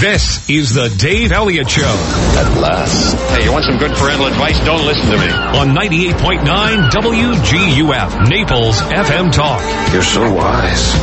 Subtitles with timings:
[0.00, 1.82] This is the Dave Elliott Show.
[1.84, 3.14] At last.
[3.36, 4.58] Hey, you want some good parental advice?
[4.64, 5.28] Don't listen to me.
[5.28, 9.60] On 98.9 WGUF, Naples FM Talk.
[9.92, 10.94] You're so wise.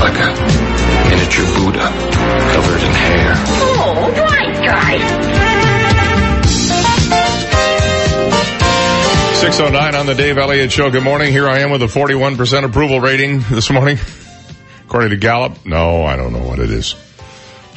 [0.00, 0.36] Like a
[1.08, 1.88] miniature Buddha
[2.52, 3.32] covered in hair.
[3.80, 5.00] Oh, right, guys.
[9.40, 10.90] 609 on the Dave Elliott Show.
[10.90, 11.32] Good morning.
[11.32, 13.98] Here I am with a 41% approval rating this morning.
[14.84, 15.64] According to Gallup.
[15.64, 16.94] No, I don't know what it is.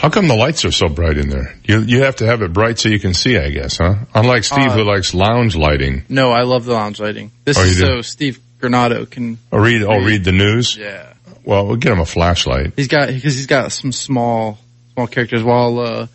[0.04, 1.56] How come the lights are so bright in there?
[1.64, 3.96] You you have to have it bright so you can see, I guess, huh?
[4.14, 6.04] Unlike Steve Uh, who likes lounge lighting.
[6.10, 7.32] No, I love the lounge lighting.
[7.46, 7.82] This Oh, is do?
[7.86, 9.38] so Steve Granado can.
[9.50, 10.76] Oh, read oh read the news.
[10.76, 11.14] Yeah,
[11.46, 12.74] Well, we'll get him a flashlight.
[12.76, 14.60] he's got because he's got some small
[14.94, 15.42] small characters.
[15.42, 16.08] While uh,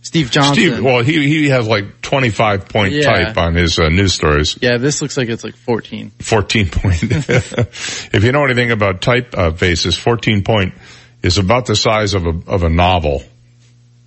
[0.00, 0.54] Steve Johnson.
[0.54, 3.12] Steve, well, he he has like 25 point Yeah.
[3.12, 4.56] type on his uh, news stories.
[4.62, 6.12] yeah, this looks like it's like 14.
[6.22, 7.02] 14 point.
[7.02, 10.72] if you know anything about type uh, faces, 14 point
[11.22, 13.22] is about the size of a of a novel.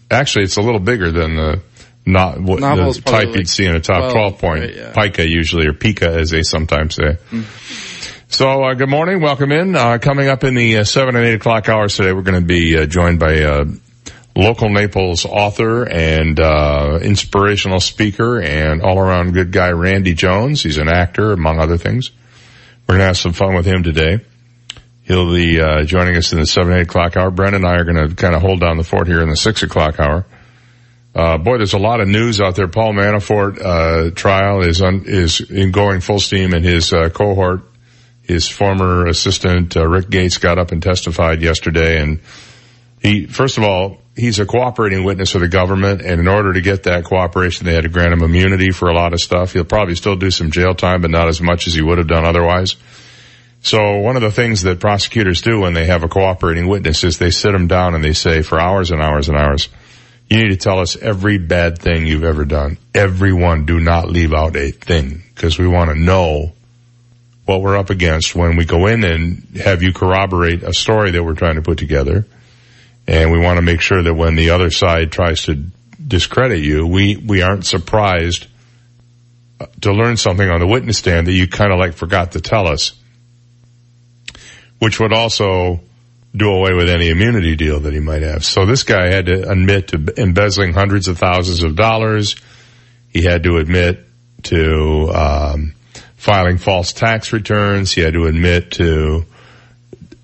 [0.09, 1.61] Actually, it's a little bigger than the
[2.05, 4.61] not what Novel the type like you'd see in a top 12, 12 point.
[4.61, 4.93] right, yeah.
[4.93, 7.17] Pica usually, or Pica as they sometimes say.
[7.29, 8.27] Mm.
[8.27, 9.21] So, uh, good morning.
[9.21, 9.75] Welcome in.
[9.75, 12.47] Uh, coming up in the uh, 7 and 8 o'clock hours today, we're going to
[12.47, 13.65] be uh, joined by uh,
[14.35, 20.63] local Naples author and uh, inspirational speaker and all-around good guy Randy Jones.
[20.63, 22.11] He's an actor, among other things.
[22.87, 24.21] We're going to have some fun with him today.
[25.11, 27.31] He'll be uh, joining us in the 7, 8 o'clock hour.
[27.31, 29.35] Brent and I are going to kind of hold down the fort here in the
[29.35, 30.25] 6 o'clock hour.
[31.13, 32.69] Uh, boy, there's a lot of news out there.
[32.69, 37.63] Paul Manafort, uh, trial is un, is in going full steam and his, uh, cohort,
[38.21, 42.21] his former assistant, uh, Rick Gates got up and testified yesterday and
[43.01, 46.61] he, first of all, he's a cooperating witness of the government and in order to
[46.61, 49.51] get that cooperation, they had to grant him immunity for a lot of stuff.
[49.51, 52.07] He'll probably still do some jail time, but not as much as he would have
[52.07, 52.77] done otherwise.
[53.61, 57.17] So one of the things that prosecutors do when they have a cooperating witness is
[57.17, 59.69] they sit them down and they say for hours and hours and hours,
[60.29, 62.77] you need to tell us every bad thing you've ever done.
[62.95, 66.53] Everyone do not leave out a thing because we want to know
[67.45, 71.23] what we're up against when we go in and have you corroborate a story that
[71.23, 72.25] we're trying to put together.
[73.07, 75.55] And we want to make sure that when the other side tries to
[76.07, 78.47] discredit you, we, we aren't surprised
[79.59, 82.41] uh, to learn something on the witness stand that you kind of like forgot to
[82.41, 82.93] tell us
[84.81, 85.79] which would also
[86.35, 88.43] do away with any immunity deal that he might have.
[88.43, 92.35] So this guy had to admit to embezzling hundreds of thousands of dollars.
[93.09, 94.07] He had to admit
[94.43, 95.73] to um,
[96.15, 97.91] filing false tax returns.
[97.91, 99.25] He had to admit to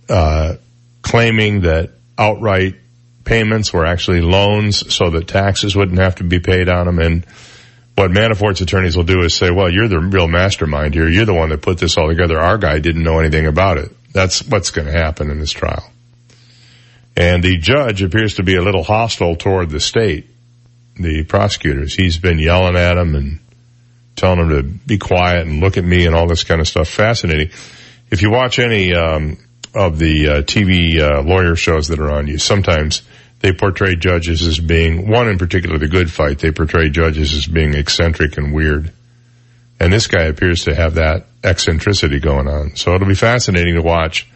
[0.09, 0.55] uh,
[1.03, 2.77] claiming that outright
[3.25, 6.97] payments were actually loans so that taxes wouldn't have to be paid on them.
[6.97, 7.25] And
[7.93, 11.07] what Manafort's attorneys will do is say, well, you're the real mastermind here.
[11.07, 12.39] You're the one that put this all together.
[12.39, 13.91] Our guy didn't know anything about it.
[14.11, 15.89] That's what's going to happen in this trial.
[17.15, 20.29] And the judge appears to be a little hostile toward the state,
[20.95, 21.95] the prosecutors.
[21.95, 23.39] He's been yelling at them and
[24.15, 26.87] telling them to be quiet and look at me and all this kind of stuff.
[26.87, 27.49] Fascinating.
[28.11, 29.37] If you watch any um,
[29.73, 33.01] of the uh, TV uh, lawyer shows that are on, you sometimes
[33.39, 36.39] they portray judges as being one in particular, the Good Fight.
[36.39, 38.91] They portray judges as being eccentric and weird.
[39.79, 42.75] And this guy appears to have that eccentricity going on.
[42.75, 44.27] So it'll be fascinating to watch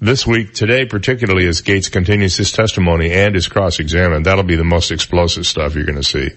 [0.00, 4.26] this week, today particularly as Gates continues his testimony and is cross-examined.
[4.26, 6.28] That'll be the most explosive stuff you're going to see.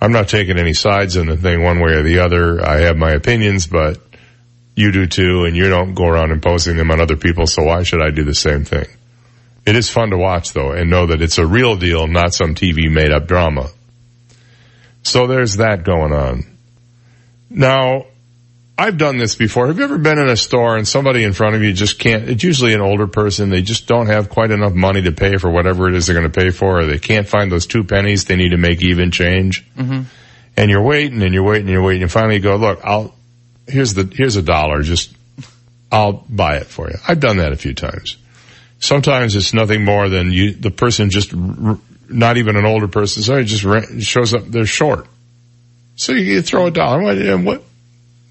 [0.00, 2.64] I'm not taking any sides in the thing one way or the other.
[2.64, 3.98] I have my opinions, but
[4.76, 7.82] you do too, and you don't go around imposing them on other people, so why
[7.84, 8.86] should I do the same thing?
[9.66, 12.54] It is fun to watch though, and know that it's a real deal, not some
[12.54, 13.70] TV made up drama.
[15.02, 16.53] So there's that going on.
[17.54, 18.06] Now,
[18.76, 19.68] I've done this before.
[19.68, 22.28] Have you ever been in a store and somebody in front of you just can't,
[22.28, 25.48] it's usually an older person, they just don't have quite enough money to pay for
[25.48, 28.24] whatever it is they're going to pay for, or they can't find those two pennies
[28.24, 29.64] they need to make even change.
[29.76, 30.02] Mm-hmm.
[30.56, 33.14] And you're waiting and you're waiting and you're waiting and finally you go, look, I'll,
[33.68, 35.14] here's the, here's a dollar, just,
[35.92, 36.96] I'll buy it for you.
[37.06, 38.16] I've done that a few times.
[38.80, 41.78] Sometimes it's nothing more than you, the person just, r-
[42.08, 43.62] not even an older person, sorry, just
[44.02, 45.06] shows up, they're short.
[45.96, 47.62] So you, throw a dollar, what, what,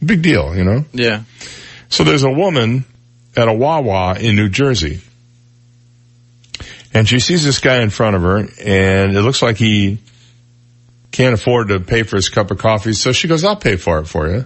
[0.03, 0.85] big deal, you know?
[0.91, 1.23] Yeah.
[1.89, 2.85] So there's a woman
[3.35, 5.01] at a Wawa in New Jersey.
[6.93, 9.97] And she sees this guy in front of her and it looks like he
[11.11, 12.93] can't afford to pay for his cup of coffee.
[12.93, 14.45] So she goes, I'll pay for it for you.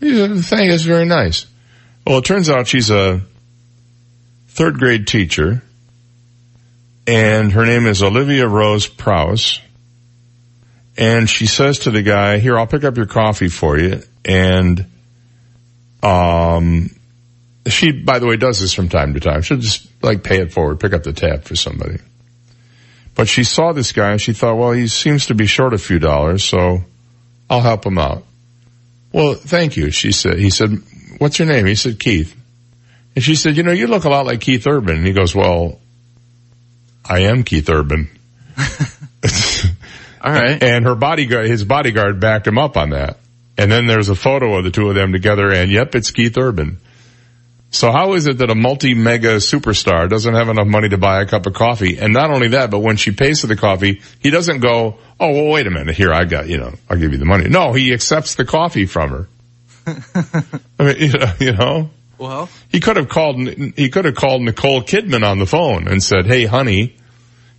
[0.00, 1.46] He said, Thank you, it's very nice.
[2.06, 3.20] Well, it turns out she's a
[4.48, 5.62] third grade teacher
[7.06, 9.60] and her name is Olivia Rose Prowse.
[10.98, 14.02] And she says to the guy, here, I'll pick up your coffee for you.
[14.24, 14.84] And,
[16.02, 16.90] um,
[17.68, 19.42] she, by the way, does this from time to time.
[19.42, 21.98] She'll just like pay it forward, pick up the tab for somebody.
[23.14, 25.78] But she saw this guy and she thought, well, he seems to be short a
[25.78, 26.84] few dollars, so
[27.48, 28.24] I'll help him out.
[29.12, 29.90] Well, thank you.
[29.90, 30.82] She said, he said,
[31.18, 31.66] what's your name?
[31.66, 32.34] He said, Keith.
[33.14, 34.96] And she said, you know, you look a lot like Keith Urban.
[34.96, 35.80] And he goes, well,
[37.04, 38.08] I am Keith Urban.
[40.22, 40.62] All right.
[40.62, 43.18] And her bodyguard, his bodyguard backed him up on that.
[43.56, 46.36] And then there's a photo of the two of them together and yep, it's Keith
[46.38, 46.78] Urban.
[47.70, 51.26] So how is it that a multi-mega superstar doesn't have enough money to buy a
[51.26, 51.98] cup of coffee?
[51.98, 55.32] And not only that, but when she pays for the coffee, he doesn't go, oh,
[55.32, 55.94] well, wait a minute.
[55.94, 57.48] Here, I got, you know, I'll give you the money.
[57.48, 59.28] No, he accepts the coffee from her.
[60.78, 64.42] I mean, you know, you know, Well, he could have called, he could have called
[64.42, 66.96] Nicole Kidman on the phone and said, hey, honey,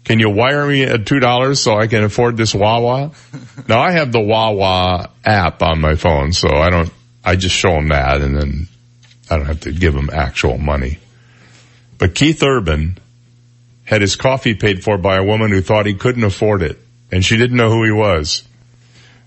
[0.04, 3.12] can you wire me at two dollars so I can afford this Wawa?
[3.68, 6.92] now I have the Wawa app on my phone, so I don't,
[7.24, 8.68] I just show him that and then
[9.30, 11.00] I don't have to give him actual money.
[11.98, 12.98] But Keith Urban
[13.84, 16.80] had his coffee paid for by a woman who thought he couldn't afford it
[17.12, 18.44] and she didn't know who he was.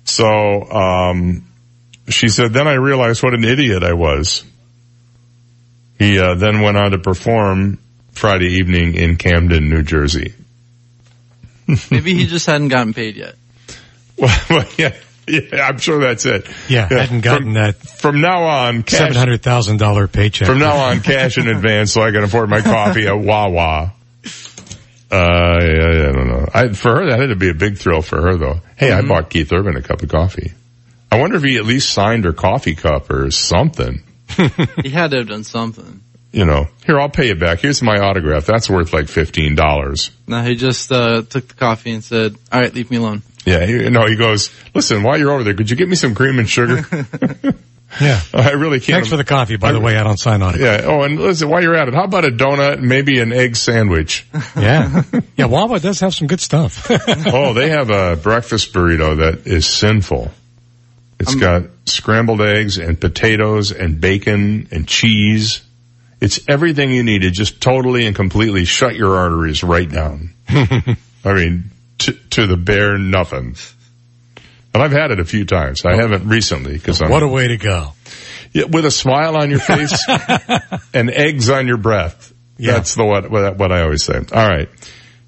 [0.04, 0.24] So,
[0.70, 1.44] um,
[2.08, 4.44] she said, then I realized what an idiot I was.
[5.98, 7.78] He uh, then went on to perform
[8.10, 10.34] Friday evening in Camden, New Jersey.
[11.90, 13.34] maybe he just hadn't gotten paid yet.
[14.18, 14.94] Well, well, yeah,
[15.26, 16.46] yeah, I'm sure that's it.
[16.68, 18.86] Yeah, hadn't gotten from, that from now on.
[18.86, 20.46] Seven hundred thousand dollar paycheck.
[20.46, 23.94] From now on, cash in advance so I can afford my coffee at Wawa.
[25.10, 26.48] Uh, yeah, I don't know.
[26.54, 28.60] I, for her, that had to be a big thrill for her though.
[28.76, 29.10] Hey, Mm-hmm.
[29.10, 30.52] I bought Keith Urban a cup of coffee.
[31.10, 34.02] I wonder if he at least signed her coffee cup or something.
[34.82, 36.01] He had to have done something.
[36.32, 37.60] You know, here, I'll pay you back.
[37.60, 38.46] Here's my autograph.
[38.46, 40.10] That's worth like $15.
[40.26, 43.66] No, he just uh, took the coffee and said, "All right, leave me alone." Yeah,
[43.66, 46.38] he, no, he goes, listen, while you're over there, could you get me some cream
[46.38, 46.86] and sugar?
[48.00, 48.20] yeah.
[48.34, 48.96] I really can't.
[48.96, 49.96] Thanks for the coffee, by the way.
[49.96, 50.60] I don't sign on it.
[50.60, 50.82] Yeah.
[50.84, 53.56] Oh, and listen, while you're at it, how about a donut and maybe an egg
[53.56, 54.26] sandwich?
[54.56, 55.02] Yeah.
[55.36, 55.46] Yeah.
[55.46, 56.88] Wawa does have some good stuff.
[57.26, 60.30] oh, they have a breakfast burrito that is sinful.
[61.18, 65.62] It's got scrambled eggs and potatoes and bacon and cheese.
[66.22, 70.32] It's everything you need to just totally and completely shut your arteries right down.
[70.48, 73.56] I mean, to, to the bare nothing.
[74.72, 75.84] And I've had it a few times.
[75.84, 77.94] I haven't recently because I'm what a way to go.
[78.52, 80.06] Yeah, with a smile on your face
[80.94, 82.32] and eggs on your breath.
[82.56, 82.74] Yeah.
[82.74, 84.14] That's the what, what what I always say.
[84.14, 84.68] All right.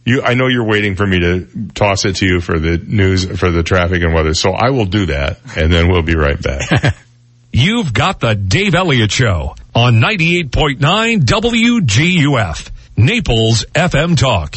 [0.05, 3.25] You, I know you're waiting for me to toss it to you for the news,
[3.41, 6.41] for the traffic and weather, so I will do that, and then we'll be right
[6.41, 6.95] back.
[7.53, 14.57] You've got the Dave Elliott Show on 98.9 WGUF, Naples FM Talk.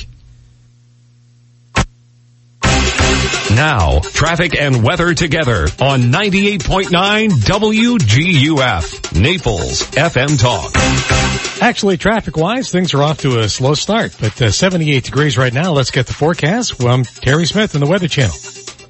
[3.56, 11.62] Now, traffic and weather together on 98.9 WGUF, Naples FM Talk.
[11.62, 15.72] Actually, traffic-wise, things are off to a slow start, but uh, 78 degrees right now.
[15.72, 16.78] Let's get the forecast.
[16.78, 18.36] Well, I'm Terry Smith in the Weather Channel.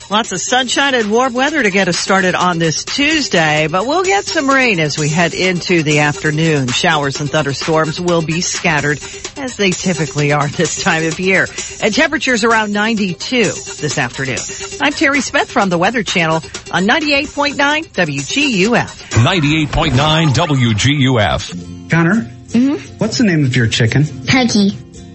[0.10, 4.04] Lots of sunshine and warm weather to get us started on this Tuesday, but we'll
[4.04, 6.70] get some rain as we head into the afternoon.
[6.70, 9.00] Showers and thunderstorms will be scattered
[9.36, 11.46] as they typically are this time of year.
[11.84, 14.38] And temperatures around 92 this afternoon.
[14.80, 16.36] I'm Terry Smith from the Weather Channel
[16.72, 19.12] on 98.9 WGUF.
[19.26, 21.90] 98.9 WGUF.
[21.92, 22.98] Connor, mm-hmm.
[22.98, 24.06] what's the name of your chicken?
[24.26, 24.70] Peggy.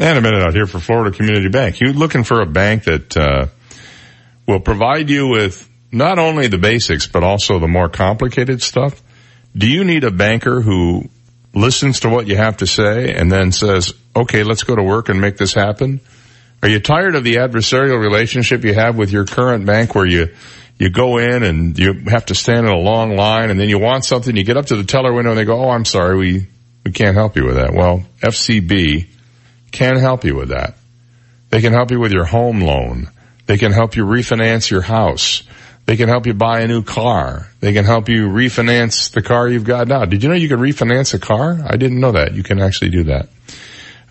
[0.02, 1.82] And a minute out here for Florida Community Bank.
[1.82, 3.48] You're looking for a bank that uh,
[4.48, 9.02] will provide you with not only the basics but also the more complicated stuff?
[9.58, 11.10] Do you need a banker who
[11.54, 15.10] listens to what you have to say and then says, "Okay, let's go to work
[15.10, 16.00] and make this happen"?
[16.64, 20.30] Are you tired of the adversarial relationship you have with your current bank where you
[20.78, 23.80] you go in and you have to stand in a long line and then you
[23.80, 26.18] want something, you get up to the teller window and they go, "Oh, I'm sorry,
[26.18, 26.48] we
[26.86, 27.74] We can't help you with that.
[27.74, 29.08] Well, FCB
[29.72, 30.76] can help you with that.
[31.50, 33.10] They can help you with your home loan.
[33.46, 35.44] They can help you refinance your house.
[35.86, 37.48] They can help you buy a new car.
[37.62, 40.06] They can help you refinance the car you've got now.
[40.06, 41.58] Did you know you can refinance a car?
[41.66, 42.36] I didn't know that.
[42.36, 43.30] You can actually do that.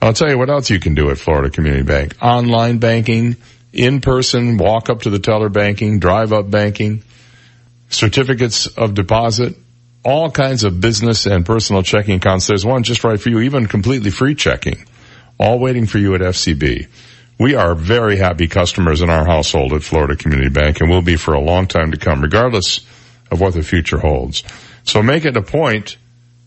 [0.02, 2.16] I'll tell you what else you can do at Florida Community Bank.
[2.20, 3.36] Online banking,
[3.72, 7.02] in person, walk up to the teller banking, drive up banking,
[7.90, 9.56] certificates of deposit,
[10.04, 12.46] all kinds of business and personal checking accounts.
[12.46, 14.84] There's one just right for you, even completely free checking,
[15.38, 16.88] all waiting for you at FCB.
[17.38, 21.16] We are very happy customers in our household at Florida Community Bank and will be
[21.16, 22.84] for a long time to come, regardless
[23.30, 24.42] of what the future holds.
[24.84, 25.96] So make it a point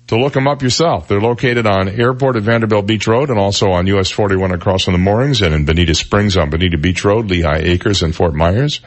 [0.08, 1.08] to look them up yourself.
[1.08, 4.94] They're located on Airport at Vanderbilt Beach Road and also on US 41 across from
[4.94, 8.82] the moorings and in Bonita Springs on Bonita Beach Road, Lehigh Acres and Fort Myers.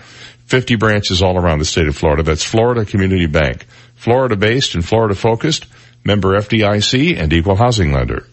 [0.44, 2.22] 50 branches all around the state of Florida.
[2.22, 3.64] That's Florida Community Bank.
[3.94, 5.66] Florida based and Florida focused,
[6.04, 8.26] member FDIC and equal housing lender.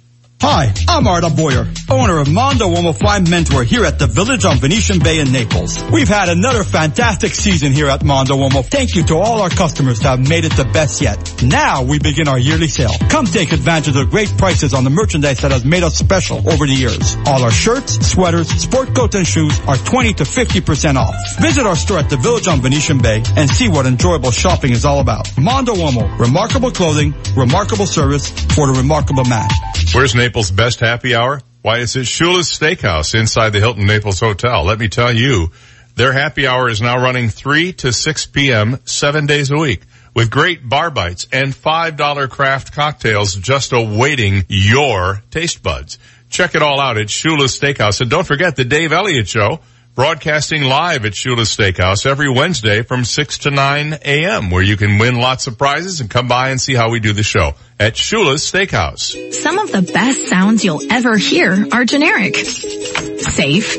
[0.43, 4.57] Hi, I'm Arda Boyer, owner of Mondo Uomo Fine Mentor here at the Village on
[4.57, 5.79] Venetian Bay in Naples.
[5.93, 8.65] We've had another fantastic season here at Mondo Uomo.
[8.65, 11.43] Thank you to all our customers that have made it the best yet.
[11.43, 12.89] Now we begin our yearly sale.
[13.11, 16.65] Come take advantage of great prices on the merchandise that has made us special over
[16.65, 17.15] the years.
[17.27, 21.13] All our shirts, sweaters, sport coats, and shoes are 20 to 50% off.
[21.39, 24.85] Visit our store at the Village on Venetian Bay and see what enjoyable shopping is
[24.85, 25.29] all about.
[25.37, 29.47] Mondo Uomo, remarkable clothing, remarkable service for the remarkable man.
[29.93, 31.41] Where's Naples' best happy hour?
[31.61, 34.63] Why, it's at Shula's Steakhouse inside the Hilton Naples Hotel.
[34.63, 35.51] Let me tell you,
[35.95, 38.79] their happy hour is now running 3 to 6 p.m.
[38.85, 39.81] seven days a week
[40.15, 45.99] with great bar bites and $5 craft cocktails just awaiting your taste buds.
[46.29, 48.01] Check it all out at Shula's Steakhouse.
[48.01, 49.59] And don't forget the Dave Elliott Show
[49.93, 54.49] broadcasting live at Shula's Steakhouse every Wednesday from 6 to 9 a.m.
[54.49, 57.13] where you can win lots of prizes and come by and see how we do
[57.13, 59.33] the show at Shula's Steakhouse.
[59.33, 62.35] Some of the best sounds you'll ever hear are generic.
[62.35, 63.75] Safe.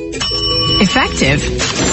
[0.80, 1.91] Effective.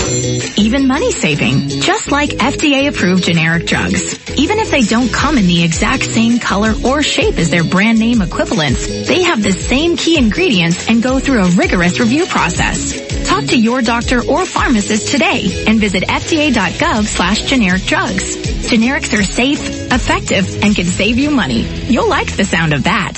[0.57, 1.69] Even money saving.
[1.69, 4.29] Just like FDA approved generic drugs.
[4.38, 8.00] Even if they don't come in the exact same color or shape as their brand
[8.00, 13.27] name equivalents, they have the same key ingredients and go through a rigorous review process.
[13.27, 18.36] Talk to your doctor or pharmacist today and visit fda.gov slash generic drugs.
[18.69, 21.63] Generics are safe, effective, and can save you money.
[21.88, 23.17] You'll like the sound of that.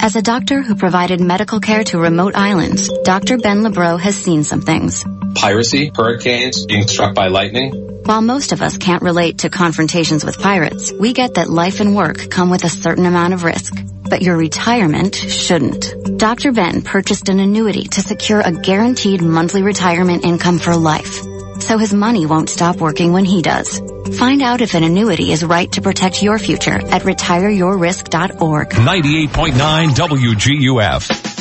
[0.00, 3.38] As a doctor who provided medical care to remote islands, Dr.
[3.38, 5.04] Ben Lebreau has seen some things.
[5.34, 8.02] Piracy, hurricanes, being struck by lightning.
[8.04, 11.96] While most of us can't relate to confrontations with pirates, we get that life and
[11.96, 13.74] work come with a certain amount of risk.
[14.08, 16.18] But your retirement shouldn't.
[16.18, 16.52] Dr.
[16.52, 21.22] Ben purchased an annuity to secure a guaranteed monthly retirement income for life.
[21.60, 23.80] So his money won't stop working when he does.
[24.18, 28.68] Find out if an annuity is right to protect your future at retireyourrisk.org.
[28.68, 31.33] 98.9 WGUF.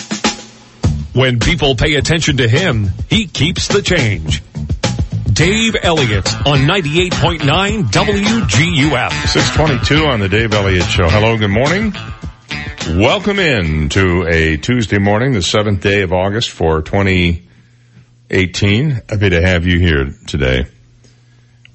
[1.14, 4.42] When people pay attention to him, he keeps the change.
[5.32, 9.28] Dave Elliott on 98.9 WGUF.
[9.28, 11.08] 622 on the Dave Elliott Show.
[11.08, 11.94] Hello, good morning.
[13.00, 18.90] Welcome in to a Tuesday morning, the seventh day of August for 2018.
[18.90, 20.66] Happy to have you here today.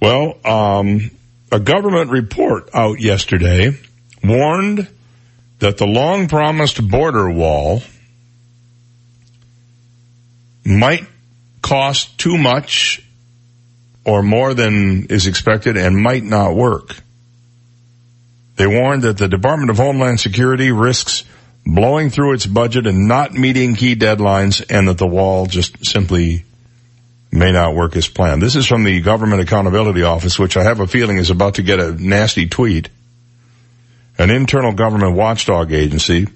[0.03, 1.13] Well, um,
[1.53, 3.71] a government report out yesterday
[4.25, 4.89] warned
[5.61, 7.83] that the long promised border wall
[10.69, 11.07] might
[11.63, 13.03] cost too much
[14.05, 16.95] or more than is expected and might not work.
[18.57, 21.25] They warned that the Department of Homeland Security risks
[21.65, 26.45] blowing through its budget and not meeting key deadlines and that the wall just simply
[27.31, 28.43] may not work as planned.
[28.43, 31.63] This is from the Government Accountability Office, which I have a feeling is about to
[31.63, 32.89] get a nasty tweet.
[34.19, 36.27] An internal government watchdog agency,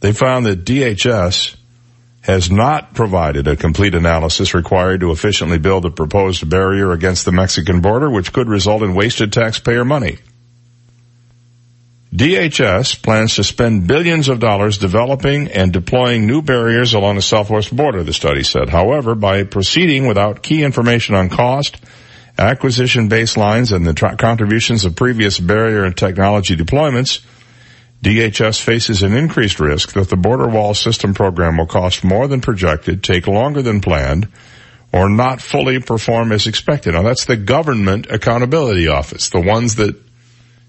[0.00, 1.56] they found that DHS
[2.22, 7.32] has not provided a complete analysis required to efficiently build a proposed barrier against the
[7.32, 10.18] Mexican border, which could result in wasted taxpayer money.
[12.14, 17.74] DHS plans to spend billions of dollars developing and deploying new barriers along the southwest
[17.74, 18.68] border, the study said.
[18.68, 21.78] However, by proceeding without key information on cost,
[22.38, 27.22] acquisition baselines, and the tra- contributions of previous barrier and technology deployments,
[28.02, 32.40] DHS faces an increased risk that the border wall system program will cost more than
[32.40, 34.26] projected, take longer than planned,
[34.92, 36.94] or not fully perform as expected.
[36.94, 39.94] Now that's the Government Accountability Office, the ones that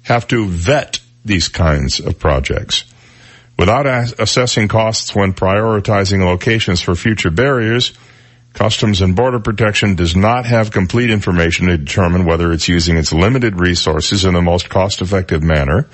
[0.03, 2.83] have to vet these kinds of projects.
[3.57, 7.93] Without as- assessing costs when prioritizing locations for future barriers,
[8.53, 13.11] Customs and Border Protection does not have complete information to determine whether it's using its
[13.11, 15.87] limited resources in the most cost-effective manner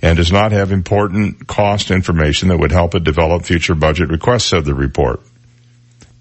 [0.00, 4.46] and does not have important cost information that would help it develop future budget requests,
[4.46, 5.20] said the report.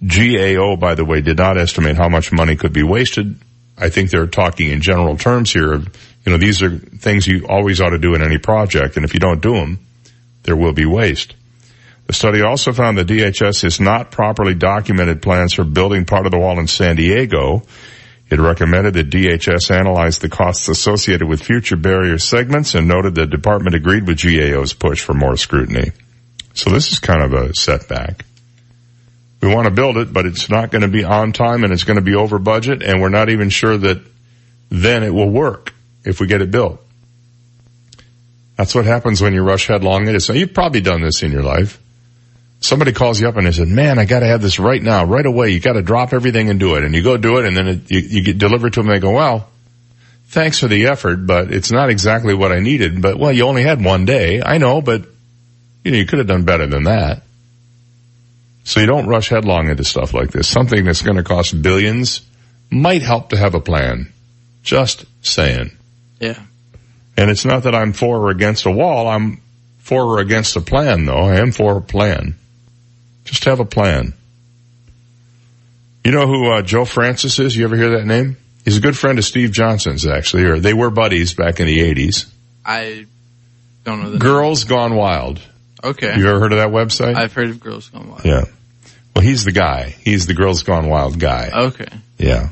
[0.06, 3.40] GAO, by the way, did not estimate how much money could be wasted.
[3.78, 5.76] I think they're talking in general terms here.
[5.76, 9.14] You know, these are things you always ought to do in any project, and if
[9.14, 9.80] you don't do them,
[10.44, 11.36] there will be waste.
[12.08, 16.32] The study also found that DHS has not properly documented plans for building part of
[16.32, 17.64] the wall in San Diego.
[18.30, 23.26] It recommended that DHS analyze the costs associated with future barrier segments and noted the
[23.26, 25.92] department agreed with GAO's push for more scrutiny.
[26.54, 28.26] So this is kind of a setback.
[29.42, 31.84] We want to build it, but it's not going to be on time and it's
[31.84, 34.02] going to be over budget and we're not even sure that
[34.70, 36.82] then it will work if we get it built.
[38.58, 40.40] That's what happens when you rush headlong into something.
[40.40, 41.82] You've probably done this in your life.
[42.60, 45.26] Somebody calls you up and they said, man, I gotta have this right now, right
[45.26, 45.52] away.
[45.52, 46.84] You gotta drop everything and do it.
[46.84, 48.96] And you go do it and then it, you, you get delivered to them and
[48.98, 49.50] they go, well,
[50.28, 53.02] thanks for the effort, but it's not exactly what I needed.
[53.02, 54.42] But well, you only had one day.
[54.42, 55.06] I know, but
[55.84, 57.24] you know, you could have done better than that.
[58.64, 60.48] So you don't rush headlong into stuff like this.
[60.48, 62.22] Something that's going to cost billions
[62.70, 64.12] might help to have a plan.
[64.64, 65.72] Just saying.
[66.20, 66.42] Yeah.
[67.16, 69.08] And it's not that I'm for or against a wall.
[69.08, 69.42] I'm
[69.80, 71.18] for or against a plan though.
[71.18, 72.36] I am for a plan.
[73.28, 74.14] Just have a plan.
[76.04, 77.56] You know who uh, Joe Francis is?
[77.56, 78.38] You ever hear that name?
[78.64, 81.80] He's a good friend of Steve Johnson's actually, or they were buddies back in the
[81.80, 82.32] 80s.
[82.66, 83.06] I
[83.84, 85.42] don't know the Girls Gone Wild.
[85.84, 86.18] Okay.
[86.18, 87.16] You ever heard of that website?
[87.16, 88.24] I've heard of Girls Gone Wild.
[88.24, 88.46] Yeah.
[89.14, 89.90] Well, he's the guy.
[90.02, 91.52] He's the Girls Gone Wild guy.
[91.54, 91.90] Okay.
[92.18, 92.50] Yeah.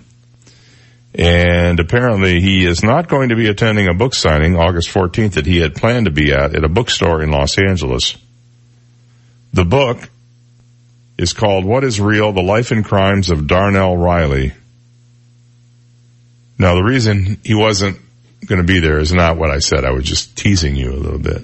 [1.14, 5.46] And apparently he is not going to be attending a book signing August 14th that
[5.46, 8.18] he had planned to be at at a bookstore in Los Angeles.
[9.54, 10.10] The book
[11.18, 12.32] is called What is Real?
[12.32, 14.54] The Life and Crimes of Darnell Riley.
[16.58, 18.00] Now the reason he wasn't
[18.46, 19.86] going to be there is not what I said.
[19.86, 21.44] I was just teasing you a little bit.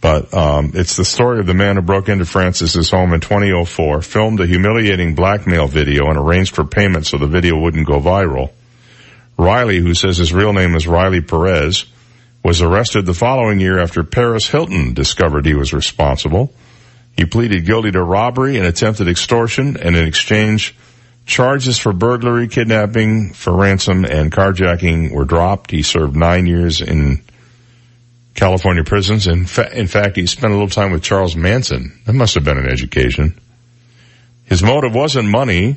[0.00, 4.02] But um, it's the story of the man who broke into Francis's home in 2004,
[4.02, 8.50] filmed a humiliating blackmail video, and arranged for payment so the video wouldn't go viral.
[9.38, 11.86] Riley, who says his real name is Riley Perez,
[12.42, 16.52] was arrested the following year after Paris Hilton discovered he was responsible.
[17.16, 20.74] He pleaded guilty to robbery and attempted extortion, and in exchange,
[21.26, 25.70] charges for burglary, kidnapping, for ransom, and carjacking were dropped.
[25.70, 27.22] He served nine years in
[28.34, 29.26] California prisons.
[29.26, 32.00] In, fa- in fact, he spent a little time with Charles Manson.
[32.06, 33.38] That must have been an education.
[34.46, 35.76] His motive wasn't money,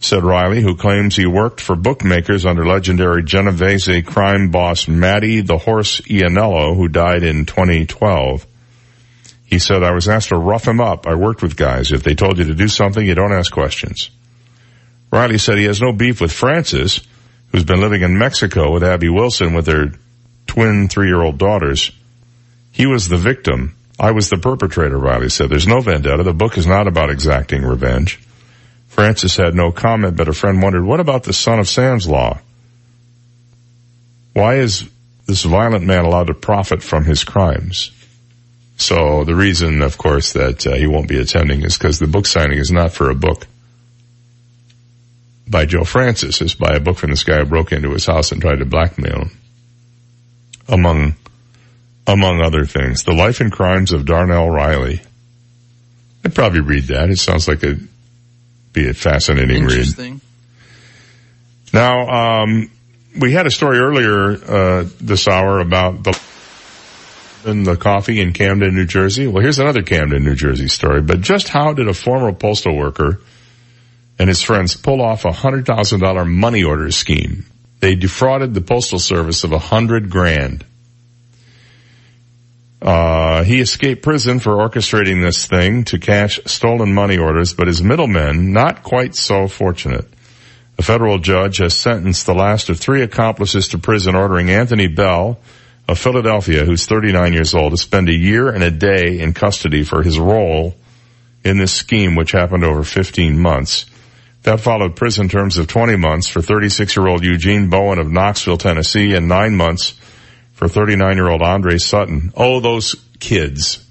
[0.00, 5.58] said Riley, who claims he worked for bookmakers under legendary Genovese crime boss Matty the
[5.58, 8.46] Horse Ianniello, who died in 2012.
[9.46, 11.06] He said, I was asked to rough him up.
[11.06, 11.92] I worked with guys.
[11.92, 14.10] If they told you to do something, you don't ask questions.
[15.12, 17.00] Riley said he has no beef with Francis,
[17.52, 19.92] who's been living in Mexico with Abby Wilson with their
[20.46, 21.92] twin three-year-old daughters.
[22.72, 23.76] He was the victim.
[23.98, 25.50] I was the perpetrator, Riley said.
[25.50, 26.24] There's no vendetta.
[26.24, 28.18] The book is not about exacting revenge.
[28.88, 32.40] Francis had no comment, but a friend wondered, what about the son of Sam's law?
[34.32, 34.88] Why is
[35.26, 37.92] this violent man allowed to profit from his crimes?
[38.76, 42.26] So the reason, of course, that uh, he won't be attending is because the book
[42.26, 43.46] signing is not for a book
[45.48, 46.40] by Joe Francis.
[46.40, 48.64] It's by a book from this guy who broke into his house and tried to
[48.64, 49.30] blackmail him
[50.68, 51.14] among
[52.06, 53.04] among other things.
[53.04, 55.00] The Life and Crimes of Darnell Riley.
[56.24, 57.10] I'd probably read that.
[57.10, 57.88] It sounds like it'd
[58.72, 59.78] be a fascinating read.
[59.78, 60.20] Interesting.
[61.72, 62.70] Now, um,
[63.18, 66.12] we had a story earlier uh, this hour about the
[67.46, 69.26] in the coffee in Camden, New Jersey.
[69.26, 71.02] Well, here's another Camden, New Jersey story.
[71.02, 73.20] But just how did a former postal worker
[74.18, 77.46] and his friends pull off a hundred thousand dollar money order scheme?
[77.80, 80.64] They defrauded the postal service of a hundred grand.
[82.80, 87.82] Uh, he escaped prison for orchestrating this thing to cash stolen money orders, but his
[87.82, 90.06] middlemen not quite so fortunate.
[90.78, 95.38] A federal judge has sentenced the last of three accomplices to prison, ordering Anthony Bell
[95.86, 99.84] of Philadelphia, who's 39 years old, to spend a year and a day in custody
[99.84, 100.74] for his role
[101.44, 103.86] in this scheme, which happened over 15 months.
[104.44, 109.28] That followed prison terms of 20 months for 36-year-old Eugene Bowen of Knoxville, Tennessee, and
[109.28, 109.94] nine months
[110.52, 112.32] for 39-year-old Andre Sutton.
[112.36, 113.84] Oh, those kids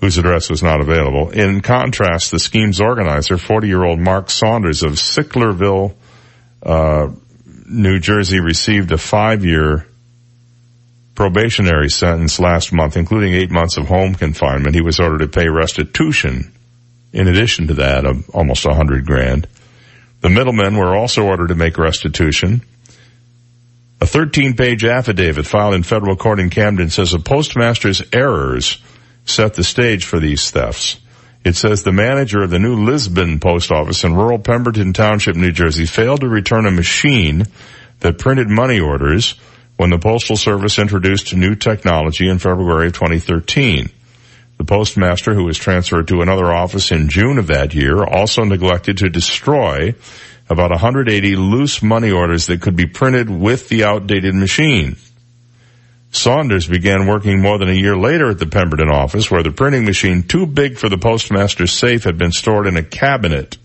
[0.00, 1.30] whose address was not available.
[1.30, 5.94] In contrast, the scheme's organizer, 40-year-old Mark Saunders of Sicklerville,
[6.62, 7.08] uh,
[7.66, 9.86] New Jersey, received a five-year
[11.18, 14.76] probationary sentence last month, including eight months of home confinement.
[14.76, 16.52] He was ordered to pay restitution
[17.12, 19.48] in addition to that of almost a hundred grand.
[20.20, 22.62] The middlemen were also ordered to make restitution.
[24.00, 28.80] A 13 page affidavit filed in federal court in Camden says a postmaster's errors
[29.24, 31.00] set the stage for these thefts.
[31.44, 35.50] It says the manager of the new Lisbon post office in rural Pemberton Township, New
[35.50, 37.46] Jersey failed to return a machine
[37.98, 39.34] that printed money orders
[39.78, 43.88] when the Postal Service introduced new technology in February of 2013.
[44.58, 48.98] The postmaster, who was transferred to another office in June of that year, also neglected
[48.98, 49.94] to destroy
[50.50, 54.96] about 180 loose money orders that could be printed with the outdated machine.
[56.10, 59.84] Saunders began working more than a year later at the Pemberton office where the printing
[59.84, 63.58] machine too big for the postmaster's safe had been stored in a cabinet.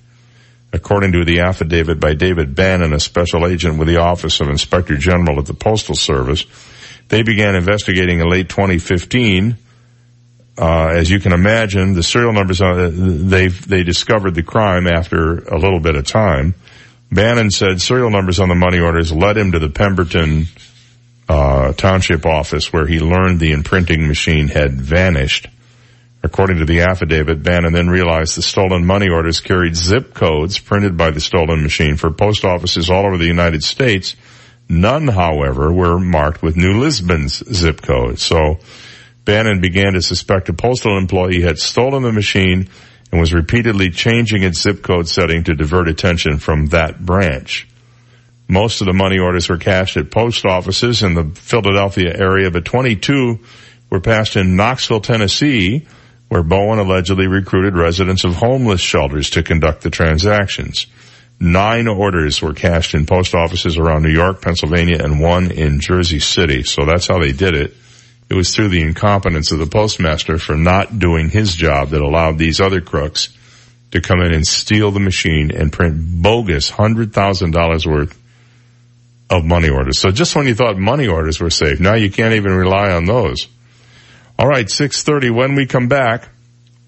[0.73, 4.97] According to the affidavit by David Bannon, a special agent with the Office of Inspector
[4.97, 6.45] General at the Postal Service,
[7.09, 9.55] they began investigating in late 2015.
[10.57, 15.39] Uh, as you can imagine, the serial numbers, uh, they they discovered the crime after
[15.43, 16.55] a little bit of time.
[17.11, 20.45] Bannon said serial numbers on the money orders led him to the Pemberton
[21.29, 25.47] uh, township office where he learned the imprinting machine had vanished.
[26.23, 30.95] According to the affidavit, Bannon then realized the stolen money orders carried zip codes printed
[30.95, 34.15] by the stolen machine for post offices all over the United States.
[34.69, 38.19] None, however, were marked with New Lisbon's zip code.
[38.19, 38.59] So
[39.25, 42.69] Bannon began to suspect a postal employee had stolen the machine
[43.11, 47.67] and was repeatedly changing its zip code setting to divert attention from that branch.
[48.47, 52.63] Most of the money orders were cashed at post offices in the Philadelphia area, but
[52.63, 53.39] 22
[53.89, 55.85] were passed in Knoxville, Tennessee,
[56.33, 60.87] where Bowen allegedly recruited residents of homeless shelters to conduct the transactions.
[61.39, 66.19] Nine orders were cashed in post offices around New York, Pennsylvania, and one in Jersey
[66.19, 66.63] City.
[66.63, 67.75] So that's how they did it.
[68.31, 72.39] It was through the incompetence of the postmaster for not doing his job that allowed
[72.39, 73.29] these other crooks
[73.91, 78.19] to come in and steal the machine and print bogus $100,000 worth
[79.29, 79.99] of money orders.
[79.99, 83.05] So just when you thought money orders were safe, now you can't even rely on
[83.05, 83.47] those.
[84.37, 86.27] All right, 6:30 when we come back,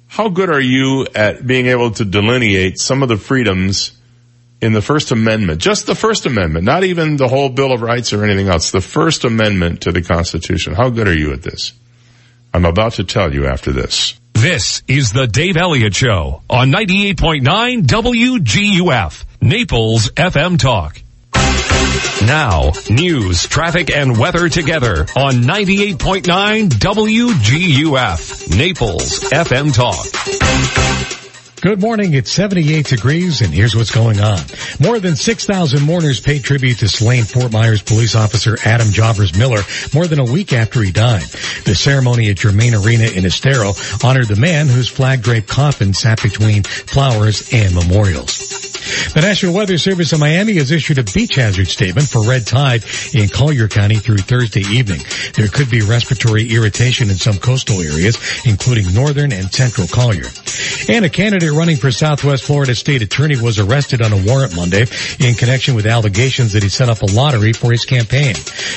[0.07, 3.91] how good are you at being able to delineate some of the freedoms
[4.61, 5.61] in the First Amendment?
[5.61, 8.71] Just the First Amendment, not even the whole Bill of Rights or anything else.
[8.71, 10.73] The First Amendment to the Constitution.
[10.73, 11.73] How good are you at this?
[12.53, 14.15] I'm about to tell you after this.
[14.33, 21.01] This is the Dave Elliott Show on 98.9 WGUF, Naples FM Talk.
[22.25, 30.05] Now, news, traffic, and weather together on 98.9 WGUF, Naples FM Talk.
[31.61, 32.13] Good morning.
[32.13, 34.39] It's 78 degrees and here's what's going on.
[34.79, 39.61] More than 6,000 mourners paid tribute to slain Fort Myers police officer Adam Jobbers Miller
[39.91, 41.23] more than a week after he died.
[41.63, 46.21] The ceremony at Germain Arena in Estero honored the man whose flag draped coffin sat
[46.21, 48.74] between flowers and memorials.
[49.13, 52.83] The National Weather Service in Miami has issued a beach hazard statement for red tide
[53.13, 55.01] in Collier County through Thursday evening.
[55.33, 60.29] There could be respiratory irritation in some coastal areas, including northern and central Collier.
[60.87, 64.85] And a candidate running for Southwest Florida State Attorney was arrested on a warrant Monday
[65.19, 68.35] in connection with allegations that he set up a lottery for his campaign.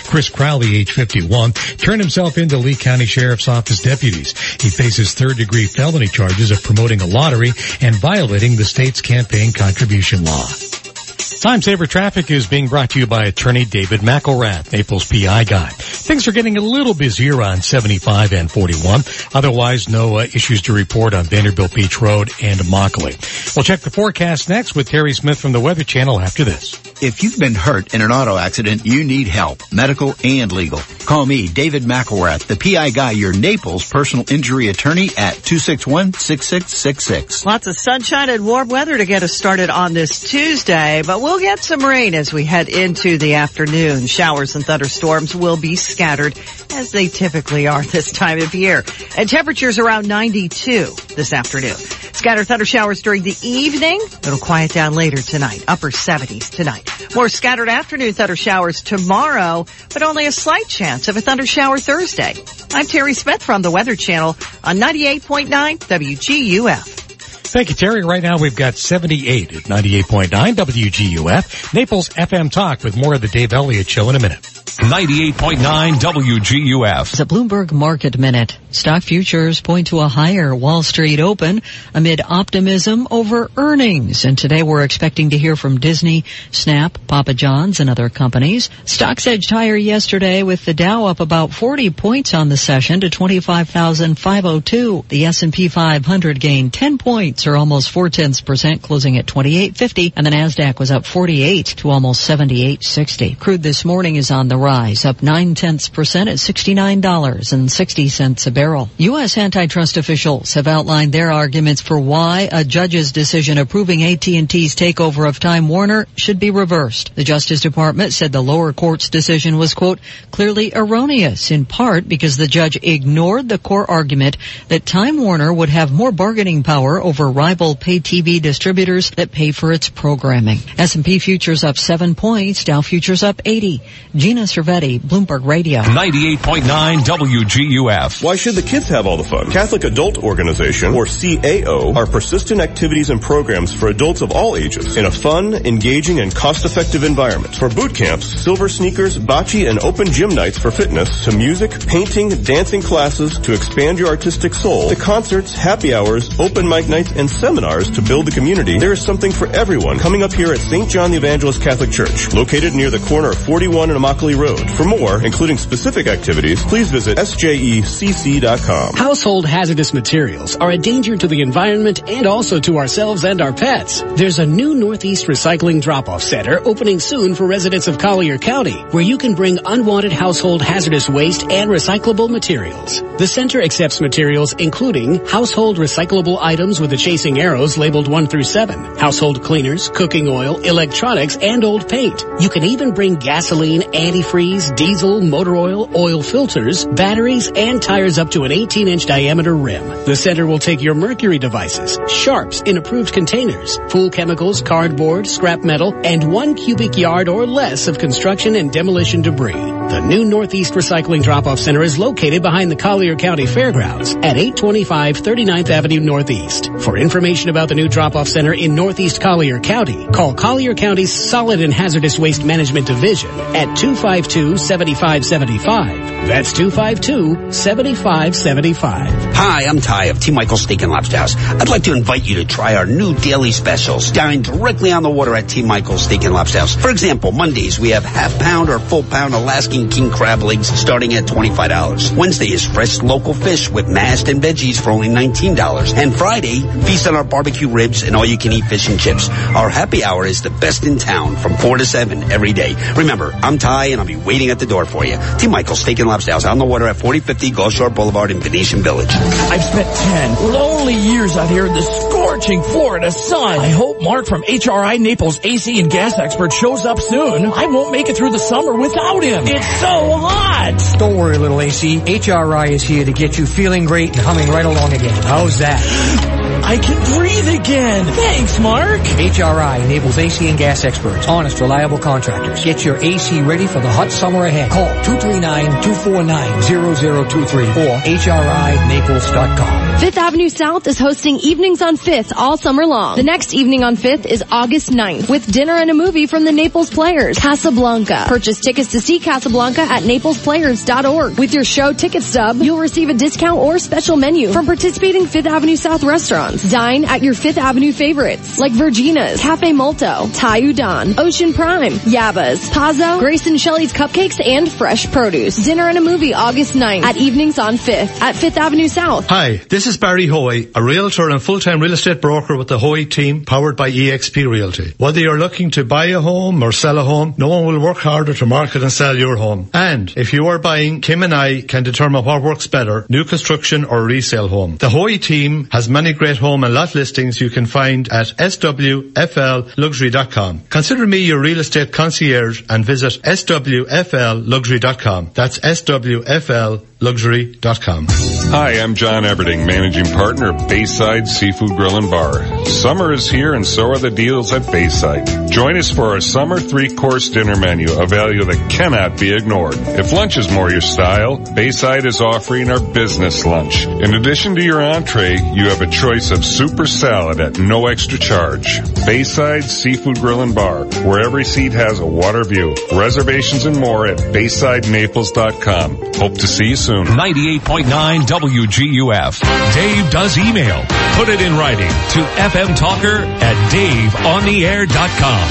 [0.08, 4.32] Chris Crowley, age 51, turned himself into Lee County Sheriff's Office deputies.
[4.62, 9.52] He faces third degree felony charges of promoting a lottery and violating the state's campaign
[9.52, 10.87] contribution law.
[11.28, 15.68] Time Saver Traffic is being brought to you by attorney David McElrath, Naples PI guy.
[15.68, 19.02] Things are getting a little busier on 75 and 41.
[19.34, 23.54] Otherwise, no uh, issues to report on Vanderbilt Beach Road and Immokalee.
[23.54, 26.80] We'll check the forecast next with Terry Smith from the Weather Channel after this.
[27.00, 30.80] If you've been hurt in an auto accident, you need help, medical and legal.
[31.06, 37.46] Call me, David McElrath, the PI guy, your Naples personal injury attorney at 261-6666.
[37.46, 41.40] Lots of sunshine and warm weather to get us started on this Tuesday, but we'll
[41.40, 44.06] get some rain as we head into the afternoon.
[44.06, 46.38] Showers and thunderstorms will be scattered
[46.70, 48.84] as they typically are this time of year.
[49.16, 51.74] And temperatures around 92 this afternoon.
[51.74, 54.00] Scattered thunder showers during the evening.
[54.02, 55.64] It'll quiet down later tonight.
[55.68, 56.90] Upper 70s tonight.
[57.14, 61.78] More scattered afternoon thunder showers tomorrow, but only a slight chance of a thunder shower
[61.78, 62.34] Thursday.
[62.72, 67.07] I'm Terry Smith from the Weather Channel on 98.9 WGUF.
[67.50, 68.02] Thank you, Terry.
[68.04, 73.28] Right now we've got 78 at 98.9 WGUF, Naples FM Talk with more of the
[73.28, 74.57] Dave Elliott Show in a minute.
[74.76, 77.16] 98.9 WGUF.
[77.16, 78.58] The Bloomberg Market Minute.
[78.70, 81.62] Stock futures point to a higher Wall Street open
[81.94, 84.26] amid optimism over earnings.
[84.26, 88.68] And today we're expecting to hear from Disney, Snap, Papa John's, and other companies.
[88.84, 93.08] Stocks edged higher yesterday with the Dow up about 40 points on the session to
[93.08, 95.04] 25,502.
[95.08, 100.26] The S&P 500 gained 10 points or almost four tenths percent closing at 2850 and
[100.26, 103.36] the NASDAQ was up 48 to almost 7860.
[103.36, 108.88] Crude this morning is on the rise up nine tenths percent at $69.60 a barrel.
[108.98, 109.38] U.S.
[109.38, 115.38] antitrust officials have outlined their arguments for why a judge's decision approving AT&T's takeover of
[115.38, 117.14] Time Warner should be reversed.
[117.14, 122.36] The Justice Department said the lower court's decision was, quote, clearly erroneous, in part because
[122.36, 124.36] the judge ignored the core argument
[124.68, 129.52] that Time Warner would have more bargaining power over rival pay TV distributors that pay
[129.52, 130.58] for its programming.
[130.78, 133.80] S&P futures up seven points, Dow futures up 80.
[134.16, 135.82] Gina Cervetti, Bloomberg Radio.
[135.82, 138.22] 98.9 WGUF.
[138.22, 139.50] Why should the kids have all the fun?
[139.50, 144.96] Catholic Adult Organization, or CAO, are persistent activities and programs for adults of all ages
[144.96, 147.54] in a fun, engaging, and cost-effective environment.
[147.54, 152.28] For boot camps, silver sneakers, bocce, and open gym nights for fitness, to music, painting,
[152.42, 157.28] dancing classes to expand your artistic soul, to concerts, happy hours, open mic nights, and
[157.28, 160.88] seminars to build the community, there is something for everyone coming up here at St.
[160.88, 164.70] John the Evangelist Catholic Church, located near the corner of 41 and Immokalee Road.
[164.70, 168.94] For more, including specific activities, please visit sjecc.com.
[168.94, 173.52] Household hazardous materials are a danger to the environment and also to ourselves and our
[173.52, 174.02] pets.
[174.02, 179.02] There's a new Northeast Recycling Drop-Off Center opening soon for residents of Collier County, where
[179.02, 183.02] you can bring unwanted household hazardous waste and recyclable materials.
[183.18, 188.44] The center accepts materials including household recyclable items with the chasing arrows labeled 1 through
[188.44, 192.24] 7, household cleaners, cooking oil, electronics, and old paint.
[192.38, 198.30] You can even bring gasoline, antifreeze, diesel, motor oil, oil filters, batteries, and tires up
[198.32, 199.88] to an 18-inch diameter rim.
[200.04, 205.64] The center will take your mercury devices, sharps in approved containers, full chemicals, cardboard, scrap
[205.64, 209.78] metal, and one cubic yard or less of construction and demolition debris.
[209.88, 215.16] The new Northeast Recycling Drop-Off Center is located behind the Collier County Fairgrounds at 825
[215.16, 216.70] 39th Avenue Northeast.
[216.80, 221.62] For information about the new Drop-Off Center in Northeast Collier County, call Collier County's Solid
[221.62, 223.74] and Hazardous Waste Management Division at
[224.08, 226.28] 252-7575.
[226.28, 229.34] That's 252-7575.
[229.34, 230.32] Hi, I'm Ty of T.
[230.32, 231.36] Michael's Steak and Lobster House.
[231.36, 234.10] I'd like to invite you to try our new daily specials.
[234.10, 235.62] Dine directly on the water at T.
[235.62, 236.74] Michael's Steak and Lobster House.
[236.74, 241.12] For example, Mondays we have half pound or full pound Alaskan king crab legs starting
[241.14, 242.16] at $25.
[242.16, 245.94] Wednesday is fresh local fish with mashed and veggies for only $19.
[245.96, 249.28] And Friday, feast on our barbecue ribs and all you can eat fish and chips.
[249.28, 252.74] Our happy hour is the best in town from 4 to 7 every day.
[252.96, 255.18] Remember, I'm Ty and I'll be waiting at the door for you.
[255.38, 255.48] T.
[255.48, 258.82] Michael's Steak and Lobster House on the water at 4050 Gulf Shore Boulevard in Venetian
[258.82, 259.10] Village.
[259.10, 259.96] I've spent
[260.38, 263.58] 10 lonely years out here in the scorching Florida sun.
[263.58, 267.46] I hope Mark from HRI Naples AC and gas expert shows up soon.
[267.46, 269.44] I won't make it through the summer without him.
[269.46, 270.96] It's so hot.
[270.98, 271.98] Don't worry, little AC.
[271.98, 275.22] HRI is here to get you feeling great and humming right along again.
[275.22, 276.47] How's that?
[276.68, 278.04] I can breathe again.
[278.04, 279.00] Thanks, Mark.
[279.00, 282.62] HRI Naples AC and gas experts, honest, reliable contractors.
[282.62, 284.70] Get your AC ready for the hot summer ahead.
[284.70, 289.87] Call 239-249-0023 or HRINaples.com.
[289.98, 293.16] Fifth Avenue South is hosting Evenings on Fifth all summer long.
[293.16, 296.52] The next evening on Fifth is August 9th with dinner and a movie from the
[296.52, 298.26] Naples Players, Casablanca.
[298.28, 301.36] Purchase tickets to see Casablanca at naplesplayers.org.
[301.36, 305.46] With your show ticket stub, you'll receive a discount or special menu from participating Fifth
[305.46, 306.70] Avenue South restaurants.
[306.70, 312.70] Dine at your Fifth Avenue favorites like Virginia's, Cafe Molto, Thai Udon, Ocean Prime, Yaba's,
[312.70, 315.56] Pazzo, Grace and Shelley's Cupcakes, and fresh produce.
[315.56, 319.26] Dinner and a movie August 9th at Evenings on 5th at 5th Avenue South.
[319.28, 323.04] Hi, this is Barry Hoy, a realtor and full-time real estate broker with the Hoy
[323.04, 324.94] team powered by eXp Realty.
[324.98, 327.98] Whether you're looking to buy a home or sell a home, no one will work
[327.98, 329.70] harder to market and sell your home.
[329.72, 333.84] And if you are buying, Kim and I can determine what works better, new construction
[333.84, 334.76] or resale home.
[334.76, 340.62] The Hoy team has many great home and lot listings you can find at swflluxury.com.
[340.68, 345.30] Consider me your real estate concierge and visit swflluxury.com.
[345.34, 348.06] That's swflluxury.com.
[348.50, 352.64] Hi, I'm John Everding, managing partner of Bayside Seafood Grill and Bar.
[352.64, 355.50] Summer is here and so are the deals at Bayside.
[355.52, 359.76] Join us for our summer three-course dinner menu, a value that cannot be ignored.
[359.76, 363.86] If lunch is more your style, Bayside is offering our business lunch.
[363.86, 368.18] In addition to your entree, you have a choice of super salad at no extra
[368.18, 368.80] charge.
[369.06, 372.74] Bayside Seafood Grill and Bar, where every seat has a water view.
[372.92, 376.14] Reservations and more at BaysideNaples.com.
[376.16, 377.06] Hope to see you soon.
[377.06, 379.67] 98.9 WGUF.
[379.74, 380.84] Dave does email.
[381.14, 382.20] Put it in writing to
[382.52, 385.48] fmtalker at daveontheair.com.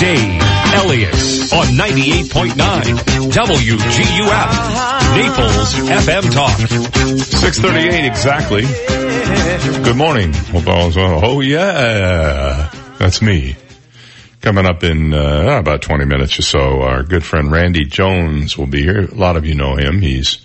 [0.00, 0.42] Dave
[0.74, 1.14] Elliott
[1.52, 2.52] on 98.9
[3.30, 4.50] WGUF.
[5.16, 6.58] Naples FM Talk.
[6.58, 8.62] 638 exactly.
[9.84, 10.32] Good morning.
[10.32, 11.20] Hope all is well.
[11.24, 12.70] Oh yeah.
[12.98, 13.56] That's me.
[14.42, 18.66] Coming up in uh, about 20 minutes or so, our good friend Randy Jones will
[18.66, 19.00] be here.
[19.00, 20.00] A lot of you know him.
[20.00, 20.44] He's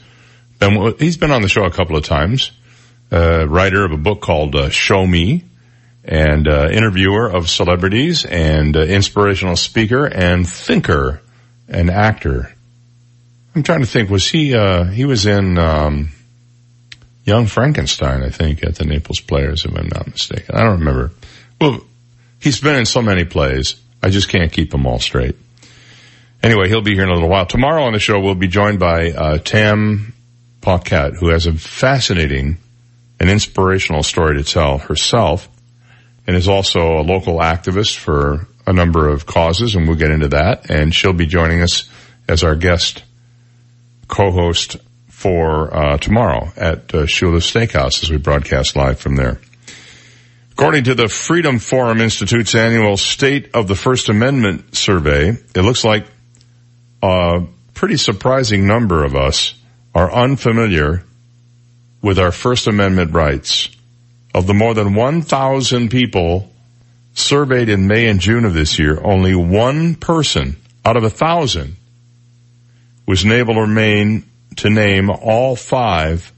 [0.60, 2.52] been he's been on the show a couple of times.
[3.12, 5.44] Uh, writer of a book called uh, Show Me,
[6.06, 11.22] and uh, interviewer of celebrities, and uh, inspirational speaker and thinker
[11.68, 12.56] and actor.
[13.54, 14.10] I'm trying to think.
[14.10, 14.56] Was he?
[14.56, 16.10] Uh, he was in um,
[17.24, 20.56] Young Frankenstein, I think, at the Naples Players, if I'm not mistaken.
[20.56, 21.12] I don't remember.
[21.60, 21.82] Well,
[22.40, 23.76] he's been in so many plays.
[24.02, 25.36] I just can't keep them all straight.
[26.42, 27.46] Anyway, he'll be here in a little while.
[27.46, 30.14] Tomorrow on the show, we'll be joined by uh, Tam
[30.62, 32.58] Paquette, who has a fascinating
[33.22, 35.48] and inspirational story to tell herself,
[36.26, 40.30] and is also a local activist for a number of causes, and we'll get into
[40.30, 40.72] that.
[40.72, 41.88] And she'll be joining us
[42.28, 43.04] as our guest
[44.08, 49.40] co-host for uh, tomorrow at uh, Shula Steakhouse as we broadcast live from there.
[50.54, 55.84] According to the Freedom Forum Institute's annual State of the First Amendment survey, it looks
[55.84, 56.08] like
[57.04, 57.44] a
[57.76, 59.54] pretty surprising number of us
[59.94, 61.06] are unfamiliar
[62.02, 63.70] with our First Amendment rights.
[64.34, 66.52] Of the more than 1,000 people
[67.14, 71.76] surveyed in May and June of this year, only one person out of a thousand
[73.06, 74.24] was able to remain
[74.58, 76.32] to name all five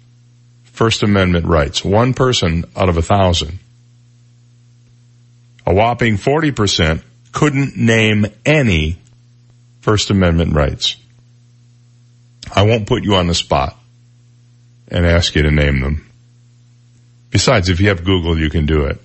[0.63, 1.85] First Amendment rights.
[1.85, 3.59] One person out of a thousand.
[5.67, 8.97] A whopping 40% couldn't name any
[9.81, 10.95] First Amendment rights.
[12.51, 13.77] I won't put you on the spot
[14.87, 16.09] and ask you to name them.
[17.29, 19.01] Besides, if you have Google, you can do it,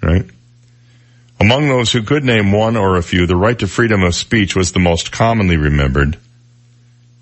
[0.00, 0.24] right?
[1.40, 4.54] Among those who could name one or a few, the right to freedom of speech
[4.54, 6.16] was the most commonly remembered.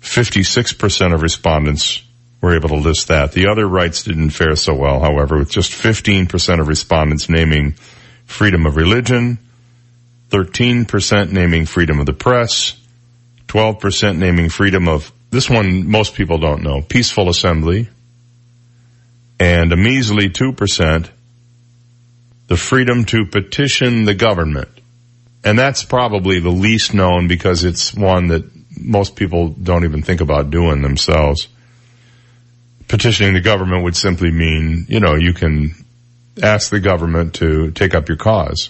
[0.01, 2.03] 56% of respondents
[2.41, 3.31] were able to list that.
[3.31, 7.71] The other rights didn't fare so well, however, with just 15% of respondents naming
[8.25, 9.37] freedom of religion,
[10.29, 12.79] 13% naming freedom of the press,
[13.47, 17.89] 12% naming freedom of, this one most people don't know, peaceful assembly,
[19.41, 21.09] and a measly 2%
[22.45, 24.69] the freedom to petition the government.
[25.43, 28.43] And that's probably the least known because it's one that
[28.79, 31.47] most people don't even think about doing themselves.
[32.87, 35.73] Petitioning the government would simply mean, you know, you can
[36.43, 38.69] ask the government to take up your cause.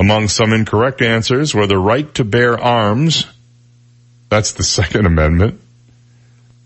[0.00, 3.24] Among some incorrect answers were the right to bear arms,
[4.28, 5.60] that's the Second Amendment,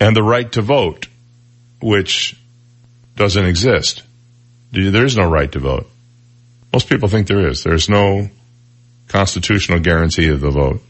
[0.01, 1.09] and the right to vote,
[1.81, 2.37] which
[3.17, 4.03] doesn't exist.
[4.73, 5.87] There is no right to vote.
[6.73, 7.63] Most people think there is.
[7.63, 8.29] There's no
[9.09, 10.83] constitutional guarantee of the vote.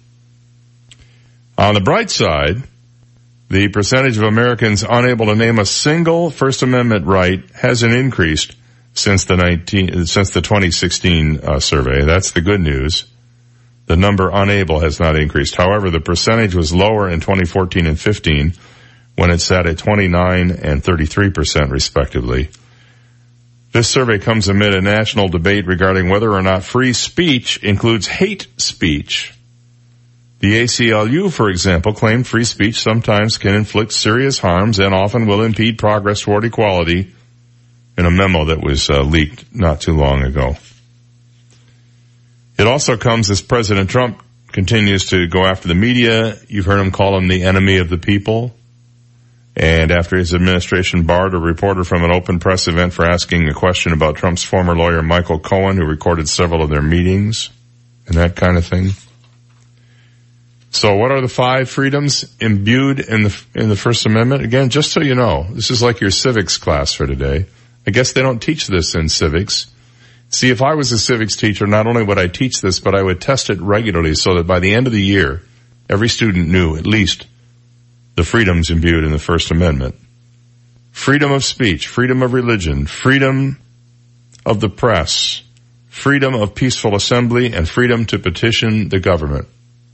[1.59, 2.63] On the bright side,
[3.49, 8.57] the percentage of Americans unable to name a single First Amendment right hasn't increased
[8.95, 12.05] since the 19, since the 2016 uh, survey.
[12.05, 13.05] That's the good news.
[13.87, 15.57] The number unable has not increased.
[15.57, 18.55] However, the percentage was lower in 2014 and 15
[19.17, 22.51] when it sat at 29 and 33 percent respectively.
[23.73, 28.47] This survey comes amid a national debate regarding whether or not free speech includes hate
[28.57, 29.35] speech.
[30.39, 35.43] The ACLU, for example, claimed free speech sometimes can inflict serious harms and often will
[35.43, 37.13] impede progress toward equality
[37.97, 40.57] in a memo that was uh, leaked not too long ago.
[42.59, 46.37] It also comes as President Trump continues to go after the media.
[46.47, 48.55] You've heard him call him the enemy of the people.
[49.57, 53.55] And after his administration barred a reporter from an open press event for asking a
[53.55, 57.51] question about Trump's former lawyer Michael Cohen, who recorded several of their meetings
[58.07, 58.91] and that kind of thing.
[60.71, 64.43] So what are the five freedoms imbued in the, in the First Amendment?
[64.43, 67.47] Again, just so you know, this is like your civics class for today.
[67.87, 69.71] I guess they don't teach this in civics.
[70.31, 73.03] See, if I was a civics teacher, not only would I teach this, but I
[73.03, 75.43] would test it regularly so that by the end of the year,
[75.89, 77.29] every student knew at least
[78.17, 79.97] the freedoms imbued in the First Amendment.
[80.91, 83.59] Freedom of speech, freedom of religion, freedom
[84.47, 85.43] of the press,
[85.89, 89.49] freedom of peaceful assembly, and freedom to petition the government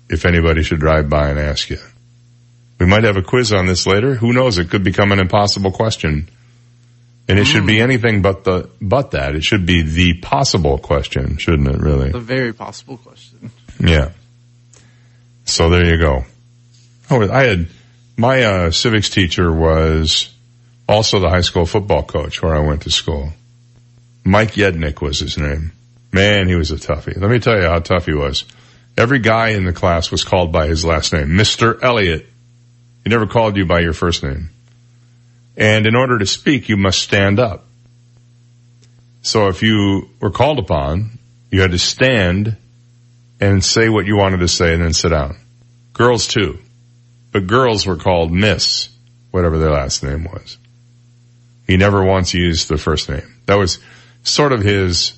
[0.08, 1.78] if anybody should drive by and ask you.
[2.78, 4.14] We might have a quiz on this later.
[4.14, 4.58] Who knows?
[4.58, 6.28] It could become an impossible question.
[7.28, 7.52] And it mm.
[7.52, 7.84] should be hmm.
[7.84, 9.36] anything but the, but that.
[9.36, 12.10] It should be the possible question, shouldn't it really?
[12.10, 13.52] The very possible question.
[13.78, 14.10] Yeah.
[15.44, 16.24] So there you go.
[17.10, 17.68] Oh, I had,
[18.20, 20.30] my uh, civics teacher was
[20.86, 23.32] Also the high school football coach where I went to school.
[24.24, 25.70] Mike Yednick was his name.
[26.12, 27.16] Man, he was a toughie.
[27.16, 28.44] Let me tell you how tough he was.
[28.96, 31.28] Every guy in the class was called by his last name.
[31.28, 31.80] Mr.
[31.80, 32.26] Elliott.
[33.04, 34.50] He never called you by your first name.
[35.56, 37.64] And in order to speak, you must stand up.
[39.22, 41.18] So if you were called upon,
[41.50, 42.56] you had to stand
[43.40, 45.38] and say what you wanted to say and then sit down.
[45.92, 46.58] Girls too.
[47.32, 48.88] But girls were called Miss,
[49.30, 50.58] whatever their last name was.
[51.66, 53.36] He never once used the first name.
[53.46, 53.78] That was
[54.22, 55.12] sort of his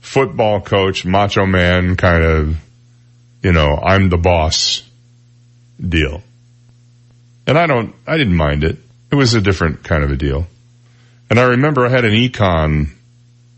[0.00, 2.56] football coach, macho man kind of,
[3.42, 4.82] you know, I'm the boss
[5.80, 6.22] deal.
[7.46, 8.76] And I don't, I didn't mind it.
[9.10, 10.46] It was a different kind of a deal.
[11.30, 12.90] And I remember I had an econ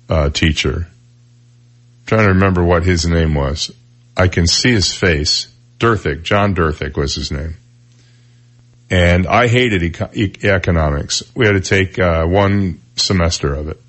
[0.09, 0.87] uh, teacher.
[0.87, 3.73] I'm trying to remember what his name was.
[4.17, 5.49] I can see his face.
[5.79, 7.57] Durthick, John Durthick was his name.
[8.95, 9.83] And I hated
[10.15, 11.23] e- economics.
[11.35, 13.81] We had to take uh, one semester of it.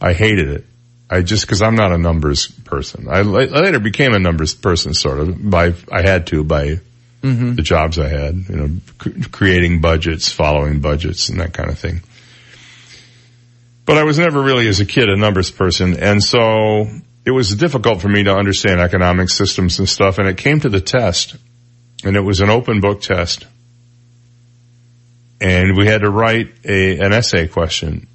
[0.00, 0.64] I hated it.
[1.08, 3.06] I just because I'm not a numbers person.
[3.08, 5.50] I, I later became a numbers person, sort of.
[5.50, 6.80] By I had to by
[7.22, 7.54] Mm-hmm.
[7.54, 8.68] the jobs I had, you know,
[9.00, 12.00] c- creating budgets, following budgets, and that kind of thing.
[13.84, 16.86] But I was never really, as a kid, a numbers person, and so
[17.24, 20.18] it was difficult for me to understand economic systems and stuff.
[20.18, 21.36] And it came to the test,
[22.04, 23.46] and it was an open book test,
[25.42, 28.06] and we had to write a an essay question,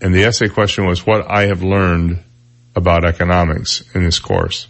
[0.00, 2.22] and the essay question was what I have learned
[2.74, 4.66] about economics in this course.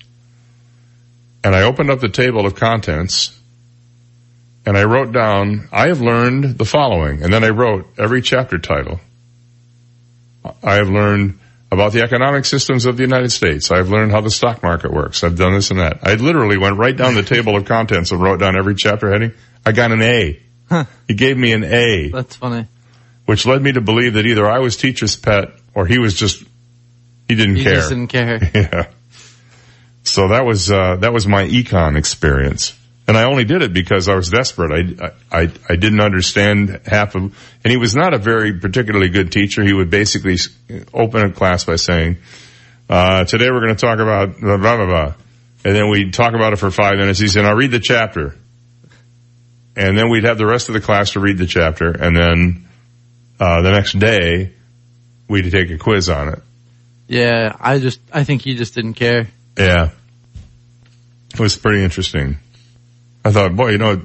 [1.45, 3.39] And I opened up the table of contents
[4.65, 7.23] and I wrote down, I have learned the following.
[7.23, 9.01] And then I wrote every chapter title.
[10.63, 11.41] I have learned
[11.71, 13.71] about the economic systems of the United States.
[13.71, 15.25] I've learned how the stock market works.
[15.25, 16.01] I've done this and that.
[16.03, 19.33] I literally went right down the table of contents and wrote down every chapter heading.
[19.65, 20.41] I got an A.
[21.09, 22.09] He gave me an A.
[22.11, 22.67] That's funny.
[23.27, 26.43] Which led me to believe that either I was teacher's pet or he was just,
[27.29, 27.75] he didn't You care.
[27.75, 28.39] just didn't care.
[28.55, 28.87] Yeah.
[30.05, 32.77] So that was, uh, that was my econ experience.
[33.07, 34.71] And I only did it because I was desperate.
[35.01, 39.31] I, I, I didn't understand half of, and he was not a very particularly good
[39.33, 39.63] teacher.
[39.65, 40.37] He would basically
[40.95, 42.19] open a class by saying,
[42.89, 45.15] uh, today we're going to talk about blah, blah, blah, blah.
[45.65, 47.19] And then we'd talk about it for five minutes.
[47.21, 48.37] He said, I'll read the chapter.
[49.77, 51.91] And then we'd have the rest of the class to read the chapter.
[51.91, 52.69] And then,
[53.41, 54.53] uh, the next day
[55.29, 56.43] we'd take a quiz on it.
[57.09, 59.29] Yeah, I just, I think he just didn't care.
[59.57, 59.91] Yeah.
[61.33, 62.39] It was pretty interesting.
[63.25, 64.03] I thought, boy, you know,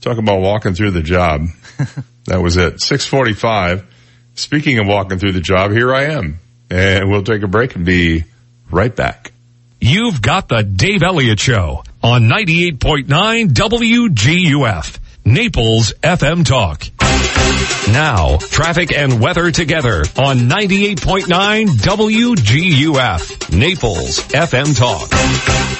[0.00, 1.46] talk about walking through the job.
[2.26, 2.80] that was it.
[2.80, 3.86] 645.
[4.34, 6.38] Speaking of walking through the job, here I am.
[6.70, 8.24] And we'll take a break and be
[8.70, 9.32] right back.
[9.80, 13.06] You've got the Dave Elliott Show on 98.9
[13.48, 16.84] WGUF, Naples FM Talk.
[17.92, 25.08] Now, traffic and weather together on 98.9 WGUF, Naples FM Talk.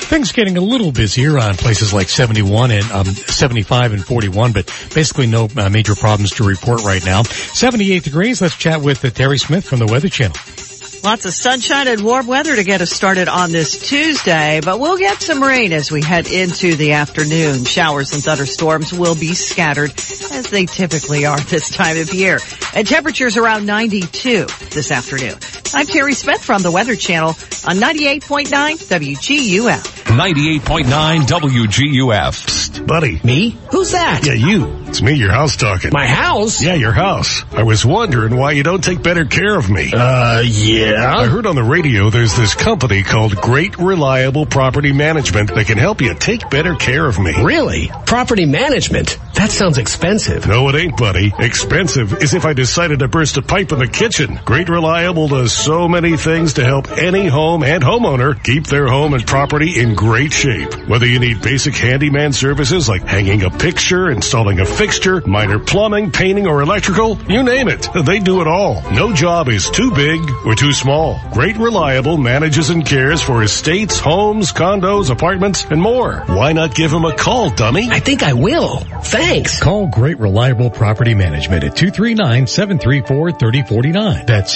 [0.08, 4.66] Things getting a little busier on places like 71 and um, 75 and 41, but
[4.94, 7.22] basically no uh, major problems to report right now.
[7.22, 8.40] 78 degrees.
[8.40, 10.36] Let's chat with uh, Terry Smith from the Weather Channel.
[11.04, 14.98] Lots of sunshine and warm weather to get us started on this Tuesday, but we'll
[14.98, 17.64] get some rain as we head into the afternoon.
[17.64, 22.38] Showers and thunderstorms will be scattered as they typically are this time of year.
[22.72, 25.61] And temperatures around 92 this afternoon.
[25.74, 30.02] I'm Terry Smith from the Weather Channel on 98.9 WGUF.
[30.04, 32.46] 98.9 WGUF.
[32.46, 33.20] Psst, buddy.
[33.24, 33.56] Me?
[33.70, 34.26] Who's that?
[34.26, 34.82] Yeah, you.
[34.88, 35.90] It's me, your house talking.
[35.90, 36.60] My house?
[36.62, 37.44] Yeah, your house.
[37.52, 39.90] I was wondering why you don't take better care of me.
[39.94, 41.14] Uh, yeah?
[41.16, 45.78] I heard on the radio there's this company called Great Reliable Property Management that can
[45.78, 47.42] help you take better care of me.
[47.42, 47.90] Really?
[48.04, 49.18] Property management?
[49.34, 50.46] That sounds expensive.
[50.46, 51.32] No, it ain't, buddy.
[51.38, 54.38] Expensive is if I decided to burst a pipe in the kitchen.
[54.44, 59.14] Great Reliable does so many things to help any home and homeowner keep their home
[59.14, 60.74] and property in great shape.
[60.88, 66.10] Whether you need basic handyman services like hanging a picture, installing a fixture, minor plumbing,
[66.10, 67.88] painting, or electrical, you name it.
[68.04, 68.82] They do it all.
[68.90, 71.20] No job is too big or too small.
[71.32, 76.24] Great Reliable manages and cares for estates, homes, condos, apartments, and more.
[76.26, 77.88] Why not give them a call, dummy?
[77.88, 78.78] I think I will.
[78.78, 79.62] Thanks.
[79.62, 84.26] Call Great Reliable Property Management at 239-734-3049.
[84.26, 84.52] That's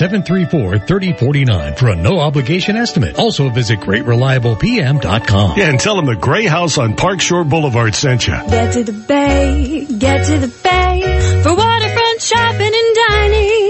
[1.01, 3.19] 734-3049 for a no obligation estimate.
[3.19, 5.59] Also visit greatreliablepm.com.
[5.59, 8.35] Yeah, and tell them the Gray House on Park Shore Boulevard sent you.
[8.35, 13.69] Get to the bay, get to the bay for waterfront shopping and dining.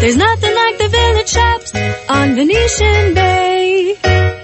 [0.00, 1.74] There's nothing like the village shops
[2.08, 4.43] on Venetian Bay.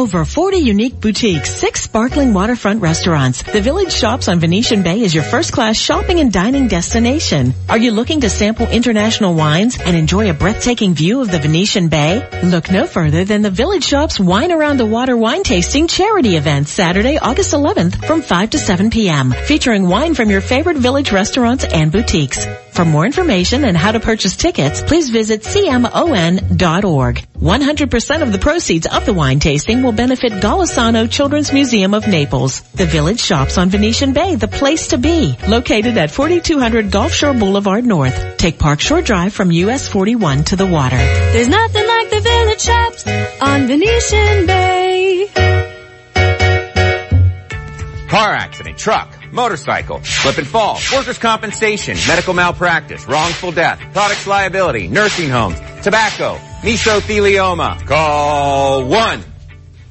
[0.00, 3.42] Over 40 unique boutiques, six sparkling waterfront restaurants.
[3.42, 7.52] The Village Shops on Venetian Bay is your first class shopping and dining destination.
[7.68, 11.88] Are you looking to sample international wines and enjoy a breathtaking view of the Venetian
[11.88, 12.26] Bay?
[12.42, 16.68] Look no further than the Village Shops Wine Around the Water wine tasting charity event
[16.68, 19.32] Saturday, August 11th from 5 to 7 p.m.
[19.32, 22.46] featuring wine from your favorite village restaurants and boutiques.
[22.72, 27.26] For more information and how to purchase tickets, please visit cmon.org.
[27.40, 32.60] 100% of the proceeds of the wine tasting will benefit Golisano Children's Museum of Naples.
[32.74, 35.36] The Village Shops on Venetian Bay, the place to be.
[35.48, 38.36] Located at 4200 Gulf Shore Boulevard North.
[38.36, 40.96] Take Park Shore Drive from US 41 to the water.
[40.96, 43.06] There's nothing like the Village Shops
[43.40, 45.30] on Venetian Bay.
[48.10, 54.88] Car accident, truck, motorcycle, slip and fall, workers' compensation, medical malpractice, wrongful death, products liability,
[54.88, 57.86] nursing homes, tobacco, mesothelioma.
[57.86, 59.22] Call one.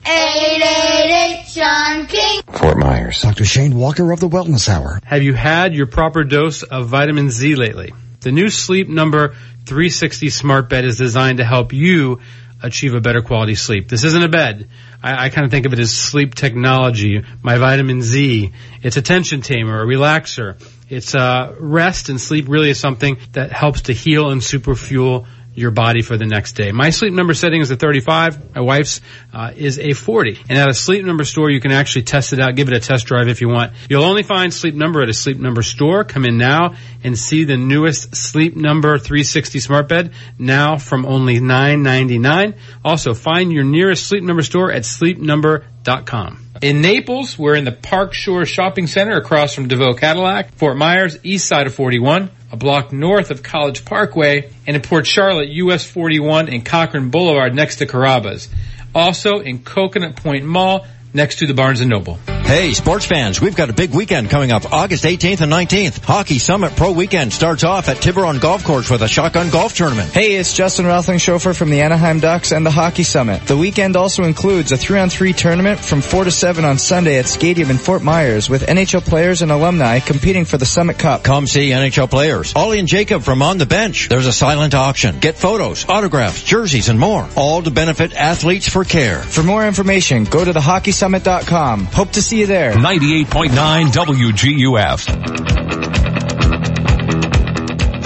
[0.09, 2.41] 888 Sean King.
[2.57, 3.21] Fort Myers.
[3.21, 3.45] Dr.
[3.45, 4.99] Shane Walker of the Wellness Hour.
[5.05, 7.93] Have you had your proper dose of vitamin Z lately?
[8.21, 9.35] The new Sleep Number
[9.67, 12.21] 360 Smart Bed is designed to help you
[12.59, 13.87] achieve a better quality sleep.
[13.87, 14.69] This isn't a bed.
[15.03, 17.23] I, I kind of think of it as sleep technology.
[17.43, 18.51] My vitamin Z.
[18.81, 20.59] It's a tension tamer, a relaxer.
[20.89, 25.27] It's uh, rest and sleep really is something that helps to heal and superfuel
[25.59, 26.71] your body for the next day.
[26.71, 28.55] My sleep number setting is a 35.
[28.55, 29.01] My wife's
[29.33, 30.39] uh, is a 40.
[30.49, 32.79] And at a sleep number store, you can actually test it out, give it a
[32.79, 33.73] test drive if you want.
[33.89, 36.03] You'll only find sleep number at a sleep number store.
[36.03, 41.39] Come in now and see the newest sleep number 360 smart bed now from only
[41.39, 42.57] $9.99.
[42.83, 46.48] Also find your nearest sleep number store at sleepnumber.com.
[46.61, 50.53] In Naples, we're in the Park Shore Shopping Center across from DeVoe Cadillac.
[50.55, 55.07] Fort Myers, east side of 41, a block north of College Parkway, and in Port
[55.07, 58.49] Charlotte, US 41 and Cochran Boulevard next to Carrabba's.
[58.93, 62.19] Also in Coconut Point Mall, next to the Barnes & Noble.
[62.49, 66.03] Hey, sports fans, we've got a big weekend coming up August 18th and 19th.
[66.03, 70.11] Hockey Summit Pro Weekend starts off at Tiburon Golf Course with a shotgun golf tournament.
[70.11, 73.43] Hey, it's Justin Rothling chauffeur from the Anaheim Ducks and the Hockey Summit.
[73.43, 77.69] The weekend also includes a 3-on-3 tournament from 4 to 7 on Sunday at Stadium
[77.69, 81.23] in Fort Myers with NHL players and alumni competing for the Summit Cup.
[81.23, 82.55] Come see NHL players.
[82.55, 84.09] Ollie and Jacob from On the Bench.
[84.09, 85.19] There's a silent auction.
[85.19, 87.29] Get photos, autographs, jerseys, and more.
[87.35, 89.19] All to benefit athletes for care.
[89.19, 91.85] For more information, go to thehockeysummit.com.
[91.85, 92.73] Hope to see you there.
[92.73, 95.07] 98.9 WGUF.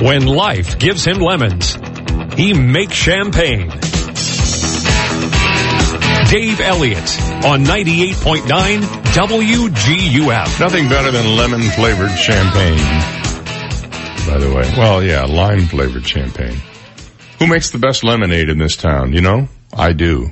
[0.02, 1.78] When life gives him lemons,
[2.36, 3.70] he makes champagne.
[6.30, 8.82] Dave Elliott on 98.9
[9.14, 10.60] WGUF.
[10.60, 12.78] Nothing better than lemon flavored champagne.
[14.28, 14.74] By the way.
[14.76, 16.58] Well, yeah, lime flavored champagne.
[17.38, 19.14] Who makes the best lemonade in this town?
[19.14, 19.48] You know?
[19.72, 20.32] I do.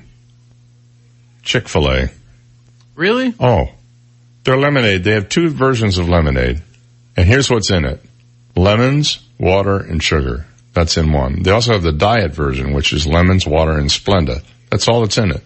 [1.43, 2.09] Chick-fil-A.
[2.95, 3.33] Really?
[3.39, 3.69] Oh.
[4.43, 6.61] Their lemonade, they have two versions of lemonade.
[7.15, 8.03] And here's what's in it.
[8.55, 10.45] Lemons, water, and sugar.
[10.73, 11.43] That's in one.
[11.43, 14.43] They also have the diet version, which is lemons, water, and Splenda.
[14.69, 15.43] That's all that's in it.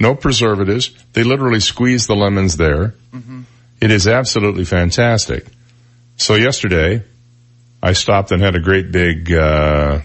[0.00, 0.90] No preservatives.
[1.12, 2.94] They literally squeeze the lemons there.
[3.12, 3.42] Mm-hmm.
[3.80, 5.44] It is absolutely fantastic.
[6.16, 7.02] So yesterday,
[7.82, 10.00] I stopped and had a great big, uh,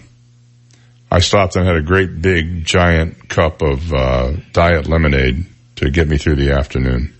[1.10, 5.46] I stopped and had a great big giant cup of, uh, diet lemonade
[5.76, 7.14] to get me through the afternoon.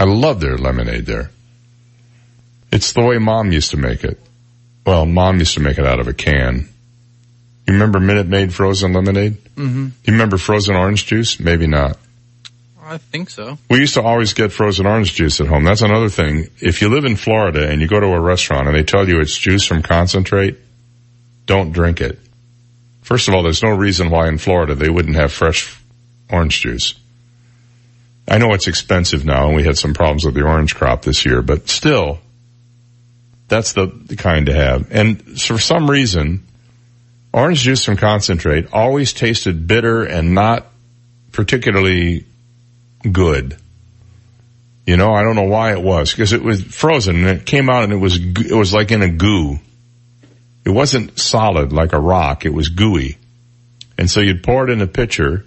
[0.00, 1.30] I love their lemonade there.
[2.72, 4.18] It's the way mom used to make it.
[4.86, 6.70] Well, mom used to make it out of a can.
[7.66, 9.34] You remember Minute Maid frozen lemonade?
[9.56, 9.84] Mm-hmm.
[10.04, 11.38] You remember frozen orange juice?
[11.38, 11.98] Maybe not.
[12.82, 13.58] I think so.
[13.68, 15.64] We used to always get frozen orange juice at home.
[15.64, 16.48] That's another thing.
[16.60, 19.20] If you live in Florida and you go to a restaurant and they tell you
[19.20, 20.58] it's juice from concentrate,
[21.44, 22.18] don't drink it.
[23.02, 25.78] First of all, there's no reason why in Florida they wouldn't have fresh
[26.30, 26.94] orange juice.
[28.30, 31.26] I know it's expensive now and we had some problems with the orange crop this
[31.26, 32.20] year, but still,
[33.48, 34.92] that's the, the kind to have.
[34.92, 36.46] And for some reason,
[37.32, 40.66] orange juice from concentrate always tasted bitter and not
[41.32, 42.24] particularly
[43.10, 43.56] good.
[44.86, 47.68] You know, I don't know why it was because it was frozen and it came
[47.68, 49.58] out and it was it was like in a goo.
[50.64, 52.46] It wasn't solid like a rock.
[52.46, 53.18] It was gooey.
[53.98, 55.44] And so you'd pour it in a pitcher,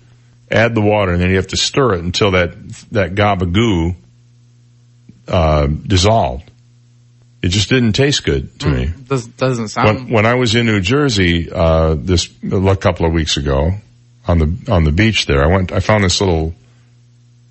[0.53, 2.55] add the water, and then you have to stir it until that
[2.91, 3.95] that gob of goo
[5.27, 6.49] uh, dissolved.
[7.41, 8.93] It just didn't taste good to me.
[9.09, 10.05] Does, doesn't sound.
[10.05, 13.73] When, when I was in New Jersey uh, this a couple of weeks ago
[14.27, 15.71] on the on the beach there, I went.
[15.73, 16.53] I found this little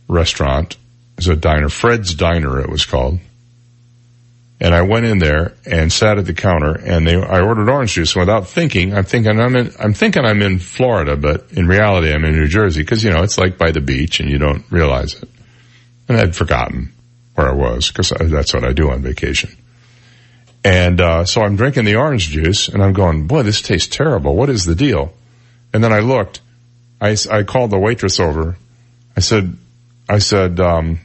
[0.09, 0.77] restaurant.
[1.19, 2.61] It's a diner, Fred's Diner.
[2.61, 3.19] It was called,
[4.63, 7.95] And I went in there and sat at the counter and they, I ordered orange
[7.95, 12.13] juice without thinking, I'm thinking I'm in, I'm thinking I'm in Florida, but in reality
[12.13, 14.65] I'm in New Jersey because, you know, it's like by the beach and you don't
[14.71, 15.29] realize it.
[16.09, 16.93] And I'd forgotten
[17.35, 19.51] where I was because that's what I do on vacation.
[20.63, 24.37] And, uh, so I'm drinking the orange juice and I'm going, boy, this tastes terrible.
[24.37, 25.13] What is the deal?
[25.75, 26.41] And then I looked,
[27.01, 28.57] I, I called the waitress over.
[29.17, 29.57] I said,
[30.09, 31.01] I said, um,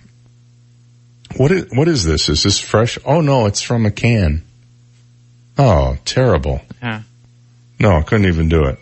[1.35, 2.29] what is, what is this?
[2.29, 2.97] Is this fresh?
[3.05, 4.43] Oh no, it's from a can.
[5.57, 6.61] Oh, terrible.
[6.81, 7.01] Yeah.
[7.79, 8.79] No, I couldn't even do it.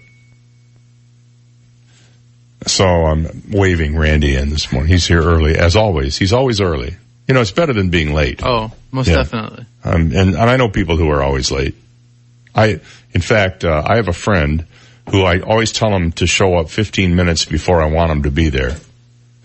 [2.67, 4.91] So I'm waving Randy in this morning.
[4.91, 6.17] He's here early, as always.
[6.17, 6.95] He's always early.
[7.27, 8.41] You know, it's better than being late.
[8.43, 9.17] Oh, most Yeah.
[9.17, 9.65] definitely.
[9.83, 11.75] Um, and, and I know people who are always late.
[12.55, 12.79] I,
[13.13, 14.65] in fact, uh, I have a friend
[15.11, 18.31] who I always tell him to show up 15 minutes before I want him to
[18.31, 18.75] be there.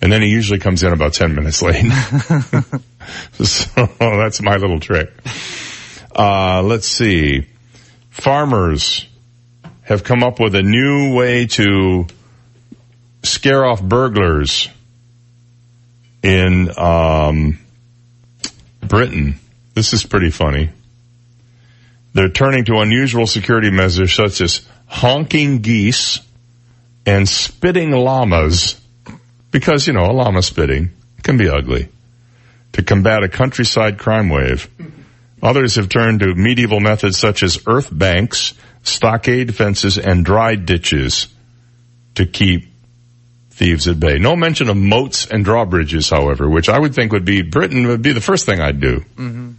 [0.02, 1.84] And then he usually comes in about 10 minutes late.
[3.32, 5.12] so that's my little trick.
[6.14, 7.46] Uh, let's see.
[8.10, 9.06] Farmers
[9.82, 12.06] have come up with a new way to
[13.22, 14.68] scare off burglars
[16.22, 17.58] in, um,
[18.80, 19.38] Britain.
[19.74, 20.70] This is pretty funny.
[22.12, 26.20] They're turning to unusual security measures such as honking geese
[27.06, 28.80] and spitting llamas
[29.50, 30.90] because, you know, a llama spitting
[31.22, 31.88] can be ugly
[32.72, 34.70] to combat a countryside crime wave.
[35.42, 41.28] Others have turned to medieval methods such as earth banks, stockade fences, and dry ditches
[42.14, 42.70] to keep
[43.50, 44.18] thieves at bay.
[44.18, 48.02] No mention of moats and drawbridges, however, which I would think would be Britain would
[48.02, 49.00] be the first thing I'd do.
[49.16, 49.50] Mm-hmm.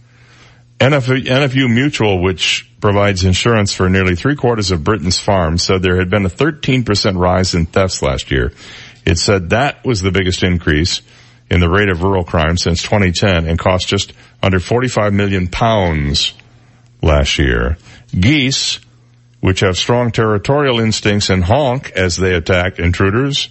[0.78, 5.98] NFU, NFU Mutual, which provides insurance for nearly three quarters of Britain's farms, said there
[5.98, 8.52] had been a 13% rise in thefts last year.
[9.04, 11.02] It said that was the biggest increase
[11.50, 16.34] in the rate of rural crime since 2010 and cost just under 45 million pounds
[17.02, 17.76] last year.
[18.18, 18.80] Geese,
[19.40, 23.48] which have strong territorial instincts and honk as they attack intruders,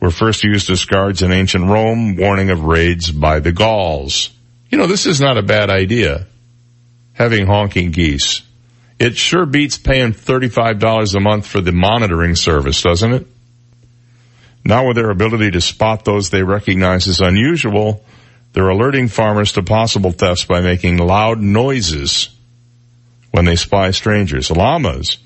[0.00, 4.30] were first used as guards in ancient Rome, warning of raids by the Gauls.
[4.70, 6.26] You know, this is not a bad idea
[7.14, 8.40] having honking geese.
[8.98, 13.26] It sure beats paying $35 a month for the monitoring service, doesn't it?
[14.64, 18.04] Now with their ability to spot those they recognize as unusual,
[18.52, 22.30] they're alerting farmers to possible thefts by making loud noises
[23.30, 24.50] when they spy strangers.
[24.50, 25.18] Llamas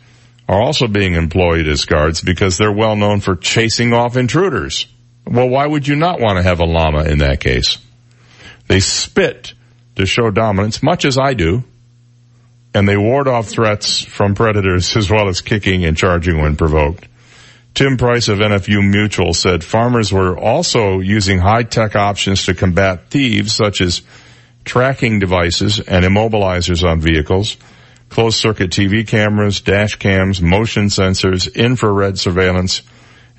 [0.49, 4.87] are also being employed as guards because they're well known for chasing off intruders.
[5.27, 7.79] Well, why would you not want to have a llama in that case?
[8.69, 9.55] They spit
[9.97, 11.65] to show dominance, much as I do
[12.75, 17.07] and they ward off threats from predators as well as kicking and charging when provoked.
[17.75, 23.53] Tim Price of NFU Mutual said farmers were also using high-tech options to combat thieves
[23.53, 24.03] such as
[24.65, 27.57] tracking devices and immobilizers on vehicles,
[28.09, 32.83] closed circuit TV cameras, dash cams, motion sensors, infrared surveillance,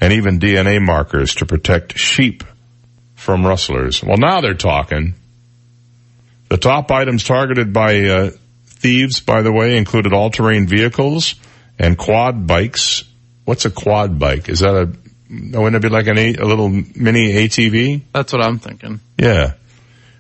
[0.02, 2.44] and even DNA markers to protect sheep
[3.16, 4.04] from rustlers.
[4.04, 5.16] Well, now they're talking.
[6.50, 8.32] The top items targeted by uh,
[8.66, 11.36] thieves, by the way, included all-terrain vehicles
[11.80, 13.06] and quad bikes.
[13.46, 14.50] What's a quad bike?
[14.50, 14.86] Is that a,
[15.30, 18.02] wouldn't it be like an a, a little mini ATV?
[18.12, 19.00] That's what I'm thinking.
[19.18, 19.54] Yeah.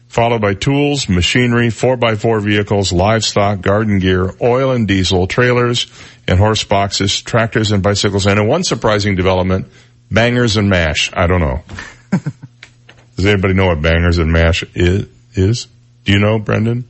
[0.07, 5.88] Followed by tools, machinery, 4x4 vehicles, livestock, garden gear, oil and diesel, trailers
[6.28, 9.67] and horse boxes, tractors and bicycles, and in one surprising development,
[10.09, 11.11] bangers and mash.
[11.13, 11.63] I don't know.
[13.17, 15.07] Does anybody know what bangers and mash is?
[15.34, 15.67] is?
[16.05, 16.88] Do you know, Brendan?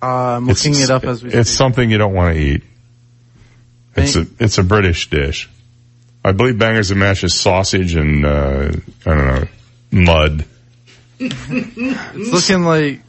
[0.00, 0.06] Uh,
[0.36, 1.58] I'm looking It's- it up as we It's speak.
[1.58, 2.62] something you don't want to eat.
[3.96, 5.50] It's a, it's a British dish.
[6.24, 8.72] I believe bangers and mash is sausage and, uh,
[9.06, 9.48] I don't know,
[9.90, 10.44] mud.
[11.18, 13.00] It's looking like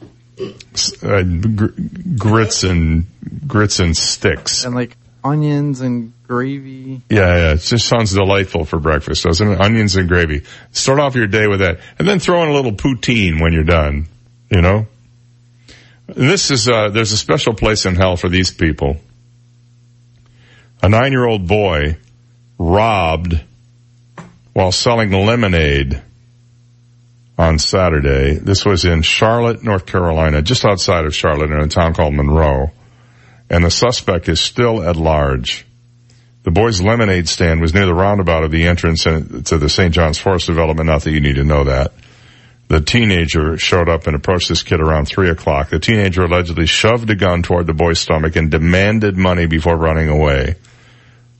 [1.02, 1.80] uh, gr-
[2.16, 3.06] grits and
[3.46, 4.64] grits and sticks.
[4.64, 7.02] and like onions and gravy.
[7.08, 9.60] Yeah, yeah, it just sounds delightful for breakfast, doesn't it?
[9.60, 10.42] Onions and gravy.
[10.72, 13.64] Start off your day with that, and then throw in a little poutine when you're
[13.64, 14.06] done.
[14.50, 14.86] You know.
[16.06, 18.98] This is uh, there's a special place in hell for these people.
[20.82, 21.96] A nine-year-old boy
[22.58, 23.40] robbed
[24.52, 26.00] while selling lemonade
[27.36, 28.34] on Saturday.
[28.34, 32.70] This was in Charlotte, North Carolina, just outside of Charlotte in a town called Monroe.
[33.50, 35.66] And the suspect is still at large.
[36.44, 39.20] The boy's lemonade stand was near the roundabout of the entrance to
[39.58, 39.92] the St.
[39.92, 40.86] John's Forest development.
[40.86, 41.92] Not that you need to know that.
[42.68, 45.70] The teenager showed up and approached this kid around three o'clock.
[45.70, 50.08] The teenager allegedly shoved a gun toward the boy's stomach and demanded money before running
[50.08, 50.56] away.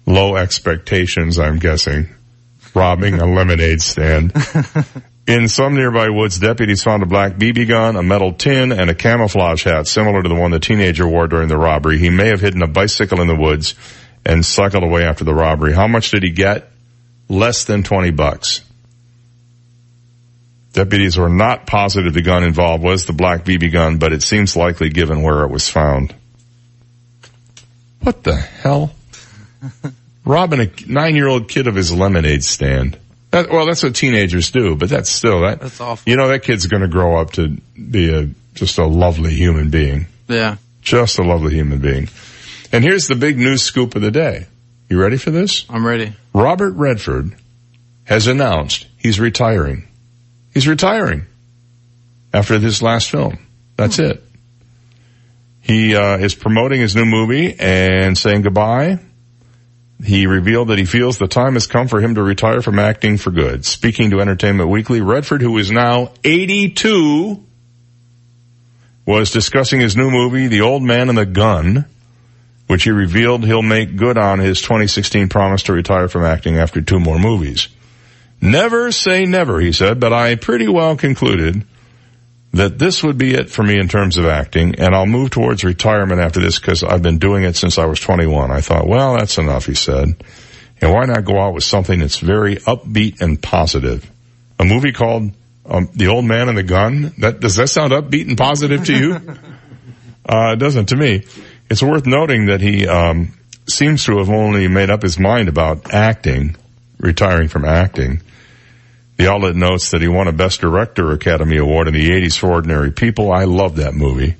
[0.06, 2.08] Low expectations, I'm guessing.
[2.74, 4.32] Robbing a lemonade stand.
[5.26, 8.94] In some nearby woods, deputies found a black BB gun, a metal tin, and a
[8.94, 11.98] camouflage hat similar to the one the teenager wore during the robbery.
[11.98, 13.74] He may have hidden a bicycle in the woods
[14.26, 15.72] and cycled away after the robbery.
[15.72, 16.70] How much did he get?
[17.28, 18.60] Less than 20 bucks.
[20.74, 24.56] Deputies were not positive the gun involved was the black BB gun, but it seems
[24.56, 26.14] likely given where it was found.
[28.00, 28.92] What the hell?
[30.24, 32.98] Robbing a nine-year-old kid of his lemonade stand.
[33.30, 35.60] That, well, that's what teenagers do, but that's still that.
[35.60, 36.08] That's awful.
[36.08, 39.70] You know, that kid's going to grow up to be a just a lovely human
[39.70, 40.06] being.
[40.28, 40.56] Yeah.
[40.82, 42.08] Just a lovely human being.
[42.72, 44.46] And here's the big news scoop of the day.
[44.88, 45.64] You ready for this?
[45.68, 46.12] I'm ready.
[46.32, 47.34] Robert Redford
[48.04, 49.88] has announced he's retiring.
[50.52, 51.26] He's retiring
[52.32, 53.38] after this last film.
[53.76, 54.22] That's it.
[55.60, 58.98] He uh, is promoting his new movie and saying goodbye.
[60.04, 63.16] He revealed that he feels the time has come for him to retire from acting
[63.16, 63.64] for good.
[63.64, 67.42] Speaking to Entertainment Weekly, Redford, who is now 82,
[69.06, 71.86] was discussing his new movie, The Old Man and the Gun,
[72.66, 76.82] which he revealed he'll make good on his 2016 promise to retire from acting after
[76.82, 77.68] two more movies.
[78.42, 81.66] Never say never, he said, but I pretty well concluded
[82.54, 85.64] that this would be it for me in terms of acting, and I'll move towards
[85.64, 88.50] retirement after this because I've been doing it since I was 21.
[88.50, 90.22] I thought, well, that's enough, he said.
[90.80, 94.10] And why not go out with something that's very upbeat and positive?
[94.58, 95.32] A movie called
[95.66, 97.12] um, The Old Man and the Gun?
[97.18, 99.14] That, does that sound upbeat and positive to you?
[100.28, 101.24] uh, it doesn't to me.
[101.70, 103.32] It's worth noting that he, um,
[103.66, 106.56] seems to have only made up his mind about acting,
[106.98, 108.20] retiring from acting.
[109.16, 112.50] The outlet notes that he won a Best Director Academy Award in the 80s for
[112.50, 113.32] Ordinary People.
[113.32, 114.36] I love that movie.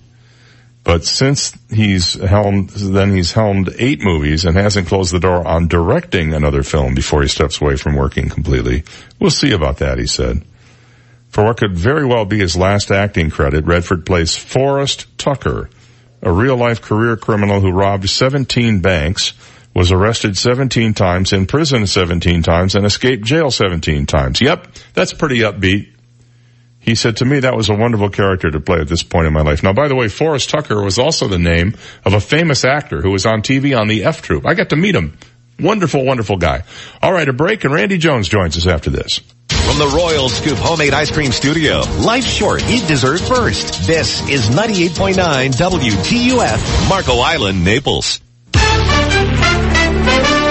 [0.82, 5.66] But since he's helmed, then he's helmed eight movies and hasn't closed the door on
[5.66, 8.84] directing another film before he steps away from working completely.
[9.18, 10.44] We'll see about that, he said.
[11.30, 15.70] For what could very well be his last acting credit, Redford plays Forrest Tucker,
[16.20, 19.32] a real life career criminal who robbed 17 banks,
[19.74, 24.40] was arrested 17 times, in prison 17 times, and escaped jail 17 times.
[24.40, 25.90] Yep, that's pretty upbeat.
[26.78, 29.32] He said to me that was a wonderful character to play at this point in
[29.32, 29.62] my life.
[29.62, 33.10] Now, by the way, Forrest Tucker was also the name of a famous actor who
[33.10, 34.46] was on TV on the F Troop.
[34.46, 35.16] I got to meet him.
[35.58, 36.64] Wonderful, wonderful guy.
[37.02, 39.20] All right, a break, and Randy Jones joins us after this.
[39.48, 43.86] From the Royal Scoop Homemade Ice Cream Studio, life short, eat dessert first.
[43.86, 48.20] This is 98.9 WGUF, Marco Island, Naples.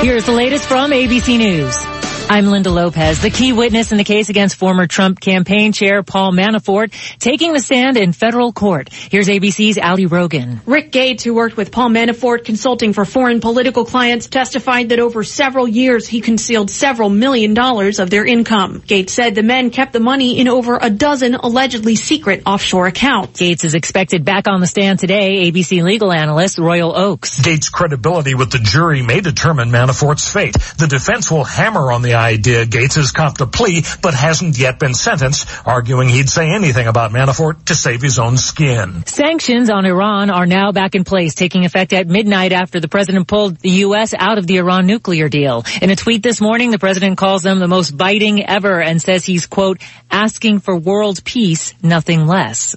[0.03, 2.12] Here's the latest from ABC News.
[2.33, 6.31] I'm Linda Lopez, the key witness in the case against former Trump campaign chair Paul
[6.31, 8.91] Manafort, taking the stand in federal court.
[8.91, 10.59] Here's ABC's Ali Rogin.
[10.65, 15.23] Rick Gates, who worked with Paul Manafort consulting for foreign political clients, testified that over
[15.23, 18.81] several years he concealed several million dollars of their income.
[18.87, 23.39] Gates said the men kept the money in over a dozen allegedly secret offshore accounts.
[23.39, 27.41] Gates is expected back on the stand today, ABC legal analyst Royal Oakes.
[27.41, 30.55] Gates' credibility with the jury may determine Manafort's fate.
[30.79, 34.79] The defense will hammer on the idea Gates has copped a plea but hasn't yet
[34.79, 39.05] been sentenced, arguing he'd say anything about Manafort to save his own skin.
[39.05, 43.27] Sanctions on Iran are now back in place, taking effect at midnight after the president
[43.27, 44.13] pulled the U.S.
[44.17, 45.63] out of the Iran nuclear deal.
[45.81, 49.25] In a tweet this morning, the president calls them the most biting ever and says
[49.25, 52.75] he's, quote, asking for world peace, nothing less.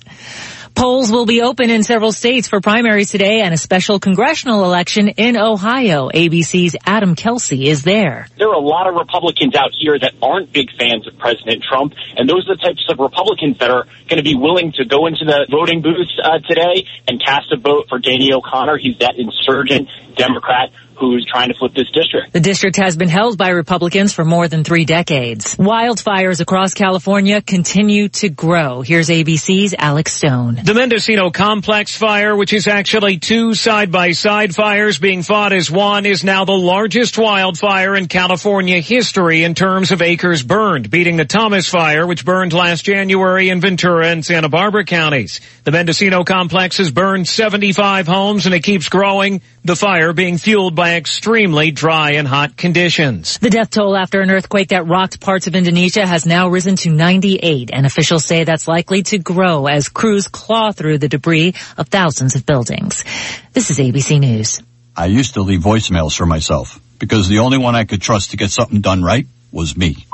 [0.77, 5.09] Polls will be open in several states for primaries today and a special congressional election
[5.09, 6.11] in Ohio.
[6.11, 8.29] ABC's Adam Kelsey is there.
[8.37, 11.95] There are a lot of Republicans out here that aren't big fans of President Trump,
[12.18, 15.07] and those are the types of Republicans that are going to be willing to go
[15.07, 18.77] into the voting booth uh, today and cast a vote for Danny O'Connor.
[18.77, 22.33] He's that insurgent Democrat who's trying to flip this district.
[22.33, 25.57] The district has been held by Republicans for more than three decades.
[25.57, 28.83] Wildfires across California continue to grow.
[28.83, 30.61] Here's ABC's Alex Stone.
[30.65, 36.25] The Mendocino Complex fire, which is actually two side-by-side fires being fought as one, is
[36.25, 41.69] now the largest wildfire in California history in terms of acres burned, beating the Thomas
[41.69, 45.41] fire, which burned last January in Ventura and Santa Barbara counties.
[45.65, 50.75] The Mendocino Complex has burned 75 homes and it keeps growing, the fire being fueled
[50.75, 53.39] by extremely dry and hot conditions.
[53.39, 56.91] The death toll after an earthquake that rocked parts of Indonesia has now risen to
[56.91, 61.89] 98, and officials say that's likely to grow as crews claw through the debris of
[61.89, 63.05] thousands of buildings.
[63.53, 64.62] This is ABC News.
[64.97, 68.37] I used to leave voicemails for myself because the only one I could trust to
[68.37, 70.07] get something done right was me.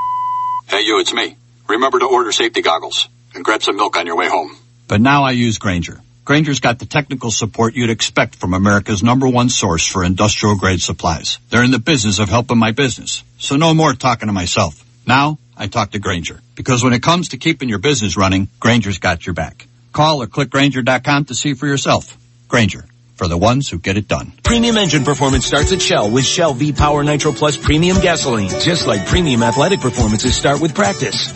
[0.67, 1.37] Hey, you, it's me.
[1.69, 4.57] Remember to order safety goggles and grab some milk on your way home.
[4.89, 6.01] But now I use Grainger.
[6.25, 10.81] Grainger's got the technical support you'd expect from America's number one source for industrial grade
[10.81, 11.39] supplies.
[11.51, 13.25] They're in the business of helping my business.
[13.39, 14.85] So no more talking to myself.
[15.05, 16.41] Now, I talk to Grainger.
[16.55, 19.67] Because when it comes to keeping your business running, Grainger's got your back.
[19.93, 22.17] Call or click Grainger.com to see for yourself.
[22.47, 22.85] Grainger,
[23.17, 24.33] for the ones who get it done.
[24.45, 28.49] Premium engine performance starts at Shell with Shell V-Power Nitro Plus Premium Gasoline.
[28.61, 31.33] Just like premium athletic performances start with practice.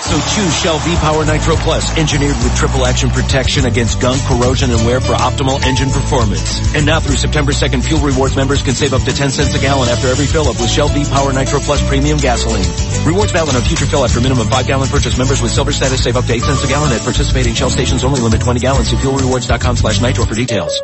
[0.00, 4.84] So choose Shell V-Power Nitro Plus, engineered with triple action protection against gunk, corrosion, and
[4.84, 6.74] wear for optimal engine performance.
[6.74, 9.60] And now through September 2nd, Fuel Rewards members can save up to 10 cents a
[9.60, 12.66] gallon after every fill-up with Shell V-Power Nitro Plus Premium Gasoline.
[13.06, 15.16] Rewards valid on future fill after minimum 5 gallon purchase.
[15.16, 18.02] Members with silver status save up to 8 cents a gallon at participating Shell stations
[18.02, 18.88] only limit 20 gallons.
[18.88, 20.80] See fuelrewards.com slash nitro for details.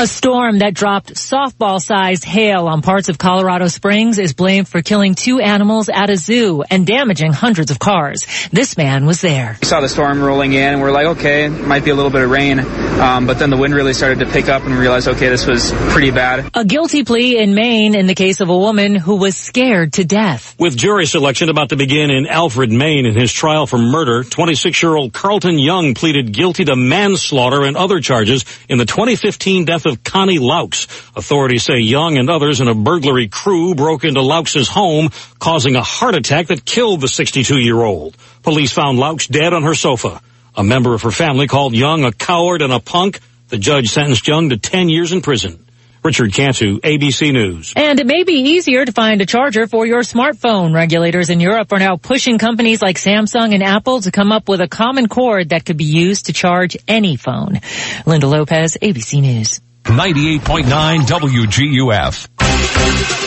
[0.00, 5.14] A storm that dropped softball-sized hail on parts of Colorado Springs is blamed for killing
[5.14, 8.24] two animals at a zoo and damaging hundreds of cars.
[8.50, 9.58] This man was there.
[9.60, 12.22] We saw the storm rolling in and we're like, okay, might be a little bit
[12.22, 12.60] of rain.
[12.60, 15.46] Um, but then the wind really started to pick up and we realized, okay, this
[15.46, 16.50] was pretty bad.
[16.54, 20.04] A guilty plea in Maine in the case of a woman who was scared to
[20.04, 20.56] death.
[20.58, 25.12] With jury selection about to begin in Alfred, Maine in his trial for murder, 26-year-old
[25.12, 30.38] Carlton Young pleaded guilty to manslaughter and other charges in the 2015 death of Connie
[30.38, 30.86] Laux.
[31.16, 35.82] Authorities say Young and others in a burglary crew broke into Laux's home, causing a
[35.82, 38.16] heart attack that killed the 62-year-old.
[38.42, 40.20] Police found Laux dead on her sofa.
[40.56, 43.20] A member of her family called Young a coward and a punk.
[43.48, 45.64] The judge sentenced Young to 10 years in prison.
[46.02, 47.74] Richard Cantu, ABC News.
[47.76, 50.74] And it may be easier to find a charger for your smartphone.
[50.74, 54.62] Regulators in Europe are now pushing companies like Samsung and Apple to come up with
[54.62, 57.60] a common cord that could be used to charge any phone.
[58.06, 59.60] Linda Lopez, ABC News.
[59.84, 62.28] 98.9 WGUF.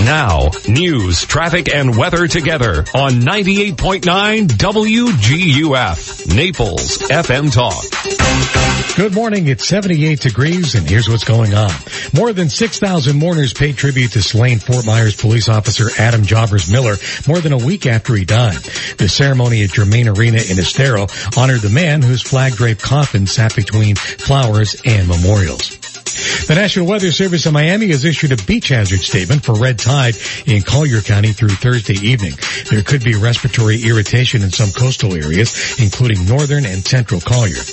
[0.06, 6.36] Now, news, traffic, and weather together on 98.9 WGUF.
[6.36, 7.84] Naples FM Talk.
[8.96, 9.48] Good morning.
[9.48, 11.72] It's 78 degrees and here's what's going on.
[12.14, 16.96] More than 6,000 mourners paid tribute to slain Fort Myers police officer Adam Jobbers Miller
[17.28, 18.62] more than a week after he died.
[18.98, 23.56] The ceremony at Germain Arena in Estero honored the man whose flag draped coffin sat
[23.56, 25.83] between flowers and memorials.
[26.04, 30.16] The National Weather Service in Miami has issued a beach hazard statement for red tide
[30.46, 32.34] in Collier County through Thursday evening.
[32.70, 37.64] There could be respiratory irritation in some coastal areas, including northern and central Collier.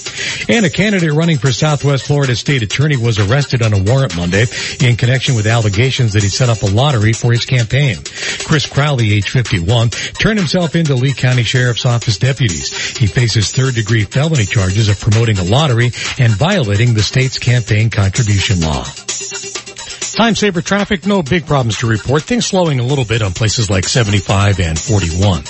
[0.49, 4.47] And a candidate running for Southwest Florida State Attorney was arrested on a warrant Monday
[4.81, 7.97] in connection with allegations that he set up a lottery for his campaign.
[8.47, 12.97] Chris Crowley, age 51, turned himself into Lee County Sheriff's Office deputies.
[12.97, 17.91] He faces third degree felony charges of promoting a lottery and violating the state's campaign
[17.91, 18.20] contribution
[18.61, 18.85] law.
[18.85, 22.23] Time saver traffic, no big problems to report.
[22.23, 25.45] Things slowing a little bit on places like 75 and 41.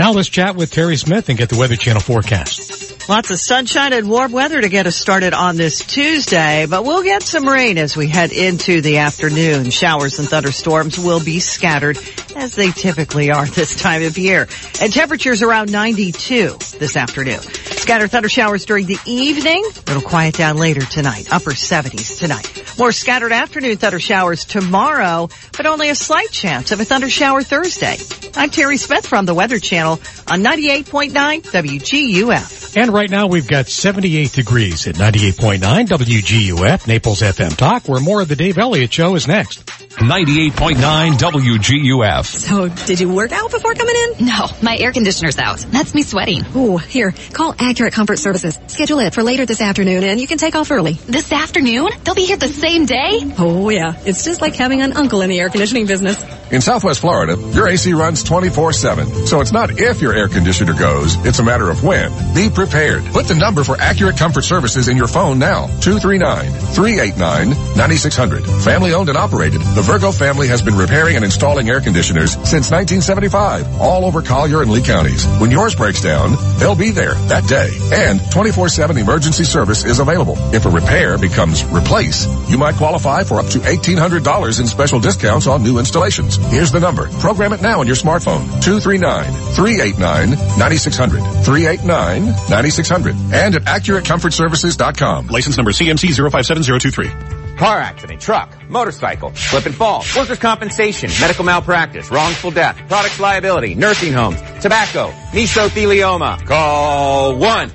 [0.00, 2.97] Now let's chat with Terry Smith and get the Weather Channel forecast.
[3.08, 7.02] Lots of sunshine and warm weather to get us started on this Tuesday, but we'll
[7.02, 9.70] get some rain as we head into the afternoon.
[9.70, 11.98] Showers and thunderstorms will be scattered
[12.36, 14.46] as they typically are this time of year.
[14.82, 17.40] And temperatures around 92 this afternoon.
[17.40, 19.64] Scattered thunder showers during the evening.
[19.66, 21.32] It'll quiet down later tonight.
[21.32, 22.78] Upper 70s tonight.
[22.78, 27.42] More scattered afternoon thunder showers tomorrow, but only a slight chance of a thunder shower
[27.42, 27.96] Thursday.
[28.36, 29.92] I'm Terry Smith from the Weather Channel
[30.28, 32.76] on 98.9 WGUF.
[32.76, 38.20] And right now we've got 78 degrees at 98.9 WGUF, Naples FM Talk, where more
[38.20, 39.87] of the Dave Elliott Show is next.
[39.98, 42.24] 98.9 WGUF.
[42.24, 44.26] So, did you work out before coming in?
[44.26, 45.58] No, my air conditioner's out.
[45.58, 46.44] That's me sweating.
[46.54, 48.56] Ooh, here, call Accurate Comfort Services.
[48.68, 50.92] Schedule it for later this afternoon and you can take off early.
[50.92, 51.88] This afternoon?
[52.04, 53.22] They'll be here the same day?
[53.38, 56.24] Oh yeah, it's just like having an uncle in the air conditioning business.
[56.52, 59.26] In Southwest Florida, your AC runs 24-7.
[59.26, 62.12] So it's not if your air conditioner goes, it's a matter of when.
[62.34, 63.04] Be prepared.
[63.06, 65.66] Put the number for Accurate Comfort Services in your phone now.
[65.80, 68.62] 239-389-9600.
[68.64, 72.70] Family owned and operated, the Virgo family has been repairing and installing air conditioners since
[72.70, 75.24] 1975, all over Collier and Lee counties.
[75.40, 77.70] When yours breaks down, they'll be there that day.
[77.90, 80.36] And 24-7 emergency service is available.
[80.54, 85.46] If a repair becomes replace, you might qualify for up to $1,800 in special discounts
[85.46, 86.36] on new installations.
[86.36, 87.08] Here's the number.
[87.20, 88.44] Program it now on your smartphone.
[88.60, 91.44] 239-389-9600.
[91.44, 93.32] 389-9600.
[93.32, 95.28] And at AccurateComfortServices.com.
[95.28, 97.37] License number CMC 057023.
[97.58, 103.74] Car accident, truck, motorcycle, slip and fall, workers' compensation, medical malpractice, wrongful death, products liability,
[103.74, 106.46] nursing homes, tobacco, mesothelioma.
[106.46, 107.72] Call one.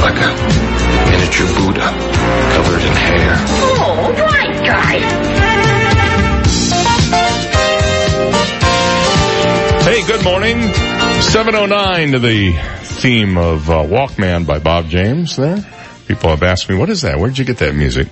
[0.02, 0.36] Like a
[1.10, 1.88] miniature Buddha
[2.56, 3.36] covered in hair.
[3.72, 5.00] Oh, right, guy.
[9.90, 10.60] Hey, good morning.
[11.22, 12.52] 709 to the
[12.84, 15.66] theme of uh, Walkman by Bob James there.
[16.10, 17.20] People have asked me, what is that?
[17.20, 18.08] Where'd you get that music?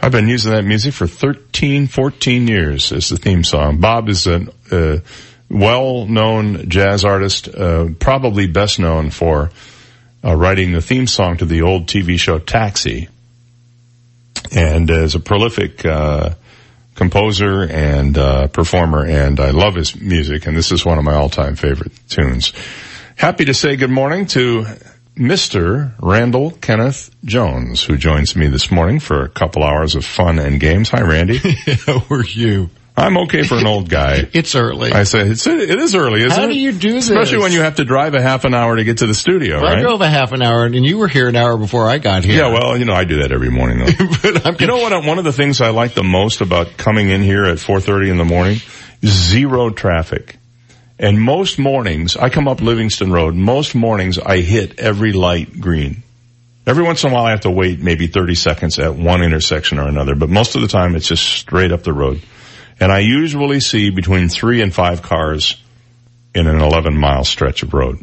[0.00, 3.80] I've been using that music for 13, 14 years as the theme song.
[3.80, 4.98] Bob is a uh,
[5.50, 9.50] well-known jazz artist, uh, probably best known for
[10.24, 13.08] uh, writing the theme song to the old TV show Taxi.
[14.52, 16.34] And is a prolific uh,
[16.94, 21.14] composer and uh, performer, and I love his music, and this is one of my
[21.14, 22.52] all-time favorite tunes.
[23.16, 24.66] Happy to say good morning to
[25.16, 25.92] Mr.
[26.00, 30.58] Randall Kenneth Jones, who joins me this morning for a couple hours of fun and
[30.58, 30.90] games.
[30.90, 31.38] Hi, Randy.
[31.86, 32.70] How are you?
[32.96, 34.28] I'm okay for an old guy.
[34.32, 34.92] it's early.
[34.92, 36.52] I say it's it is early, isn't How it?
[36.52, 37.10] do you do this?
[37.10, 39.60] Especially when you have to drive a half an hour to get to the studio,
[39.60, 41.98] Well, I drove a half an hour and you were here an hour before I
[41.98, 42.36] got here.
[42.36, 44.42] Yeah, well, you know, I do that every morning though.
[44.44, 45.04] But you know what?
[45.04, 48.16] One of the things I like the most about coming in here at 4.30 in
[48.16, 48.58] the morning?
[49.04, 50.38] Zero traffic.
[50.98, 56.02] And most mornings, I come up Livingston Road, most mornings I hit every light green.
[56.66, 59.78] Every once in a while I have to wait maybe 30 seconds at one intersection
[59.78, 62.22] or another, but most of the time it's just straight up the road.
[62.80, 65.60] And I usually see between three and five cars
[66.34, 68.02] in an 11 mile stretch of road.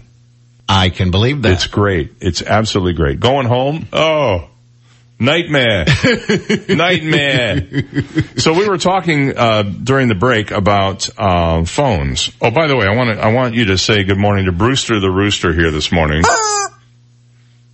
[0.70, 1.54] I can believe that.
[1.54, 2.14] It's great.
[2.22, 3.20] It's absolutely great.
[3.20, 4.50] Going home, oh,
[5.22, 5.86] nightmare,
[6.68, 7.68] nightmare.
[8.38, 12.32] So we were talking uh, during the break about uh, phones.
[12.42, 14.52] Oh, by the way, I want to, I want you to say good morning to
[14.52, 16.24] Brewster the rooster here this morning.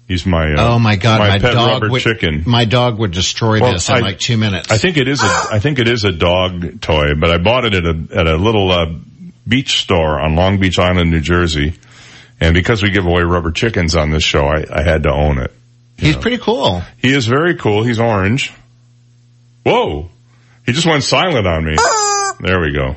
[0.07, 2.43] He's my uh, oh my god, my, my, pet dog rubber would, chicken.
[2.45, 4.71] My dog would destroy Well, this in I- like two minutes.
[4.71, 7.65] I think it is a I think it is a dog toy, but I bought
[7.65, 8.85] it at a at a little uh,
[9.45, 11.73] beach store on Long Beach Island, New Jersey.
[12.39, 15.39] And because we give away rubber chickens on this show, I, I had to own
[15.39, 15.51] it.
[15.97, 16.81] He's pretty cool.
[16.97, 17.83] He is very cool.
[17.83, 18.53] He's orange.
[19.63, 20.09] Whoa.
[20.65, 21.75] He just went silent on me.
[22.39, 22.95] There we go.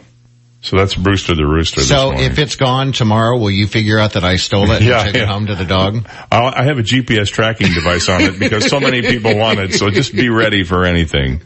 [0.63, 4.25] So that's Brewster the Rooster So if it's gone tomorrow, will you figure out that
[4.25, 6.07] I stole it and Yeah, take it home to the dog?
[6.31, 9.73] I'll, I have a GPS tracking device on it because so many people want it.
[9.73, 11.41] So just be ready for anything.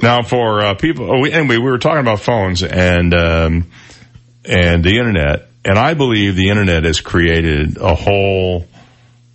[0.00, 3.70] Now for uh, people, oh, we, anyway, we were talking about phones and um,
[4.44, 8.68] and the internet, and I believe the internet has created a whole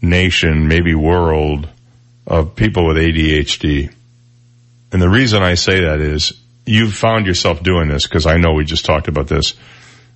[0.02, 1.68] nation, maybe world,
[2.26, 3.94] of people with ADHD.
[4.92, 6.34] And the reason I say that is
[6.66, 9.54] you've found yourself doing this because I know we just talked about this.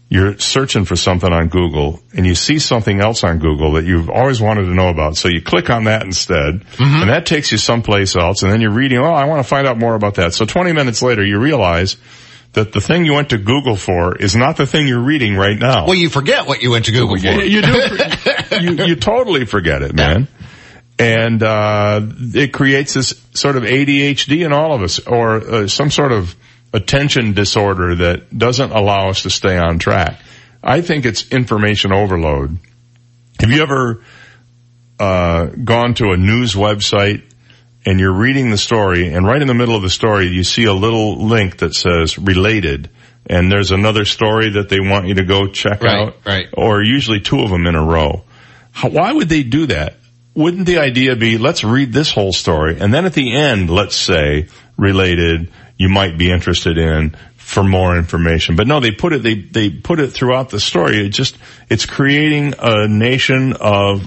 [0.10, 4.10] You're searching for something on Google and you see something else on Google that you've
[4.10, 5.16] always wanted to know about.
[5.16, 6.84] So you click on that instead mm-hmm.
[6.84, 9.66] and that takes you someplace else and then you're reading, oh, I want to find
[9.66, 10.34] out more about that.
[10.34, 11.96] So 20 minutes later you realize
[12.54, 15.58] that the thing you went to Google for is not the thing you're reading right
[15.58, 15.86] now.
[15.86, 17.28] Well, you forget what you went to Google for.
[17.28, 17.82] You do.
[18.60, 20.28] you, you totally forget it, man.
[21.00, 25.90] And uh, it creates this sort of ADHD in all of us, or uh, some
[25.90, 26.36] sort of
[26.74, 30.20] attention disorder that doesn't allow us to stay on track.
[30.64, 32.58] I think it's information overload.
[33.40, 34.04] Have you ever
[35.00, 37.24] uh, gone to a news website
[37.86, 40.66] and you're reading the story, and right in the middle of the story, you see
[40.66, 42.90] a little link that says related,
[43.26, 46.48] and there's another story that they want you to go check Right, out, right.
[46.54, 48.24] or usually two of them in a row.
[48.72, 49.96] How, why would they do that?
[50.34, 53.96] Wouldn't the idea be, let's read this whole story, and then at the end, let's
[53.96, 58.56] say, related, you might be interested in for more information.
[58.56, 61.06] But no, they put it, they, they put it throughout the story.
[61.06, 61.38] It just,
[61.70, 64.04] it's creating a nation of,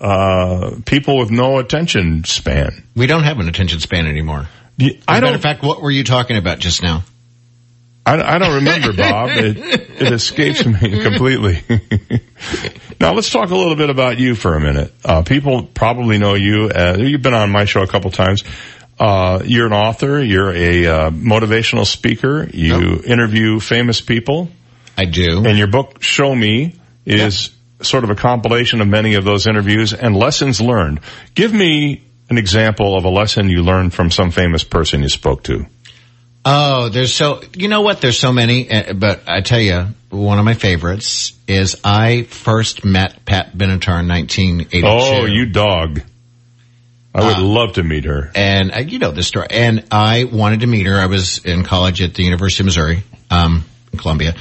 [0.00, 2.84] uh, people with no attention span.
[2.94, 4.48] We don't have an attention span anymore.
[4.80, 7.02] I As a don't, of fact, what were you talking about just now?
[8.06, 9.30] I, I don't remember, Bob.
[9.30, 11.62] It, it escapes me completely.
[13.00, 14.92] now let's talk a little bit about you for a minute.
[15.04, 16.70] Uh, people probably know you.
[16.74, 18.44] Uh, you've been on my show a couple times.
[18.98, 20.22] Uh, you're an author.
[20.22, 22.48] You're a uh, motivational speaker.
[22.52, 24.48] You interview famous people.
[24.96, 25.44] I do.
[25.46, 26.74] And your book, Show Me,
[27.04, 27.50] is
[27.82, 31.00] sort of a compilation of many of those interviews and lessons learned.
[31.34, 35.44] Give me an example of a lesson you learned from some famous person you spoke
[35.44, 35.66] to.
[36.44, 38.00] Oh, there's so, you know what?
[38.00, 42.84] There's so many, uh, but I tell you, one of my favorites is I first
[42.84, 44.86] met Pat Benatar in 1982.
[44.86, 46.02] Oh, you dog.
[47.14, 48.30] I would love to meet her.
[48.34, 49.48] And uh, you know the story.
[49.50, 50.96] And I wanted to meet her.
[50.96, 54.34] I was in college at the University of Missouri, um, in Columbia.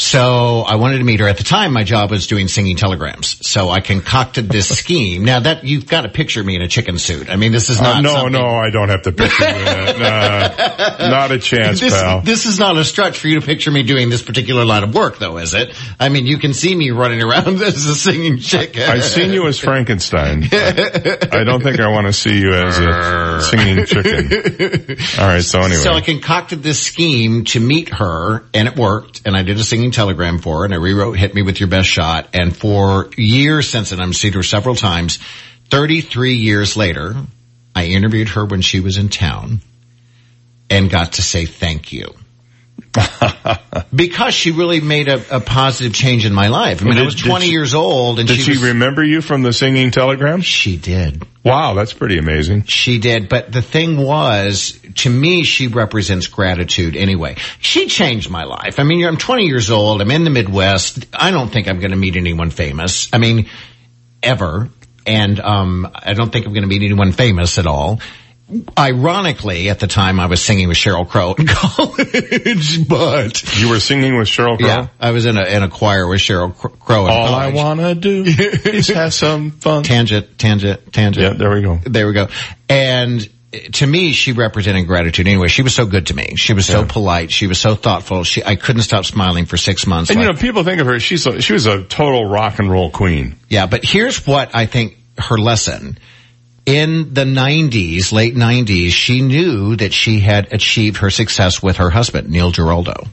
[0.00, 1.26] So I wanted to meet her.
[1.26, 3.44] At the time, my job was doing singing telegrams.
[3.48, 5.24] So I concocted this scheme.
[5.24, 7.28] Now that you've got to picture me in a chicken suit.
[7.28, 9.64] I mean, this is Uh, not no, something- no, I don't have to picture you.
[9.98, 12.20] Nah, not a chance, this, pal.
[12.20, 14.94] this is not a stretch for you to picture me doing this particular line of
[14.94, 15.74] work, though, is it?
[15.98, 18.82] I mean, you can see me running around as a singing chicken.
[18.82, 20.44] I've seen you as Frankenstein.
[20.52, 24.96] I don't think I want to see you as a singing chicken.
[25.18, 25.80] All right, so anyway.
[25.82, 29.22] So I concocted this scheme to meet her, and it worked.
[29.26, 31.88] And I did a singing telegram for and I rewrote "Hit Me with Your Best
[31.88, 35.18] Shot." And for years since then, I've seen her several times.
[35.70, 37.14] Thirty-three years later,
[37.74, 39.60] I interviewed her when she was in town,
[40.70, 42.14] and got to say thank you.
[43.94, 46.82] because she really made a, a positive change in my life.
[46.82, 49.02] I mean, Did- I was 20 she- years old, and did she, she was, remember
[49.02, 50.40] you from the singing telegram?
[50.40, 51.24] She did.
[51.44, 52.64] Wow, that's pretty amazing.
[52.64, 57.36] She did, but the thing was, to me, she represents gratitude anyway.
[57.60, 58.78] She changed my life.
[58.78, 60.02] I mean, I'm 20 years old.
[60.02, 61.06] I'm in the Midwest.
[61.14, 63.08] I don't think I'm going to meet anyone famous.
[63.12, 63.48] I mean,
[64.22, 64.68] ever.
[65.06, 68.00] And, um, I don't think I'm going to meet anyone famous at all.
[68.78, 73.80] Ironically, at the time I was singing with Sheryl Crow in college, but You were
[73.80, 74.66] singing with Sheryl Crow?
[74.66, 77.50] yeah, I was in a, in a choir with Sheryl Cr- Crow in All I
[77.50, 79.82] wanna do is have some fun.
[79.82, 81.24] Tangent, tangent, tangent.
[81.24, 81.78] Yeah, there we go.
[81.84, 82.28] There we go.
[82.70, 85.48] And eh, to me, she represented gratitude anyway.
[85.48, 86.36] She was so good to me.
[86.36, 87.30] She was so polite.
[87.30, 88.24] She was so thoughtful.
[88.24, 90.10] She, I couldn't stop smiling for six months.
[90.10, 92.70] And you know, people think of her, she's a, she was a total rock and
[92.70, 93.36] roll queen.
[93.48, 95.98] yeah, but here's what I think her lesson.
[96.68, 101.88] In the 90s, late 90s, she knew that she had achieved her success with her
[101.88, 103.06] husband, Neil Giraldo.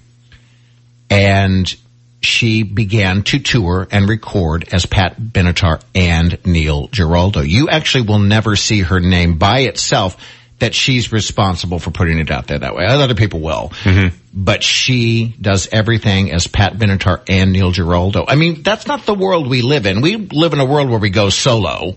[1.09, 1.73] And
[2.19, 7.39] she began to tour and record as Pat Benatar and Neil Giraldo.
[7.39, 10.17] You actually will never see her name by itself
[10.59, 12.85] that she's responsible for putting it out there that way.
[12.85, 13.69] Other people will.
[13.83, 14.17] Mm-hmm.
[14.33, 18.25] But she does everything as Pat Benatar and Neil Giraldo.
[18.27, 20.01] I mean, that's not the world we live in.
[20.01, 21.95] We live in a world where we go solo.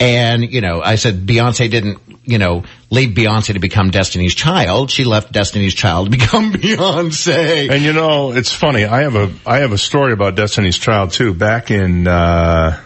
[0.00, 4.92] And, you know, I said Beyonce didn't, you know, leave Beyonce to become Destiny's Child.
[4.92, 7.68] She left Destiny's Child to become Beyonce.
[7.70, 8.84] And you know, it's funny.
[8.84, 11.34] I have a I have a story about Destiny's Child too.
[11.34, 12.80] Back in uh,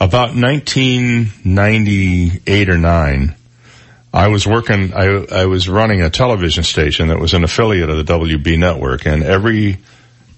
[0.00, 3.36] about 1998 or nine,
[4.12, 4.92] I was working.
[4.92, 9.06] I I was running a television station that was an affiliate of the WB network,
[9.06, 9.78] and every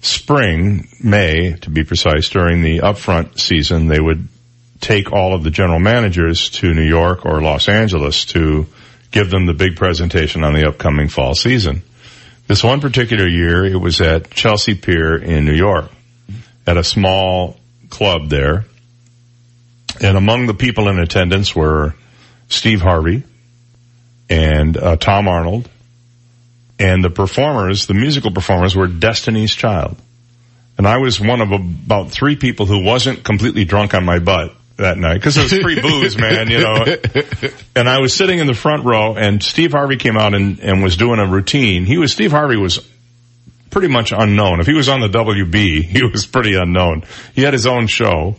[0.01, 4.27] spring, May to be precise, during the upfront season, they would
[4.79, 8.65] take all of the general managers to New York or Los Angeles to
[9.11, 11.81] give them the big presentation on the upcoming fall season.
[12.47, 15.91] This one particular year, it was at Chelsea Pier in New York
[16.65, 17.59] at a small
[17.89, 18.65] club there.
[20.01, 21.93] And among the people in attendance were
[22.47, 23.23] Steve Harvey
[24.29, 25.69] and uh, Tom Arnold.
[26.79, 29.97] And the performers, the musical performers were Destiny's Child.
[30.77, 34.55] And I was one of about three people who wasn't completely drunk on my butt
[34.79, 36.85] that night because it was free booze, man, you know.
[37.75, 40.81] And I was sitting in the front row and Steve Harvey came out and, and
[40.81, 41.85] was doing a routine.
[41.85, 42.85] He was, Steve Harvey was
[43.69, 44.59] pretty much unknown.
[44.59, 47.03] If he was on the WB, he was pretty unknown.
[47.35, 48.35] He had his own show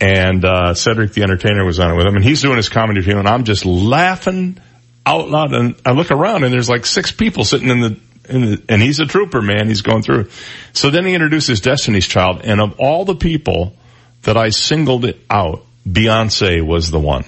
[0.00, 3.00] and, uh, Cedric the Entertainer was on it with him and he's doing his comedy
[3.00, 4.58] routine and I'm just laughing
[5.06, 8.40] out loud and I look around and there's like six people sitting in the, in
[8.42, 9.68] the, and he's a trooper, man.
[9.68, 10.28] He's going through.
[10.72, 13.74] So then he introduces Destiny's Child and of all the people
[14.22, 17.24] that I singled it out, Beyonce was the one.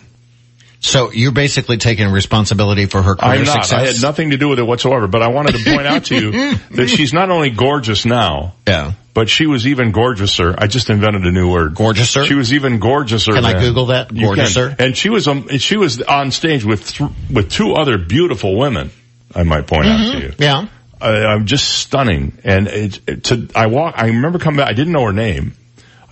[0.81, 3.65] So you're basically taking responsibility for her career I'm not.
[3.65, 3.73] success.
[3.73, 6.17] I had nothing to do with it whatsoever, but I wanted to point out to
[6.17, 10.53] you that she's not only gorgeous now, yeah, but she was even gorgeouser.
[10.59, 11.75] I just invented a new word.
[11.75, 12.27] Gorgeouser?
[12.27, 13.33] She was even gorgeouser.
[13.35, 13.61] Can I.
[13.61, 14.09] Google that?
[14.09, 14.75] Gorgeouser?
[14.81, 18.91] And she was um, she was on stage with th- with two other beautiful women.
[19.35, 20.33] I might point out to you.
[20.39, 20.67] Yeah.
[21.01, 22.39] uh, I'm just stunning.
[22.45, 25.55] And it, it, to, I walk, I remember coming back, I didn't know her name.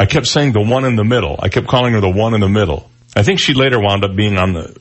[0.01, 1.39] I kept saying the one in the middle.
[1.39, 2.91] I kept calling her the one in the middle.
[3.15, 4.75] I think she later wound up being on the,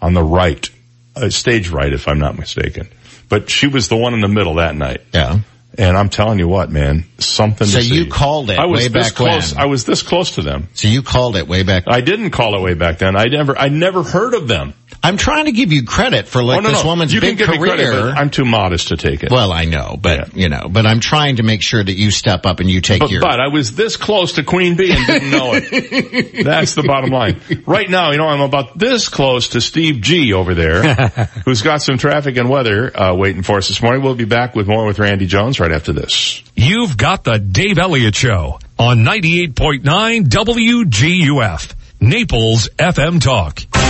[0.00, 0.70] on the right,
[1.16, 2.88] uh, stage right if I'm not mistaken.
[3.28, 5.00] But she was the one in the middle that night.
[5.12, 5.40] Yeah.
[5.76, 9.08] And I'm telling you what, man, something So you called it I was way this
[9.08, 9.52] back close.
[9.54, 9.62] when.
[9.62, 10.68] I was this close to them.
[10.74, 11.84] So you called it way back.
[11.88, 13.16] I didn't call it way back then.
[13.16, 14.74] I never, I never heard of them.
[15.02, 16.88] I'm trying to give you credit for like oh, no, this no.
[16.90, 17.58] woman's you big career.
[17.58, 19.30] Credit, but I'm too modest to take it.
[19.30, 22.46] well, I know, but you know, but I'm trying to make sure that you step
[22.46, 23.20] up and you take But, your.
[23.20, 26.44] but I was this close to Queen Bee and didn't know it.
[26.44, 27.40] That's the bottom line.
[27.66, 30.82] Right now, you know, I'm about this close to Steve G over there,
[31.44, 34.02] who's got some traffic and weather uh, waiting for us this morning.
[34.02, 36.42] We'll be back with more with Randy Jones right after this.
[36.54, 43.83] You've got the Dave Elliott Show on 98.9 WGUF, Naples FM Talk.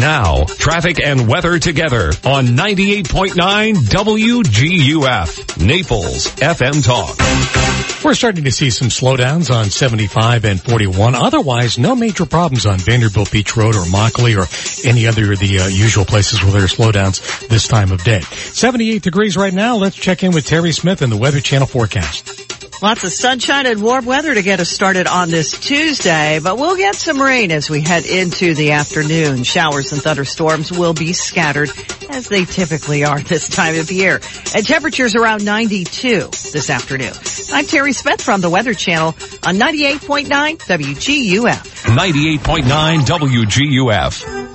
[0.00, 8.04] Now, traffic and weather together on 98.9 WGUF, Naples FM Talk.
[8.04, 11.16] We're starting to see some slowdowns on 75 and 41.
[11.16, 14.46] Otherwise, no major problems on Vanderbilt Beach Road or Mockley or
[14.88, 18.20] any other of the uh, usual places where there are slowdowns this time of day.
[18.20, 19.76] 78 degrees right now.
[19.76, 22.57] Let's check in with Terry Smith and the Weather Channel forecast.
[22.80, 26.76] Lots of sunshine and warm weather to get us started on this Tuesday, but we'll
[26.76, 29.42] get some rain as we head into the afternoon.
[29.42, 31.70] Showers and thunderstorms will be scattered
[32.08, 34.20] as they typically are this time of year.
[34.54, 37.14] And temperatures around 92 this afternoon.
[37.52, 39.08] I'm Terry Smith from the Weather Channel
[39.42, 41.96] on 98.9 WGUF.
[41.96, 44.47] 98.9 WGUF.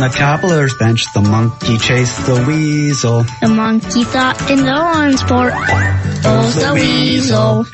[0.00, 3.24] Around the cobbler's bench, the monkey chased the weasel.
[3.40, 5.52] The monkey thought in the lawn sport,
[6.24, 7.66] oh the weasel.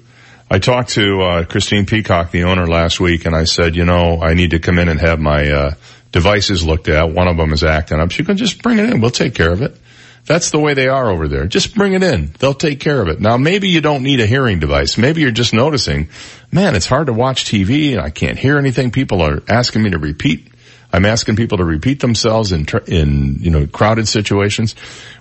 [0.49, 4.19] I talked to uh, Christine Peacock, the owner, last week, and I said, you know,
[4.19, 5.73] I need to come in and have my uh,
[6.11, 7.11] devices looked at.
[7.11, 8.09] One of them is acting up.
[8.09, 8.99] She can just bring it in.
[8.99, 9.77] We'll take care of it.
[10.25, 11.45] That's the way they are over there.
[11.45, 12.33] Just bring it in.
[12.39, 13.19] They'll take care of it.
[13.19, 14.97] Now, maybe you don't need a hearing device.
[14.97, 16.09] Maybe you're just noticing,
[16.51, 18.89] man, it's hard to watch TV and I can't hear anything.
[18.89, 20.48] People are asking me to repeat.
[20.91, 24.75] I'm asking people to repeat themselves in, in, you know, crowded situations.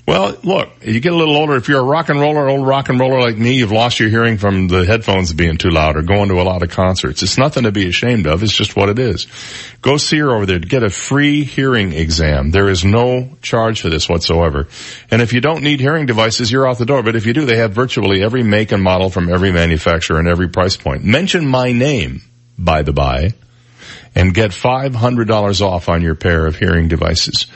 [0.07, 1.57] Well, look, you get a little older.
[1.57, 4.09] If you're a rock and roller, old rock and roller like me, you've lost your
[4.09, 7.23] hearing from the headphones being too loud or going to a lot of concerts.
[7.23, 8.43] It's nothing to be ashamed of.
[8.43, 9.27] It's just what it is.
[9.83, 12.51] Go see her over there get a free hearing exam.
[12.51, 14.69] There is no charge for this whatsoever.
[15.11, 17.03] And if you don't need hearing devices, you're out the door.
[17.03, 20.29] But if you do, they have virtually every make and model from every manufacturer and
[20.29, 21.05] every price point.
[21.05, 22.23] Mention my name,
[22.57, 23.35] by the by
[24.15, 27.47] and get $500 off on your pair of hearing devices.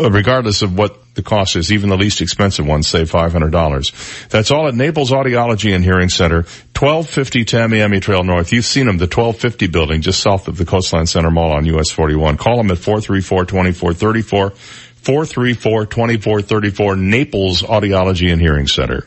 [0.00, 4.28] Uh, Regardless of what the cost is, even the least expensive ones save $500.
[4.28, 6.42] That's all at Naples Audiology and Hearing Center,
[6.78, 8.52] 1250 Tamiami Trail North.
[8.52, 11.90] You've seen them, the 1250 building just south of the Coastland Center Mall on US
[11.90, 12.36] 41.
[12.36, 14.54] Call them at 434-2434,
[15.02, 19.06] 434-2434, Naples Audiology and Hearing Center.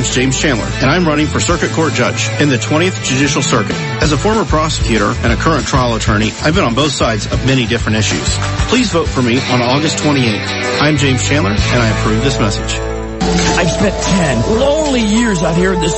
[0.00, 3.76] name's James Chandler, and I'm running for Circuit Court Judge in the 20th Judicial Circuit.
[4.00, 7.44] As a former prosecutor and a current trial attorney, I've been on both sides of
[7.44, 8.26] many different issues.
[8.70, 10.80] Please vote for me on August 28th.
[10.80, 12.78] I'm James Chandler, and I approve this message.
[13.58, 15.90] I've spent 10 lonely years out here in the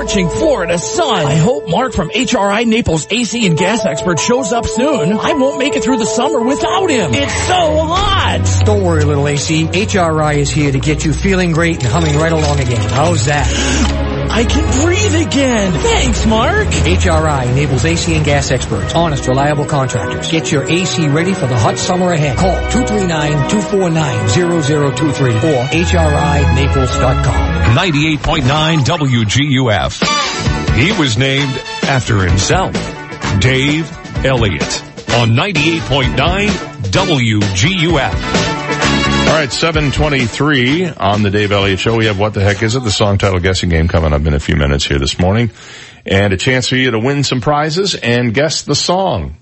[0.00, 1.26] scorching Florida sun.
[1.26, 5.12] I hope Mark from HRI Naples AC and gas expert shows up soon.
[5.12, 7.12] I won't make it through the summer without him.
[7.12, 8.62] It's so hot.
[8.64, 9.66] Don't worry, little AC.
[9.66, 12.88] HRI is here to get you feeling great and humming right along again.
[12.88, 14.09] How's that?
[14.32, 15.72] I can breathe again.
[15.72, 16.68] Thanks, Mark.
[16.68, 20.30] HRI Naples AC and gas experts, honest, reliable contractors.
[20.30, 22.38] Get your AC ready for the hot summer ahead.
[22.38, 27.76] Call 239-249-0023 or HRINaples.com.
[27.76, 30.00] 98.9 WGUF.
[30.76, 32.72] He was named after himself,
[33.40, 33.90] Dave
[34.24, 34.82] Elliott,
[35.14, 36.48] on 98.9
[36.90, 38.59] WGUF.
[39.30, 41.96] All right, 723 on the Dave Elliott Show.
[41.96, 42.82] We have What the Heck Is It?
[42.82, 45.52] The song title guessing game coming up in a few minutes here this morning.
[46.04, 49.36] And a chance for you to win some prizes and guess the song.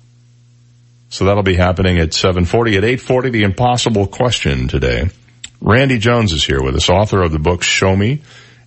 [1.09, 2.77] So that'll be happening at 740.
[2.77, 5.09] At 840, the impossible question today.
[5.62, 8.20] Randy Jones is here with us, author of the book Show Me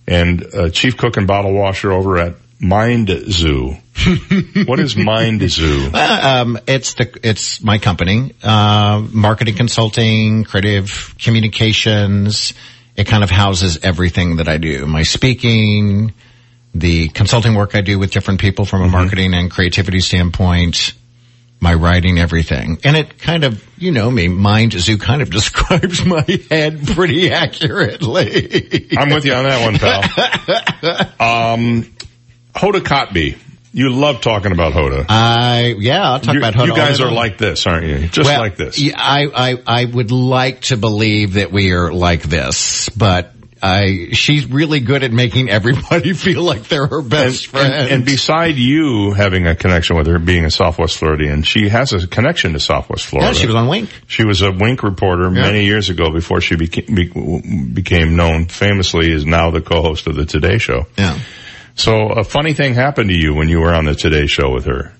[0.08, 3.76] and uh, chief cook and bottle washer over at Mind Zoo.
[4.66, 5.90] what is Mind Zoo?
[5.92, 12.54] Uh, um, it's the it's my company, uh, marketing consulting, creative communications.
[12.96, 14.86] It kind of houses everything that I do.
[14.86, 16.12] My speaking,
[16.74, 18.92] the consulting work I do with different people from a Mm-hmm.
[18.92, 20.94] marketing and creativity standpoint,
[21.60, 22.78] my writing, everything.
[22.84, 27.30] And it kind of, you know me, Mind Zoo kind of describes my head pretty
[27.42, 28.88] accurately.
[28.96, 29.78] I'm with you on that one,
[31.18, 31.54] pal.
[31.54, 31.84] um,
[32.54, 33.38] Hoda Kotb.
[33.72, 35.06] You love talking about Hoda.
[35.08, 36.66] I yeah, I'll talk you, about Hoda.
[36.66, 38.08] You guys are like this, aren't you?
[38.08, 38.78] Just Well, like this.
[38.78, 43.32] yeah, I, I, I would like to believe that we are like this, but
[43.62, 47.72] I, she's really good at making everybody feel like they're her best friend.
[47.72, 51.92] And, and beside you having a connection with her being a Southwest Floridian, she has
[51.92, 53.32] a connection to Southwest Florida.
[53.32, 53.88] Yeah, she was on Wink.
[54.08, 59.12] She was a Wink reporter many years ago before she became, be, became known famously
[59.12, 60.86] as now the co-host of the Today Show.
[60.98, 61.18] Yeah.
[61.74, 64.66] So a funny thing happened to you when you were on the Today Show with
[64.66, 64.92] her.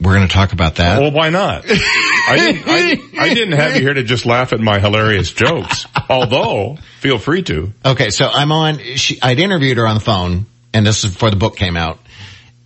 [0.00, 1.00] We're going to talk about that.
[1.00, 1.64] Well, why not?
[1.66, 5.86] I didn't, I, I didn't have you here to just laugh at my hilarious jokes.
[6.10, 7.72] Although, feel free to.
[7.84, 8.78] Okay, so I'm on.
[8.78, 11.98] She, I'd interviewed her on the phone, and this is before the book came out.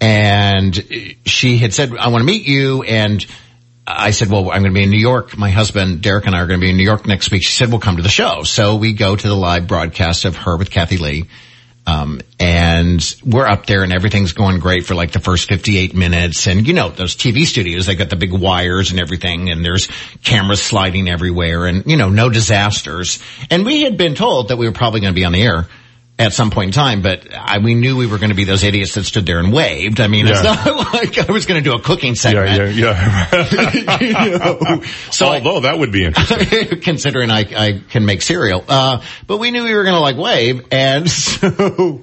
[0.01, 0.75] And
[1.25, 3.25] she had said, "I want to meet you." And
[3.87, 5.37] I said, "Well, I'm going to be in New York.
[5.37, 7.53] My husband Derek and I are going to be in New York next week." She
[7.53, 10.57] said, "We'll come to the show." So we go to the live broadcast of her
[10.57, 11.27] with Kathie Lee.
[11.86, 16.47] Um, and we're up there and everything's going great for like the first 58 minutes.
[16.47, 19.89] And you know, those TV studios, they got the big wires and everything and there's
[20.23, 23.19] cameras sliding everywhere and you know, no disasters.
[23.51, 25.66] And we had been told that we were probably going to be on the air
[26.21, 28.63] at some point in time, but I, we knew we were going to be those
[28.63, 30.01] idiots that stood there and waved.
[30.01, 32.77] I mean, it's not like I was going to do a cooking segment.
[32.77, 34.81] Yeah, yeah, yeah.
[35.11, 36.81] So Although that would be interesting.
[36.83, 38.63] considering I, I can make cereal.
[38.69, 40.67] Uh, but we knew we were going to like wave.
[40.71, 42.03] And so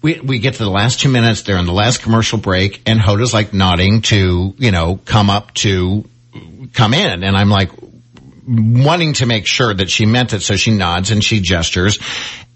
[0.00, 1.42] we, we get to the last two minutes.
[1.42, 5.52] They're in the last commercial break and Hoda's like nodding to, you know, come up
[5.54, 6.08] to
[6.72, 7.24] come in.
[7.24, 7.70] And I'm like,
[8.48, 10.40] wanting to make sure that she meant it.
[10.40, 11.98] So she nods and she gestures.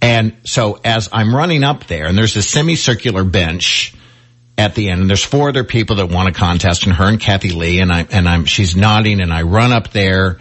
[0.03, 3.95] And so as I'm running up there and there's a semicircular bench
[4.57, 7.21] at the end and there's four other people that want a contest and her and
[7.21, 10.39] Kathie Lee and I, and I'm, she's nodding and I run up there,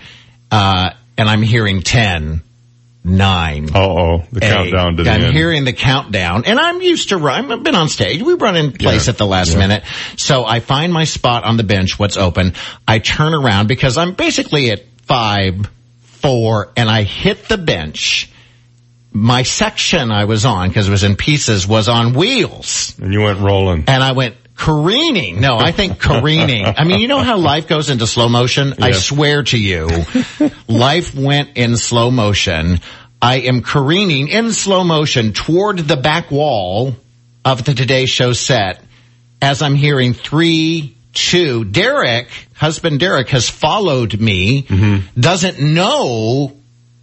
[0.51, 2.41] uh, and I'm hearing 10,
[3.03, 3.69] 9.
[3.75, 4.49] oh, the eight.
[4.49, 5.33] countdown to the I'm end.
[5.33, 7.51] hearing the countdown and I'm used to run.
[7.51, 8.21] I've been on stage.
[8.21, 9.11] We run in place Yeah.
[9.11, 9.59] at the last Yeah.
[9.59, 9.83] minute.
[10.17, 12.53] So I find my spot on the bench, what's open.
[12.87, 15.69] I turn around because I'm basically at five,
[16.03, 18.29] four, and I hit the bench.
[19.11, 22.95] My section I was on, because it was in pieces, was on wheels.
[22.99, 23.85] And you went rolling.
[23.87, 25.39] And I went careening.
[25.39, 26.65] No, I think careening.
[26.65, 28.75] I mean, you know how life goes into slow motion?
[28.81, 29.87] I swear to you,
[30.67, 32.79] life went in slow motion.
[33.21, 36.95] I am careening in slow motion toward the back wall
[37.43, 38.83] of the Today Show set
[39.41, 41.65] as I'm hearing three, two.
[41.65, 45.19] Derek, husband Derek has followed me, mm-hmm.
[45.19, 46.55] doesn't know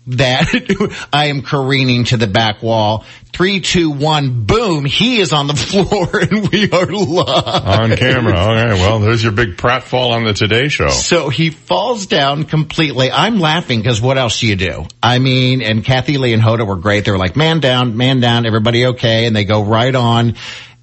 [0.08, 3.04] that I am careening to the back wall.
[3.32, 4.84] Three, two, one, boom.
[4.84, 7.80] He is on the floor and we are live.
[7.80, 8.32] On camera.
[8.32, 10.88] Okay, well, there's your big pratfall on the Today Show.
[10.88, 13.10] So he falls down completely.
[13.10, 14.86] I'm laughing because what else do you do?
[15.02, 17.04] I mean, and Kathie Lee and Hoda were great.
[17.04, 19.26] They were like, man down, man down, everybody okay?
[19.26, 20.36] And they go right on.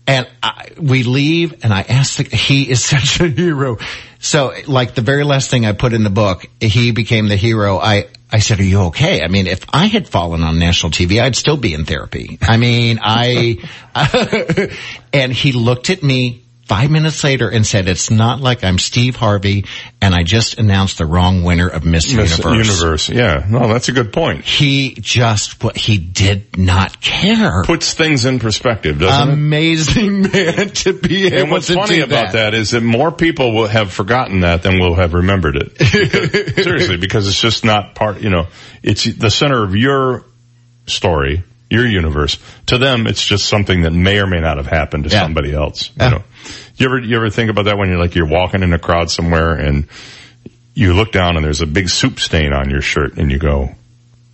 [0.05, 3.77] And I, we leave and I ask the, he is such a hero.
[4.19, 7.77] So like the very last thing I put in the book, he became the hero.
[7.77, 9.21] I, I said, are you okay?
[9.21, 12.39] I mean, if I had fallen on national TV, I'd still be in therapy.
[12.41, 13.57] I mean, I,
[15.13, 19.15] and he looked at me five minutes later and said, it's not like I'm Steve
[19.15, 19.65] Harvey
[20.01, 22.67] and I just announced the wrong winner of Miss, Miss Universe.
[22.67, 23.09] Universe.
[23.09, 23.45] Yeah.
[23.49, 24.45] No, that's a good point.
[24.45, 27.63] He just, what he did not care.
[27.63, 29.33] Puts things in perspective, doesn't it?
[29.33, 33.11] Amazing man to be able And what's to funny do about that is that more
[33.11, 35.77] people will have forgotten that than will have remembered it.
[35.77, 38.47] Because- seriously, because it's just not part, you know,
[38.81, 40.25] it's the center of your
[40.85, 42.37] story, your universe.
[42.67, 45.21] To them, it's just something that may or may not have happened to Yeah.
[45.23, 45.89] somebody else.
[45.99, 46.23] You know,
[46.77, 49.09] you ever, you ever think about that when you're like, you're walking in a crowd
[49.09, 49.87] somewhere and
[50.73, 53.69] you look down and there's a big soup stain on your shirt and you go,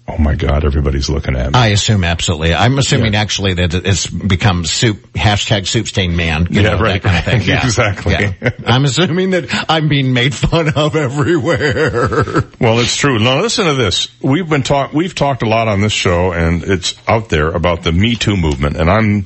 [0.10, 1.60] oh my God, everybody's looking at me.
[1.60, 2.54] I assume absolutely.
[2.54, 6.48] I'm assuming actually that it's become soup, hashtag soup stain man.
[6.50, 7.48] You Yeah, know, right, that kind of right.
[7.48, 7.66] Yeah.
[7.66, 8.14] Exactly.
[8.14, 8.50] Yeah.
[8.66, 12.44] I'm assuming that I'm being made fun of everywhere.
[12.60, 13.20] Well, it's true.
[13.20, 14.10] Now listen to this.
[14.22, 17.84] We've been talk, we've talked a lot on this show and it's out there about
[17.84, 18.76] the Me Too movement.
[18.76, 19.26] And I'm,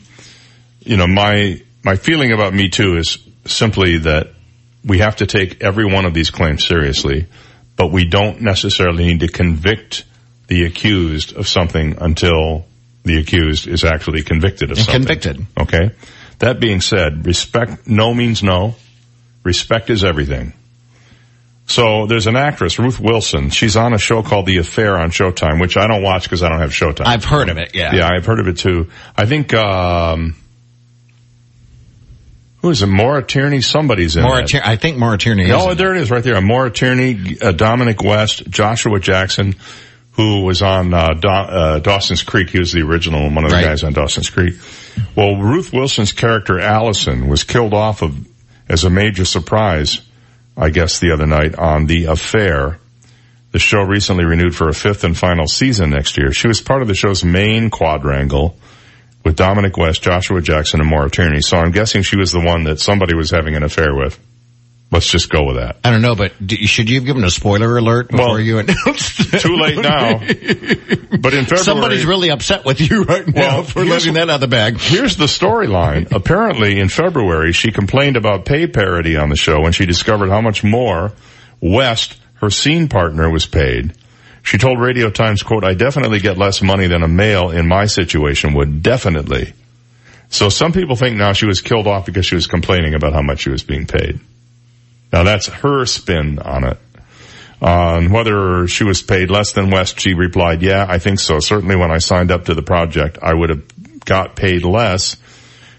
[0.81, 4.29] you know, my, my feeling about Me Too is simply that
[4.85, 7.25] we have to take every one of these claims seriously,
[7.75, 10.03] but we don't necessarily need to convict
[10.47, 12.65] the accused of something until
[13.03, 15.01] the accused is actually convicted of And something.
[15.01, 15.45] convicted.
[15.59, 15.91] Okay.
[16.39, 18.75] That being said, respect, no means no.
[19.43, 20.53] Respect is everything.
[21.65, 23.49] So there's an actress, Ruth Wilson.
[23.49, 26.49] She's on a show called The Affair on Showtime, which I don't watch because I
[26.49, 27.07] don't have Showtime.
[27.07, 27.71] I've heard of it.
[27.73, 27.95] Yeah.
[27.95, 28.89] Yeah, I've heard of it too.
[29.15, 30.35] I think, um,
[32.61, 32.87] who is it?
[32.87, 33.61] Maura Tierney?
[33.61, 34.47] Somebody's in Maura that.
[34.47, 35.51] Tierney- I think Maura Tierney is.
[35.51, 36.39] Oh, in there it is right there.
[36.41, 39.55] Maura Tierney, uh, Dominic West, Joshua Jackson,
[40.13, 42.49] who was on uh, Da- uh, Dawson's Creek.
[42.49, 43.65] He was the original, one of the Right.
[43.65, 44.55] guys on Dawson's Creek.
[45.15, 48.15] Well, Ruth Wilson's character Allison was killed off of
[48.69, 50.01] as a major surprise,
[50.55, 52.77] I guess, the other night on The Affair.
[53.51, 56.31] The show recently renewed for a fifth and final season next year.
[56.31, 58.57] She was part of the show's main quadrangle
[59.23, 61.41] with Dominic West, Joshua Jackson, and Maura Tierney.
[61.41, 64.19] So I'm guessing she was the one that somebody was having an affair with.
[64.93, 65.77] Let's just go with that.
[65.83, 68.59] I don't know, but do, should you have given a spoiler alert before Well, you
[68.59, 69.31] announced?
[69.41, 70.19] Too late now.
[70.19, 74.35] But in February, Somebody's really upset with you right now Well, for letting that out
[74.35, 74.77] of the bag.
[74.79, 76.11] Here's the storyline.
[76.11, 80.41] Apparently, in February, she complained about pay parity on the show when she discovered how
[80.41, 81.11] much more
[81.59, 83.95] West, her scene partner, was paid.
[84.43, 87.85] She told Radio Times, quote, I definitely get less money than a male in my
[87.85, 88.83] situation would.
[88.83, 89.53] Definitely.
[90.29, 93.21] So some people think now she was killed off because she was complaining about how
[93.23, 94.19] much she was being paid.
[95.13, 96.77] Now that's her spin on it.
[97.61, 101.39] On whether she was paid less than West, she replied, yeah, I think so.
[101.39, 105.15] Certainly when I signed up to the project, I would have got paid less.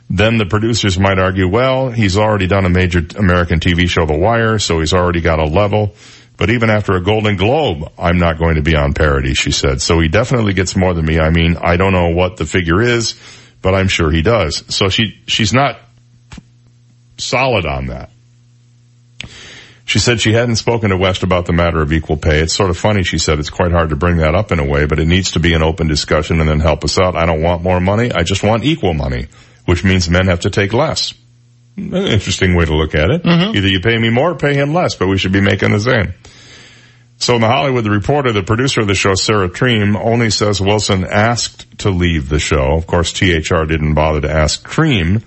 [0.09, 4.17] Then the producers might argue, well, he's already done a major American TV show, The
[4.17, 5.95] Wire, so he's already got a level.
[6.37, 9.83] But even after a Golden Globe, I'm not going to be on parody, she said.
[9.83, 11.19] So he definitely gets more than me.
[11.19, 13.19] I mean, I don't know what the figure is,
[13.63, 14.65] but I'm sure he does.
[14.75, 15.79] So she, she's not
[17.19, 18.11] solid on that.
[19.87, 22.41] She said she hadn't spoken to West about the matter of equal pay.
[22.41, 23.39] It's sort of funny, she said.
[23.39, 25.53] It's quite hard to bring that up in a way, but it needs to be
[25.53, 27.17] an open discussion and then help us out.
[27.17, 28.11] I don't want more money.
[28.11, 29.27] I just want equal money,
[29.67, 31.13] which means men have to take less.
[31.77, 33.25] An interesting way to look at it.
[33.25, 33.57] Mm-hmm.
[33.57, 35.81] Either you pay me more or pay him less, but we should be making the
[35.81, 36.15] same.
[37.19, 41.05] So in the Hollywood Reporter, the producer of the show, Sarah Treem, only says Wilson
[41.05, 42.75] asked to leave the show.
[42.77, 45.23] Of course, THR didn't bother to ask Treem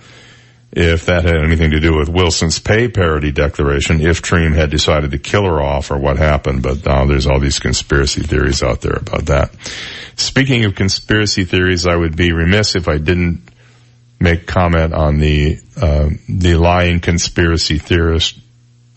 [0.72, 5.12] if that had anything to do with Wilson's pay parity declaration, if Treem had decided
[5.12, 8.82] to kill her off or what happened, but now there's all these conspiracy theories out
[8.82, 9.52] there about that.
[10.18, 13.50] Speaking of conspiracy theories, I would be remiss if I didn't
[14.20, 18.38] make comment on the, uh, the lying conspiracy theorist,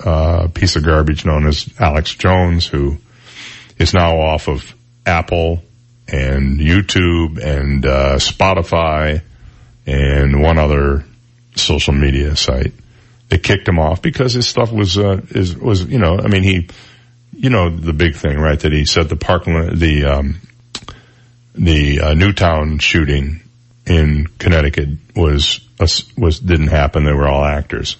[0.04, 2.96] uh, piece of garbage known as Alex Jones, who
[3.78, 4.74] is now off of
[5.06, 5.62] Apple
[6.08, 9.22] and YouTube and, uh, Spotify
[9.86, 11.04] and one other
[11.56, 12.72] social media site.
[13.28, 16.42] They kicked him off because his stuff was, uh, is, was, you know, I mean,
[16.42, 16.68] he,
[17.32, 18.58] you know, the big thing, right?
[18.58, 20.40] That he said the Parkland, the, um,
[21.54, 23.40] the, uh, Newtown shooting
[23.86, 25.60] in Connecticut was,
[26.16, 27.04] was, didn't happen.
[27.04, 27.96] They were all actors.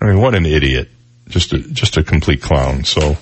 [0.00, 0.88] I mean, what an idiot.
[1.28, 2.84] Just a, just a complete clown.
[2.84, 3.16] So,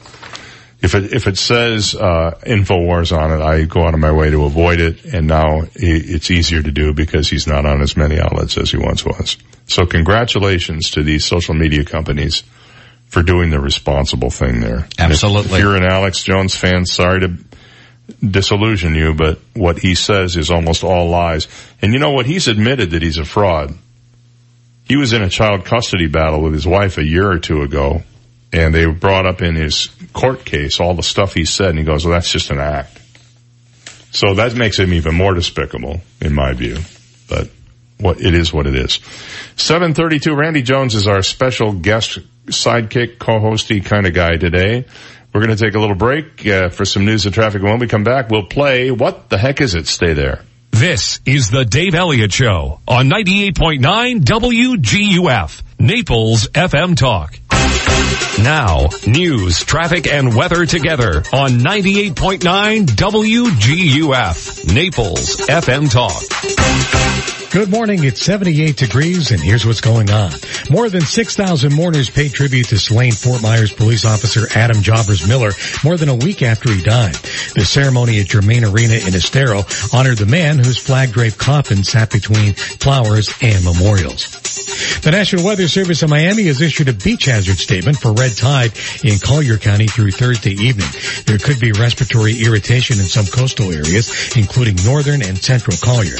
[0.80, 4.30] if it if it says uh, Infowars on it, I go out of my way
[4.30, 8.20] to avoid it, and now it's easier to do because he's not on as many
[8.20, 9.36] outlets as he once was.
[9.66, 12.44] So congratulations to these social media companies
[13.08, 14.86] for doing the responsible thing there.
[14.98, 15.58] And if- Absolutely.
[15.58, 17.36] If, you're an Alex Jones fan, sorry to
[18.24, 21.48] disillusion you, but what he says is almost all lies.
[21.82, 22.26] And you know what?
[22.26, 23.74] He's admitted that he's a fraud.
[24.84, 28.02] He was in a child custody battle with his wife a year or two ago
[28.52, 31.84] and they brought up in his court case all the stuff he said, and he
[31.84, 33.00] goes, "Well, that's just an act."
[34.10, 36.78] So that makes him even more despicable, in my view.
[37.28, 37.50] But
[37.98, 39.00] what it is, what it is.
[39.56, 40.34] Seven thirty-two.
[40.34, 44.86] Randy Jones is our special guest, sidekick, co-hosty kind of guy today.
[45.32, 47.62] We're going to take a little break uh, for some news and traffic.
[47.62, 48.90] When we come back, we'll play.
[48.90, 49.86] What the heck is it?
[49.86, 50.42] Stay there.
[50.70, 57.38] This is the Dave Elliott Show on 98.9 WGUF, Naples FM Talk.
[58.42, 67.37] Now, news, traffic, and weather together on 98.9 WGUF, Naples FM Talk.
[67.50, 68.04] Good morning.
[68.04, 70.32] It's 78 degrees and here's what's going on.
[70.70, 75.52] More than 6,000 mourners paid tribute to slain Fort Myers police officer Adam Jobbers Miller
[75.82, 77.14] more than a week after he died.
[77.14, 79.62] The ceremony at Germain Arena in Estero
[79.94, 84.28] honored the man whose flag draped coffin sat between flowers and memorials.
[85.00, 88.72] The National Weather Service in Miami has issued a beach hazard statement for red tide
[89.02, 90.88] in Collier County through Thursday evening.
[91.24, 96.18] There could be respiratory irritation in some coastal areas, including northern and central Collier.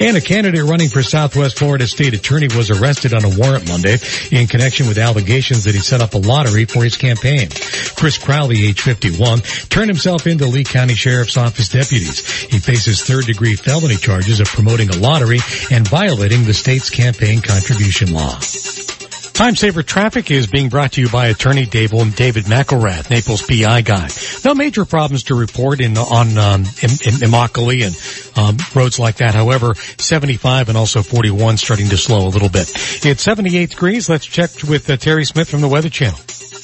[0.00, 0.20] And a
[0.64, 3.96] running for Southwest Florida State Attorney was arrested on a warrant Monday
[4.30, 7.48] in connection with allegations that he set up a lottery for his campaign.
[7.96, 12.26] Chris Crowley, age 51, turned himself into Lee County Sheriff's Office deputies.
[12.42, 17.40] He faces third degree felony charges of promoting a lottery and violating the state's campaign
[17.40, 18.38] contribution law.
[19.32, 23.82] Time Saver Traffic is being brought to you by attorney David, David McElrath, Naples PI
[23.82, 24.08] guy.
[24.44, 29.16] No major problems to report in on um, in, in Immokalee and um, roads like
[29.16, 29.34] that.
[29.34, 32.70] However, 75 and also 41 starting to slow a little bit.
[33.04, 34.08] It's 78 degrees.
[34.08, 36.18] Let's check with uh, Terry Smith from the Weather Channel.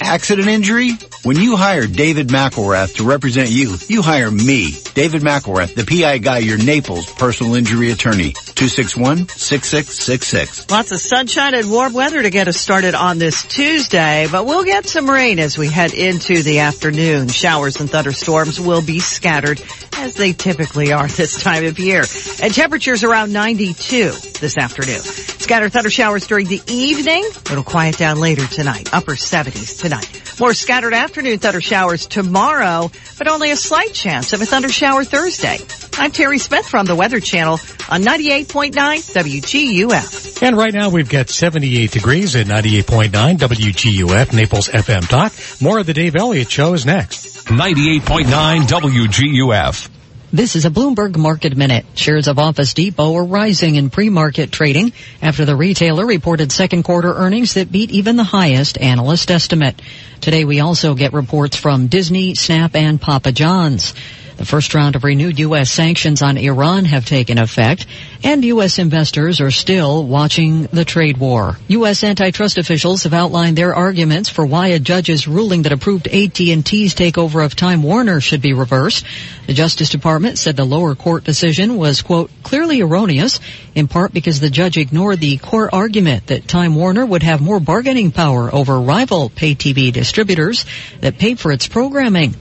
[0.06, 0.92] Accident injury?
[1.24, 6.18] When you hire David McElrath to represent you, you hire me, David McElrath, the PI
[6.18, 8.32] guy, your Naples personal injury attorney.
[8.32, 10.70] 261-6666.
[10.70, 14.62] Lots of sunshine and warm weather to get us started on this Tuesday, but we'll
[14.62, 17.26] get some rain as we head into the afternoon.
[17.26, 19.60] Showers and thunderstorms will be scattered
[19.98, 22.04] as they typically are this time of year.
[22.40, 25.02] And temperatures around 92 this afternoon.
[25.46, 27.22] Scattered thunder showers during the evening.
[27.24, 28.92] It'll quiet down later tonight.
[28.92, 30.40] Upper 70s tonight.
[30.40, 35.04] More scattered afternoon thunder showers tomorrow, but only a slight chance of a thunder shower
[35.04, 35.58] Thursday.
[35.98, 40.42] I'm Terry Smith from the Weather Channel on 98.9 WGUF.
[40.42, 45.32] And right now we've got 78 degrees at 98.9 WGUF, Naples FM Talk.
[45.62, 47.46] More of the Dave Elliott Show is next.
[47.46, 49.95] 98.9 WGUF.
[50.36, 51.86] This is a Bloomberg Market Minute.
[51.94, 54.92] Shares of Office Depot are rising in pre-market trading
[55.22, 59.80] after the retailer reported second quarter earnings that beat even the highest analyst estimate.
[60.20, 63.94] Today we also get reports from Disney, Snap, and Papa John's.
[64.36, 65.70] The first round of renewed U.S.
[65.70, 67.86] sanctions on Iran have taken effect,
[68.22, 68.78] and U.S.
[68.78, 71.56] investors are still watching the trade war.
[71.68, 72.04] U.S.
[72.04, 77.42] antitrust officials have outlined their arguments for why a judge's ruling that approved AT&T's takeover
[77.42, 79.06] of Time Warner should be reversed.
[79.46, 83.40] The Justice Department said the lower court decision was, quote, clearly erroneous,
[83.74, 87.60] in part because the judge ignored the core argument that Time Warner would have more
[87.60, 90.66] bargaining power over rival pay TV distributors
[91.00, 92.34] that paid for its programming.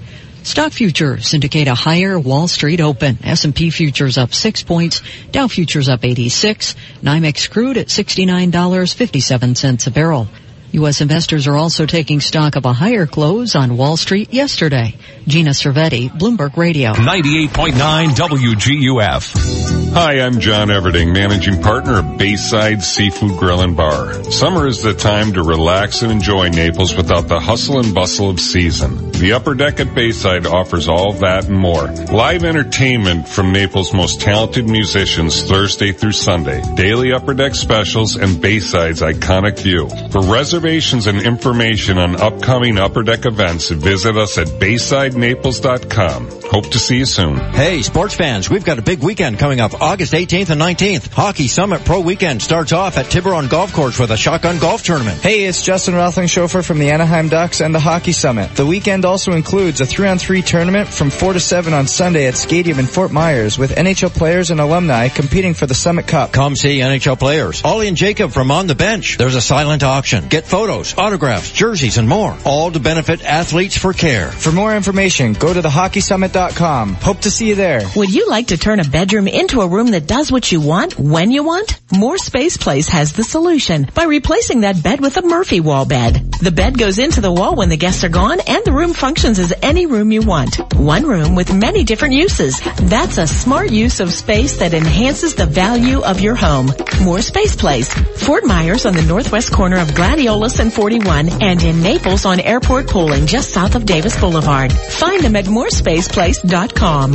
[0.46, 3.18] Stock futures indicate a higher Wall Street open.
[3.24, 5.02] S&P futures up 6 points,
[5.32, 10.28] Dow futures up 86, NYMEX crude at $69.57 a barrel.
[10.76, 11.00] U.S.
[11.00, 14.94] investors are also taking stock of a higher close on Wall Street yesterday.
[15.26, 16.92] Gina Cervetti, Bloomberg Radio.
[16.92, 19.94] 98.9 WGUF.
[19.94, 24.26] Hi, I'm John Everding, managing partner of Bayside Seafood Grill and Bar.
[24.26, 28.42] Summer is the time to relax and enjoy Naples without the hustle and bustle of
[28.42, 29.12] season.
[29.14, 31.88] The Upper Deck at Bayside offers all that and more.
[31.88, 36.62] Live entertainment from Naples' most talented musicians Thursday through Sunday.
[36.76, 39.88] Daily Upper Deck specials and Bayside's iconic view.
[40.12, 46.42] For reservations and information on upcoming Upper Deck events, visit us at BaysideNaples.com.
[46.50, 47.38] Hope to see you soon.
[47.38, 51.12] Hey, sports fans, we've got a big weekend coming up August 18th and 19th.
[51.12, 55.22] Hockey Summit Pro Weekend starts off at Tiburon Golf Course with a shotgun golf tournament.
[55.22, 58.56] Hey, it's Justin Rothling chauffeur from the Anaheim Ducks and the Hockey Summit.
[58.56, 62.80] The weekend also includes a 3-on-3 tournament from 4 to 7 on Sunday at Stadium
[62.80, 66.32] in Fort Myers with NHL players and alumni competing for the Summit Cup.
[66.32, 67.64] Come see NHL players.
[67.64, 69.18] Ollie and Jacob from On the Bench.
[69.18, 70.28] There's a silent auction.
[70.28, 72.34] Get photos, autographs, jerseys, and more.
[72.46, 74.32] All to benefit athletes for care.
[74.32, 76.94] For more information, go to thehockeysummit.com.
[76.94, 77.82] Hope to see you there.
[77.98, 80.98] Would you like to turn a bedroom into a room that does what you want,
[80.98, 81.78] when you want?
[81.92, 86.32] More Space Place has the solution by replacing that bed with a Murphy wall bed.
[86.42, 89.40] The bed goes into the wall when the guests are gone and the room functions
[89.40, 90.74] as any room you want.
[90.74, 92.62] One room with many different uses.
[92.78, 96.72] That's a smart use of space that enhances the value of your home.
[97.04, 97.94] More Space Place.
[98.26, 99.94] Fort Myers on the northwest corner of
[100.36, 104.74] Gladiolus and 41 and in Naples on Airport Pulling just south of Davis Boulevard.
[104.74, 107.12] Find them at morespaceplace.com.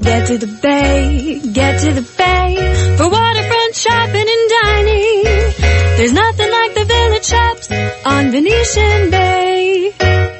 [0.00, 5.22] Get to the bay, get to the bay for waterfront shopping and dining.
[5.98, 7.70] There's nothing like the village shops
[8.06, 10.31] on Venetian Bay.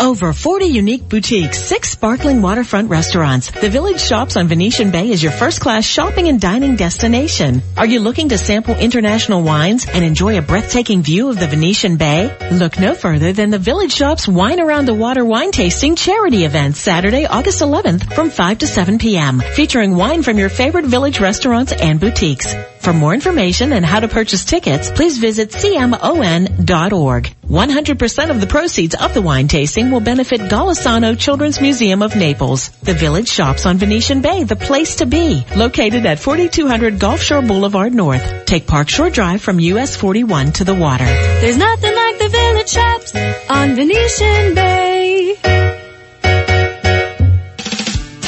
[0.00, 3.50] Over 40 unique boutiques, six sparkling waterfront restaurants.
[3.50, 7.60] The Village Shops on Venetian Bay is your first class shopping and dining destination.
[7.76, 11.98] Are you looking to sample international wines and enjoy a breathtaking view of the Venetian
[11.98, 12.34] Bay?
[12.50, 16.76] Look no further than the Village Shops Wine Around the Water wine tasting charity event
[16.76, 19.40] Saturday, August 11th from 5 to 7 p.m.
[19.40, 22.54] featuring wine from your favorite village restaurants and boutiques.
[22.80, 27.34] For more information and how to purchase tickets, please visit cmon.org.
[27.46, 32.70] 100% of the proceeds of the wine tasting will benefit Golisano Children's Museum of Naples.
[32.82, 35.44] The Village Shops on Venetian Bay, the place to be.
[35.54, 38.46] Located at 4200 Gulf Shore Boulevard North.
[38.46, 41.04] Take Park Shore Drive from US 41 to the water.
[41.04, 43.14] There's nothing like the village shops
[43.50, 45.69] on Venetian Bay.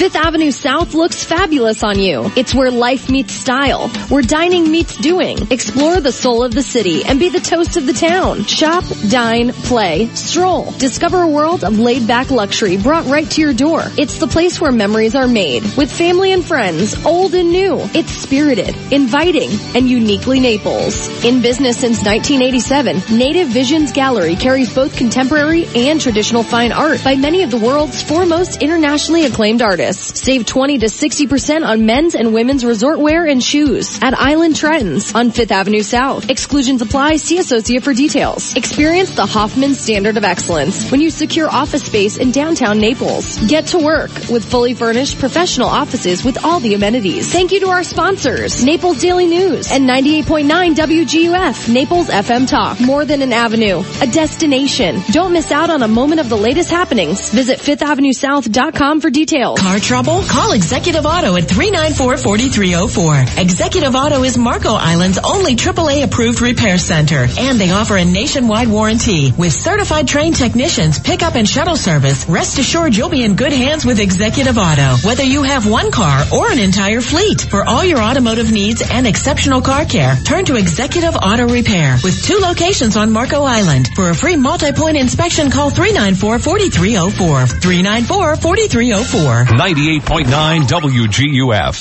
[0.03, 2.29] Fifth Avenue South looks fabulous on you.
[2.35, 5.39] It's where life meets style, where dining meets doing.
[5.53, 8.43] Explore the soul of the city and be the toast of the town.
[8.47, 10.73] Shop, dine, play, stroll.
[10.73, 13.85] Discover a world of laid back luxury brought right to your door.
[13.97, 17.79] It's the place where memories are made with family and friends, old and new.
[17.95, 21.24] It's spirited, inviting, and uniquely Naples.
[21.24, 27.15] In business since 1987, Native Visions Gallery carries both contemporary and traditional fine art by
[27.15, 29.91] many of the world's foremost internationally acclaimed artists.
[29.98, 35.14] Save 20 to 60% on men's and women's resort wear and shoes at Island Trends
[35.14, 36.31] on 5th Avenue South.
[36.31, 37.16] Exclusions apply.
[37.16, 38.55] See associate for details.
[38.56, 43.39] Experience the Hoffman standard of excellence when you secure office space in downtown Naples.
[43.48, 47.32] Get to work with fully furnished professional offices with all the amenities.
[47.32, 52.81] Thank you to our sponsors, Naples Daily News and 98.9 WGUF, Naples FM Talk.
[52.81, 55.01] More than an avenue, a destination.
[55.10, 57.31] Don't miss out on a moment of the latest happenings.
[57.31, 59.60] Visit 5thAvenueSouth.com for details.
[59.82, 60.22] Trouble?
[60.22, 63.38] Call Executive Auto at 394-4304.
[63.38, 68.68] Executive Auto is Marco Island's only AAA approved repair center, and they offer a nationwide
[68.68, 69.32] warranty.
[69.32, 73.84] With certified trained technicians, pickup and shuttle service, rest assured you'll be in good hands
[73.84, 74.96] with Executive Auto.
[75.06, 79.06] Whether you have one car or an entire fleet, for all your automotive needs and
[79.06, 83.88] exceptional car care, turn to Executive Auto Repair with two locations on Marco Island.
[83.94, 87.46] For a free multi-point inspection, call 394-4304.
[87.60, 89.59] 394-4304.
[89.62, 91.78] 98.9 WGUF.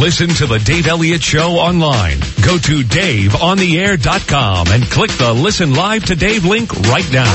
[0.00, 2.18] Listen to the Dave Elliott Show online.
[2.44, 7.32] Go to DaveOnTheAir.com and click the Listen Live to Dave link right now.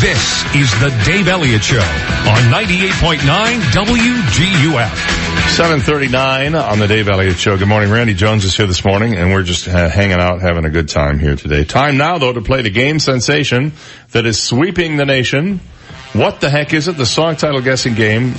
[0.00, 3.20] This is the Dave Elliott Show on 98.9
[3.70, 4.96] WGUF.
[5.54, 7.56] 739 on the Dave Elliott Show.
[7.56, 7.92] Good morning.
[7.92, 10.88] Randy Jones is here this morning and we're just uh, hanging out, having a good
[10.88, 11.62] time here today.
[11.62, 13.70] Time now though to play the game sensation
[14.10, 15.60] that is sweeping the nation.
[16.14, 16.98] What the heck is it?
[16.98, 18.34] The song title guessing game.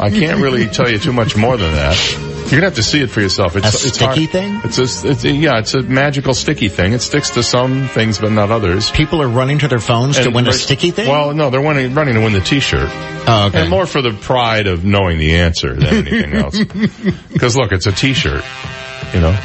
[0.00, 2.27] I can't really tell you too much more than that.
[2.50, 3.56] You're gonna have to see it for yourself.
[3.56, 4.30] It's, A it's sticky hard.
[4.30, 4.60] thing?
[4.64, 6.94] It's a, it's a, yeah, it's a magical sticky thing.
[6.94, 8.90] It sticks to some things, but not others.
[8.90, 11.08] People are running to their phones to win a sticky thing?
[11.10, 12.88] Well, no, they're running, running to win the T-shirt.
[12.90, 13.60] Oh, okay.
[13.60, 16.58] And more for the pride of knowing the answer than anything else.
[17.30, 18.42] Because look, it's a T-shirt,
[19.12, 19.38] you know,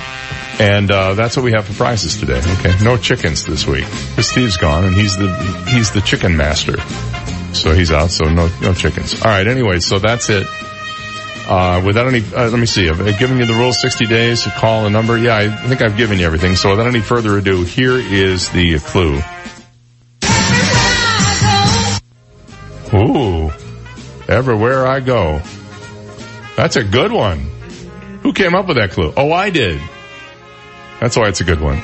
[0.59, 2.39] and uh, that's what we have for prizes today.
[2.59, 3.85] Okay, no chickens this week.
[4.11, 5.27] Because Steve's gone, and he's the
[5.67, 6.79] he's the chicken master,
[7.53, 8.11] so he's out.
[8.11, 9.15] So no no chickens.
[9.21, 9.45] All right.
[9.45, 10.47] Anyway, so that's it.
[11.47, 12.89] Uh, without any, uh, let me see.
[12.89, 13.81] I've given you the rules?
[13.81, 15.17] 60 days to call a number?
[15.17, 16.55] Yeah, I think I've given you everything.
[16.55, 19.21] So without any further ado, here is the clue.
[22.93, 23.51] Ooh,
[24.27, 25.41] everywhere I go.
[26.55, 27.39] That's a good one.
[28.21, 29.11] Who came up with that clue?
[29.17, 29.81] Oh, I did.
[30.99, 31.81] That's why it's a good one.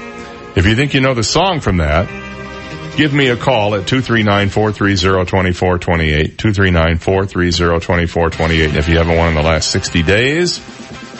[0.55, 2.07] If you think you know the song from that,
[2.99, 8.67] give me a call at 239-430-2428, 239-430-2428.
[8.67, 10.59] And if you haven't won in the last 60 days,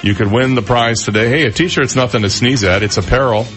[0.04, 1.30] you could win the prize today.
[1.30, 2.84] Hey, a t-shirt's nothing to sneeze at.
[2.84, 3.48] It's apparel.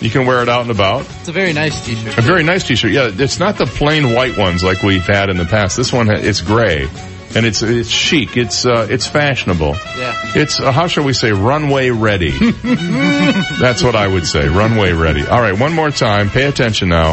[0.00, 1.02] You can wear it out and about.
[1.20, 2.16] It's a very nice t-shirt.
[2.16, 2.92] A very nice t-shirt.
[2.92, 5.76] Yeah, it's not the plain white ones like we've had in the past.
[5.76, 6.88] This one, it's gray.
[7.36, 8.38] And it's, it's chic.
[8.38, 9.74] It's, uh, it's fashionable.
[9.74, 10.14] Yeah.
[10.34, 12.30] It's, uh, how shall we say, runway ready.
[12.30, 14.48] That's what I would say.
[14.48, 15.26] Runway ready.
[15.26, 16.30] All right, one more time.
[16.30, 17.12] Pay attention now.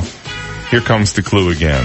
[0.72, 1.84] Here comes the clue again.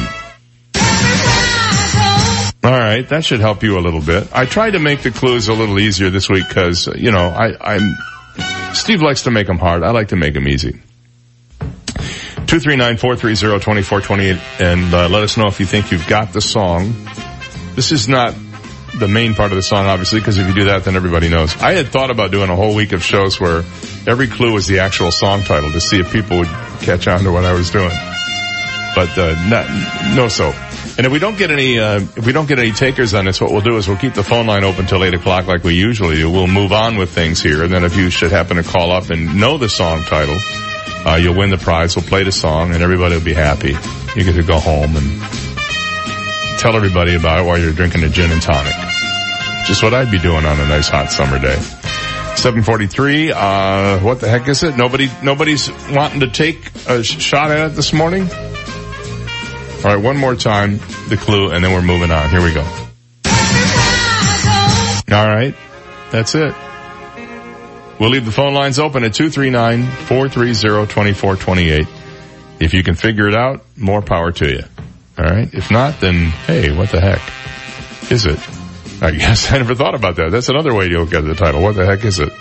[2.62, 4.28] All right, that should help you a little bit.
[4.32, 7.74] I tried to make the clues a little easier this week because, you know, I,
[7.74, 7.96] I'm,
[8.74, 9.82] Steve likes to make them hard.
[9.82, 10.80] I like to make them easy.
[12.48, 16.94] 239-430-2428 and uh, let us know if you think you've got the song.
[17.78, 18.34] This is not
[18.98, 21.56] the main part of the song, obviously, because if you do that, then everybody knows.
[21.58, 23.58] I had thought about doing a whole week of shows where
[24.04, 26.48] every clue was the actual song title to see if people would
[26.80, 27.96] catch on to what I was doing.
[28.96, 30.52] But uh, not, no so.
[30.96, 33.40] And if we don't get any, uh, if we don't get any takers on this,
[33.40, 35.76] what we'll do is we'll keep the phone line open till eight o'clock like we
[35.76, 36.28] usually do.
[36.28, 39.10] We'll move on with things here, and then if you should happen to call up
[39.10, 40.38] and know the song title,
[41.06, 41.94] uh, you'll win the prize.
[41.94, 43.76] We'll play the song, and everybody will be happy.
[44.16, 45.47] You get to go home and
[46.58, 48.74] tell everybody about it while you're drinking a gin and tonic.
[49.66, 51.56] Just what I'd be doing on a nice hot summer day.
[52.36, 54.76] 743, uh, what the heck is it?
[54.76, 58.22] Nobody, nobody's wanting to take a sh- shot at it this morning?
[58.22, 60.78] All right, one more time,
[61.08, 62.30] the clue, and then we're moving on.
[62.30, 62.62] Here we go.
[65.10, 65.54] All right,
[66.10, 66.54] that's it.
[67.98, 71.88] We'll leave the phone lines open at 239-430-2428.
[72.60, 74.62] If you can figure it out, more power to you.
[75.18, 75.52] All right.
[75.52, 77.20] If not, then hey, what the heck
[78.10, 78.38] is it?
[79.02, 80.30] I guess I never thought about that.
[80.30, 81.62] That's another way to look at the title.
[81.62, 82.32] What the heck is it?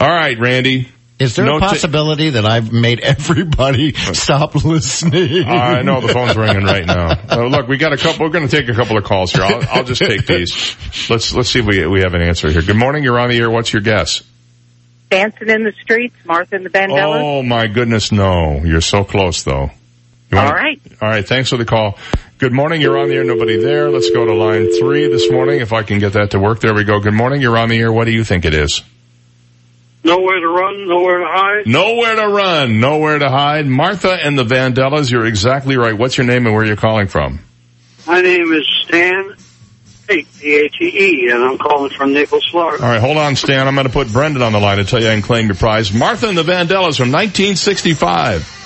[0.00, 0.88] All right, Randy.
[1.18, 5.44] Is there No a ta- possibility that I've made everybody stop listening?
[5.46, 7.10] I know the phone's ringing right now.
[7.28, 8.24] Uh, look, we got a couple.
[8.24, 9.42] We're going to take a couple of calls here.
[9.44, 10.74] I'll, I'll just take these.
[11.10, 12.62] Let's let's see if we we have an answer here.
[12.62, 13.04] Good morning.
[13.04, 13.50] You're on the air.
[13.50, 14.22] What's your guess?
[15.10, 17.20] Dancing in the streets, Martha and the Vandellas.
[17.20, 18.62] Oh my goodness, no!
[18.64, 19.70] You're so close though.
[20.32, 20.80] You All wanna- right.
[21.02, 21.26] All right.
[21.26, 21.98] Thanks for the call.
[22.38, 22.80] Good morning.
[22.80, 23.24] You're on the air.
[23.24, 23.90] Nobody there.
[23.90, 25.60] Let's go to line three this morning.
[25.60, 26.60] If I can get that to work.
[26.60, 27.00] There we go.
[27.00, 27.40] Good morning.
[27.42, 27.92] You're on the air.
[27.92, 28.82] What do you think it is?
[30.02, 31.66] Nowhere to run, nowhere to hide.
[31.66, 33.66] Nowhere to run, nowhere to hide.
[33.66, 35.10] Martha and the Vandellas.
[35.10, 35.92] You're exactly right.
[35.96, 37.40] What's your name and where you're calling from?
[38.06, 39.34] My name is Stan
[40.08, 42.82] Pate, P-A-T-E, and I'm calling from Naples, Florida.
[42.82, 43.68] All right, hold on, Stan.
[43.68, 45.54] I'm going to put Brendan on the line to tell you I can claim your
[45.54, 45.92] prize.
[45.92, 48.56] Martha and the Vandellas from 1965.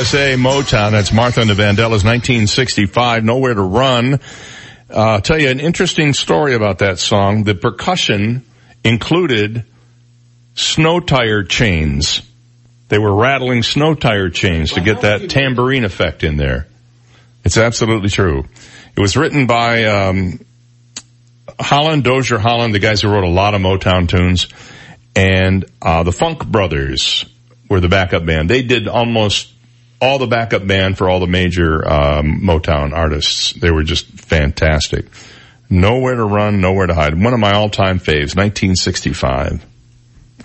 [0.00, 4.14] USA, Motown, that's Martha and the Vandellas, 1965, Nowhere to Run.
[4.14, 4.18] Uh,
[4.96, 7.44] I'll tell you an interesting story about that song.
[7.44, 8.42] The percussion
[8.82, 9.66] included
[10.54, 12.22] snow tire chains.
[12.88, 16.66] They were rattling snow tire chains to get that tambourine effect in there.
[17.44, 18.46] It's absolutely true.
[18.96, 20.40] It was written by um,
[21.58, 24.48] Holland, Dozier Holland, the guys who wrote a lot of Motown tunes,
[25.14, 27.26] and uh, the Funk Brothers
[27.68, 28.48] were the backup band.
[28.48, 29.52] They did almost
[30.00, 33.52] all the backup band for all the major um, Motown artists.
[33.52, 35.06] They were just fantastic.
[35.68, 37.20] Nowhere to run, nowhere to hide.
[37.20, 39.64] One of my all-time faves, 1965.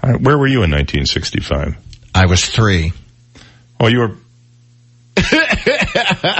[0.03, 1.77] Uh, Where were you in 1965?
[2.13, 2.93] I was three.
[3.79, 4.17] Oh, you were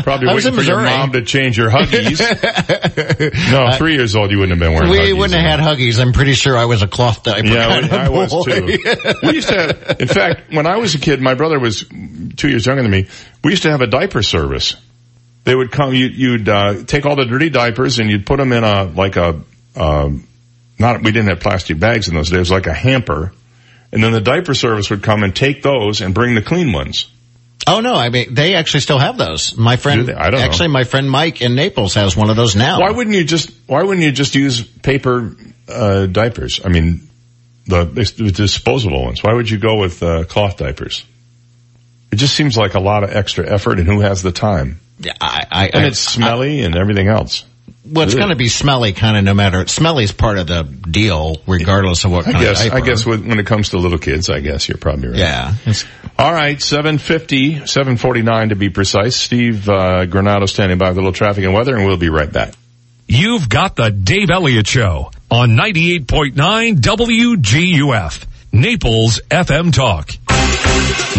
[0.04, 0.98] probably waiting in for your Missouri.
[0.98, 2.20] mom to change your huggies.
[3.52, 5.18] no, three years old, you wouldn't have been wearing we huggies.
[5.18, 6.00] wouldn't have had huggies.
[6.00, 7.48] I'm pretty sure I was a cloth diaper.
[7.48, 8.78] Yeah, I, was too.
[9.24, 11.86] We used to have, in fact, when I was a kid, my brother was
[12.38, 13.08] two years younger than me.
[13.44, 14.76] We used to have a diaper service.
[15.44, 18.52] They would come, you, you'd, uh, take all the dirty diapers and you'd put them
[18.52, 19.42] in a, like a,
[19.76, 20.28] um,
[20.80, 23.32] not, we didn't have plastic bags in those days, like a hamper.
[23.92, 27.10] And then the diaper service would come and take those and bring the clean ones.
[27.68, 29.58] Oh no, I mean they actually still have those.
[29.58, 30.14] My friend, Do?
[30.16, 30.46] I don't know.
[30.46, 32.80] actually, my friend Mike in Naples has one of those now.
[32.80, 35.36] Why wouldn't you just, why wouldn't you just use paper,
[35.68, 36.62] uh, diapers?
[36.64, 37.10] I mean,
[37.68, 39.24] the, the disposable ones.
[39.24, 41.04] Why would you go with, uh, cloth diapers?
[42.12, 44.80] It just seems like a lot of extra effort and who has the time?
[45.00, 47.44] Yeah, I, I, And it's smelly and everything else.
[47.88, 49.68] Well, it's going to be smelly, kind of, no matter.
[49.68, 53.28] Smelly's part of the deal, regardless of what I kind guess, of I guess with,
[53.28, 55.18] when it comes to little kids, I guess you're probably right.
[55.18, 55.54] Yeah.
[55.66, 55.86] It's-
[56.18, 59.18] All right, 750, 749 to be precise.
[59.18, 62.32] Steve, uh, Granado standing by with a little traffic and weather and we'll be right
[62.32, 62.54] back.
[63.08, 70.12] You've got the Dave Elliott Show on 98.9 WGUF, Naples FM Talk.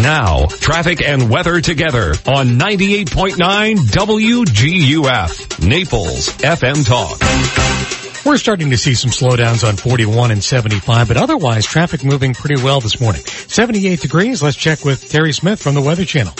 [0.02, 8.05] Now, traffic and weather together on 98.9 WGUF, Naples FM Talk.
[8.26, 12.60] We're starting to see some slowdowns on 41 and 75, but otherwise traffic moving pretty
[12.60, 13.22] well this morning.
[13.22, 14.42] 78 degrees.
[14.42, 16.34] Let's check with Terry Smith from the Weather Channel.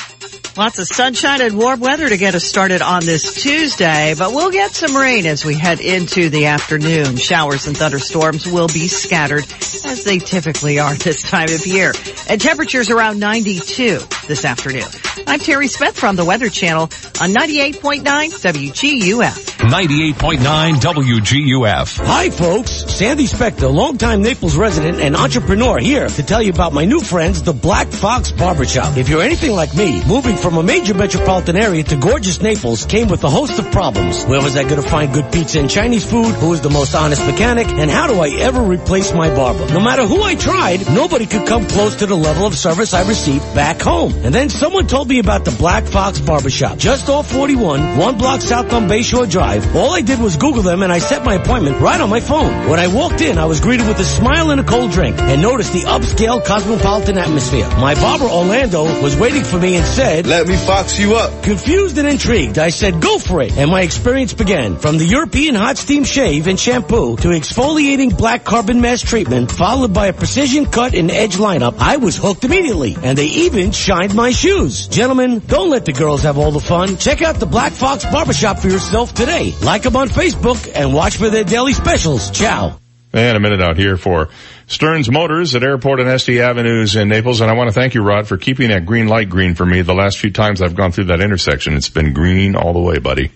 [0.57, 4.51] Lots of sunshine and warm weather to get us started on this Tuesday, but we'll
[4.51, 7.17] get some rain as we head into the afternoon.
[7.17, 11.93] Showers and thunderstorms will be scattered as they typically are this time of year.
[12.29, 13.99] And temperatures around 92
[14.29, 14.87] this afternoon.
[15.27, 19.47] I'm Terry Smith from the Weather Channel on 98.9 WGUF.
[19.59, 22.07] 98.9 WGUF.
[22.07, 26.85] Hi folks, Sandy Spector, longtime Naples resident and entrepreneur here to tell you about my
[26.85, 28.97] new friends, the Black Fox Barbershop.
[28.97, 33.07] If you're anything like me, moving from a major metropolitan area to gorgeous Naples came
[33.09, 34.25] with a host of problems.
[34.25, 36.33] Where was I going to find good pizza and Chinese food?
[36.37, 37.67] Who is the most honest mechanic?
[37.67, 39.67] And how do I ever replace my barber?
[39.75, 43.07] No matter who I tried, nobody could come close to the level of service I
[43.07, 44.15] received back home.
[44.25, 48.41] And then someone told me about the Black Fox Barbershop, just off 41, one block
[48.41, 49.77] south on Bayshore Drive.
[49.77, 52.71] All I did was Google them and I set my appointment right on my phone.
[52.71, 55.43] When I walked in, I was greeted with a smile and a cold drink and
[55.43, 57.69] noticed the upscale cosmopolitan atmosphere.
[57.77, 61.43] My barber Orlando was waiting for me and said, Let me fox you up.
[61.43, 63.57] Confused and intrigued, I said, go for it.
[63.57, 64.77] And my experience began.
[64.77, 69.93] From the European hot steam shave and shampoo to exfoliating black carbon mask treatment, followed
[69.93, 72.97] by a precision cut and edge lineup, I was hooked immediately.
[73.03, 74.87] And they even shined my shoes.
[74.87, 76.97] Gentlemen, don't let the girls have all the fun.
[76.99, 79.55] Check out the Black Fox Barbershop for yourself today.
[79.61, 82.31] Like them on Facebook and watch for their daily specials.
[82.31, 82.79] Ciao.
[83.13, 84.29] And a minute out here for
[84.67, 87.41] Stearns Motors at Airport and Estey Avenues in Naples.
[87.41, 89.83] And I want to thank you, Rod, for keeping that green light green for me.
[89.83, 92.99] The last few times I've gone through that intersection, it's been green all the way,
[92.99, 93.31] buddy.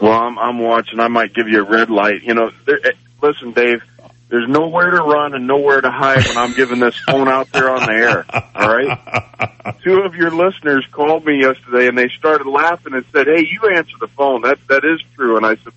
[0.00, 1.00] Well, I'm, I'm watching.
[1.00, 2.22] I might give you a red light.
[2.22, 2.90] You know, there, eh,
[3.22, 3.82] listen, Dave.
[4.30, 7.70] There's nowhere to run and nowhere to hide when I'm giving this phone out there
[7.70, 8.26] on the air.
[8.54, 9.78] All right.
[9.82, 13.74] Two of your listeners called me yesterday and they started laughing and said, "Hey, you
[13.74, 14.42] answer the phone.
[14.42, 15.72] That that is true." And I said,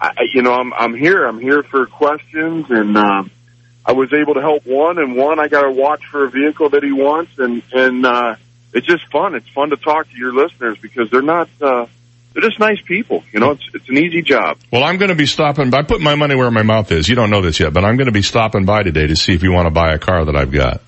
[0.00, 1.24] I, I- "You know, I'm I'm here.
[1.26, 3.32] I'm here for questions." And um,
[3.84, 6.70] I was able to help one, and one I got to watch for a vehicle
[6.70, 8.36] that he wants, and and uh,
[8.72, 9.34] it's just fun.
[9.34, 11.48] It's fun to talk to your listeners because they're not.
[11.60, 11.86] Uh,
[12.32, 13.24] they're just nice people.
[13.32, 14.58] You know, it's it's an easy job.
[14.70, 15.82] Well, I'm going to be stopping by.
[15.82, 17.08] Put my money where my mouth is.
[17.08, 19.34] You don't know this yet, but I'm going to be stopping by today to see
[19.34, 20.82] if you want to buy a car that I've got.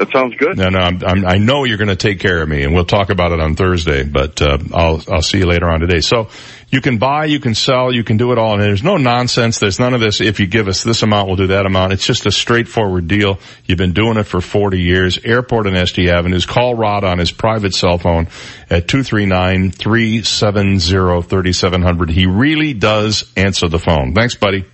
[0.00, 0.56] That sounds good.
[0.56, 2.86] No, no, I'm, I'm, I know you're going to take care of me, and we'll
[2.86, 4.02] talk about it on Thursday.
[4.02, 6.00] But uh, I'll I'll see you later on today.
[6.00, 6.30] So
[6.70, 9.58] you can buy, you can sell, you can do it all, and there's no nonsense.
[9.58, 10.22] There's none of this.
[10.22, 11.92] If you give us this amount, we'll do that amount.
[11.92, 13.40] It's just a straightforward deal.
[13.66, 15.18] You've been doing it for 40 years.
[15.22, 16.46] Airport and Estey Avenues.
[16.46, 18.28] Call Rod on his private cell phone
[18.70, 22.08] at two three nine three seven zero thirty seven hundred.
[22.08, 24.14] He really does answer the phone.
[24.14, 24.64] Thanks, buddy.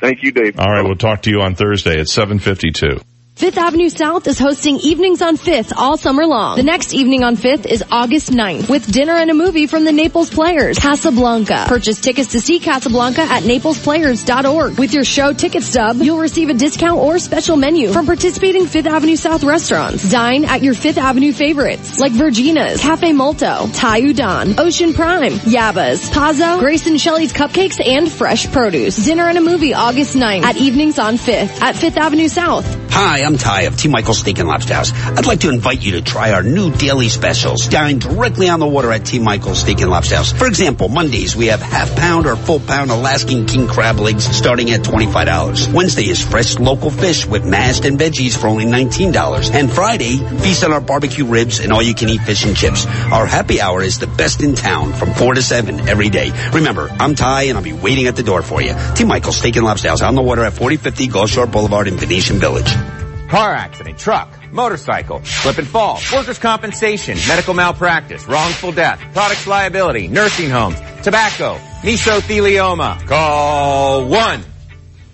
[0.00, 0.58] Thank you, Dave.
[0.58, 3.02] All right, we'll talk to you on Thursday at 752.
[3.34, 6.56] Fifth Avenue South is hosting evenings on 5th all summer long.
[6.56, 9.90] The next evening on 5th is August 9th with dinner and a movie from the
[9.90, 11.64] Naples Players, Casablanca.
[11.66, 14.78] Purchase tickets to see Casablanca at naplesplayers.org.
[14.78, 18.86] With your show ticket stub, you'll receive a discount or special menu from participating Fifth
[18.86, 20.08] Avenue South restaurants.
[20.08, 26.08] Dine at your Fifth Avenue favorites like Virginia's, Cafe Molto, Thai Udon, Ocean Prime, Yaba's,
[26.10, 29.04] Pazzo, Grace and Shelley's Cupcakes, and fresh produce.
[29.04, 32.66] Dinner and a movie August 9th at evenings on 5th at Fifth Avenue South.
[32.92, 33.88] Hi, I'm Ty of T.
[33.88, 34.92] Michael's Steak and Lobster House.
[34.92, 37.68] I'd like to invite you to try our new daily specials.
[37.68, 39.18] Dine directly on the water at T.
[39.18, 40.32] Michael's Steak and Lobster House.
[40.32, 44.70] For example, Mondays we have half pound or full pound Alaskan king crab legs starting
[44.70, 45.72] at $25.
[45.72, 49.54] Wednesday is fresh local fish with mashed and veggies for only $19.
[49.54, 52.86] And Friday, feast on our barbecue ribs and all you can eat fish and chips.
[52.86, 56.32] Our happy hour is the best in town from 4 to 7 every day.
[56.52, 58.74] Remember, I'm Ty and I'll be waiting at the door for you.
[58.94, 59.04] T.
[59.04, 62.38] Michael's Steak and Lobster House on the water at 4050 Gulf Shore Boulevard in Venetian
[62.38, 62.74] Village.
[63.32, 70.06] Car accident, truck, motorcycle, slip and fall, workers' compensation, medical malpractice, wrongful death, products liability,
[70.06, 73.08] nursing homes, tobacco, mesothelioma.
[73.08, 74.44] Call one.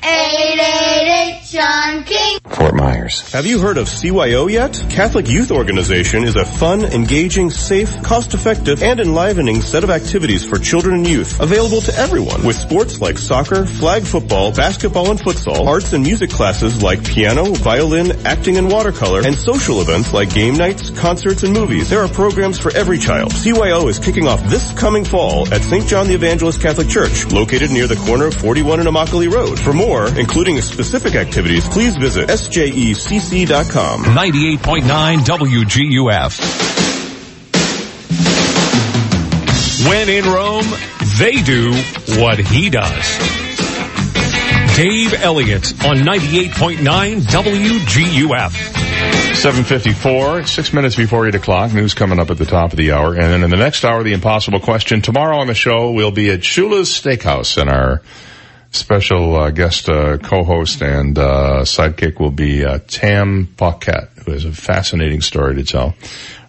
[0.02, 2.38] 888 John King.
[2.50, 3.32] Fort Myers.
[3.32, 4.80] Have you heard of CYO yet?
[4.90, 10.58] Catholic Youth Organization is a fun, engaging, safe, cost-effective, and enlivening set of activities for
[10.58, 15.66] children and youth available to everyone with sports like soccer, flag football, basketball and futsal,
[15.66, 20.54] arts and music classes like piano, violin, acting and watercolor, and social events like game
[20.54, 21.88] nights, concerts, and movies.
[21.88, 23.32] There are programs for every child.
[23.32, 25.86] CYO is kicking off this coming fall at St.
[25.86, 29.58] John the Evangelist Catholic Church, located near the corner of 41 and Immokalee Road.
[29.58, 29.87] For more,
[30.18, 34.04] including specific activities, please visit sjecc.com.
[34.04, 36.68] 98.9 WGUF.
[39.88, 40.66] When in Rome,
[41.18, 41.72] they do
[42.20, 43.18] what he does.
[44.76, 48.78] Dave Elliott on 98.9 WGUF.
[49.34, 51.72] 754, six minutes before 8 o'clock.
[51.72, 53.14] News coming up at the top of the hour.
[53.14, 55.00] And then in the next hour, the impossible question.
[55.00, 58.02] Tomorrow on the show, we'll be at Shula's Steakhouse in our
[58.70, 64.44] special uh, guest uh, co-host and uh, sidekick will be uh, Tam Paquette, who has
[64.44, 65.94] a fascinating story to tell.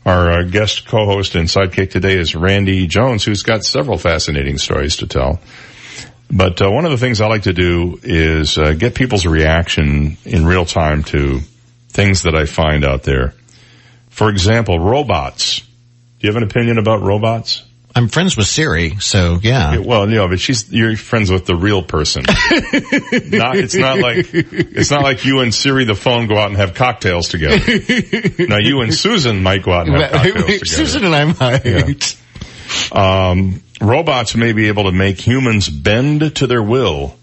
[0.05, 4.97] Our uh, guest co-host and sidekick today is Randy Jones, who's got several fascinating stories
[4.97, 5.39] to tell.
[6.31, 10.45] But uh, one of the things I like to do is get people's reaction in
[10.45, 11.39] real time to
[11.89, 13.33] things that I find out there.
[14.09, 15.59] For example, robots.
[15.59, 17.63] Do you have an opinion about robots?
[17.99, 19.80] I'm friends with Siri, so yeah.
[19.80, 22.23] well, you know, but she's you're friends with the real person.
[22.27, 26.55] not, it's not like it's not like you and Siri the phone go out and
[26.55, 27.57] have cocktails together.
[28.47, 30.65] now you and Susan might go out and have cocktails together.
[30.65, 32.17] Susan and I might.
[32.93, 33.30] Yeah.
[33.30, 37.17] Um, robots may be able to make humans bend to their will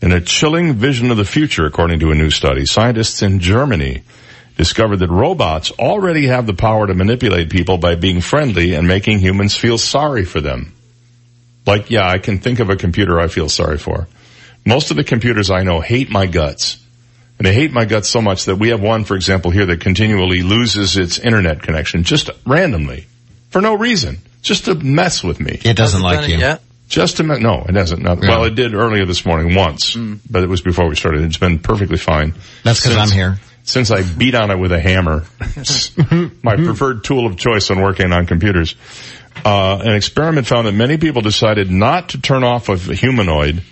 [0.00, 2.66] in a chilling vision of the future, according to a new study.
[2.66, 4.04] Scientists in Germany
[4.60, 9.18] discovered that robots already have the power to manipulate people by being friendly and making
[9.18, 10.74] humans feel sorry for them.
[11.64, 14.06] Like, yeah, I can think of a computer I feel sorry for.
[14.66, 16.78] Most of the computers I know hate my guts.
[17.38, 19.80] And they hate my guts so much that we have one, for example, here that
[19.80, 23.06] continually loses its internet connection just randomly
[23.48, 25.58] for no reason, just to mess with me.
[25.64, 26.36] It doesn't like you.
[26.36, 26.60] Yet?
[26.86, 28.02] Just to mess, no, it hasn't.
[28.02, 30.18] Not, Well, it did earlier this morning once, mm.
[30.28, 31.22] but it was before we started.
[31.22, 32.34] It's been perfectly fine.
[32.62, 35.24] That's because I'm here since I beat on it with a hammer,
[36.42, 38.74] my preferred tool of choice when working on computers.
[39.44, 43.62] Uh, an experiment found that many people decided not to turn off a humanoid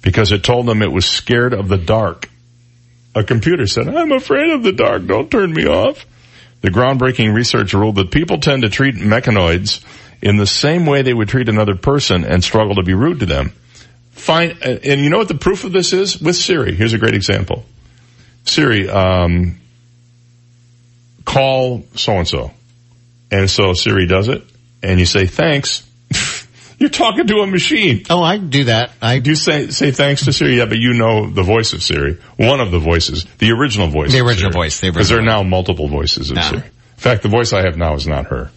[0.00, 2.28] because it told them it was scared of the dark.
[3.14, 6.06] A computer said, I'm afraid of the dark, don't turn me off.
[6.62, 9.84] The groundbreaking research ruled that people tend to treat mechanoids
[10.22, 13.26] in the same way they would treat another person and struggle to be rude to
[13.26, 13.52] them.
[14.12, 16.20] Fine, and you know what the proof of this is?
[16.20, 16.74] With Siri.
[16.74, 17.64] Here's a great example.
[18.44, 19.60] Siri, um,
[21.24, 22.50] call so and so.
[23.30, 24.42] And so Siri does it,
[24.82, 25.88] and you say thanks.
[26.78, 28.04] You're talking to a machine.
[28.10, 28.90] Oh, I do that.
[29.00, 30.58] I do say say thanks to Siri.
[30.58, 34.12] Yeah, but you know the voice of Siri, one of the voices, the original voice.
[34.12, 34.80] The original voice.
[34.80, 36.42] Because there are now multiple voices of no.
[36.42, 36.62] Siri.
[36.62, 38.50] In fact, the voice I have now is not her.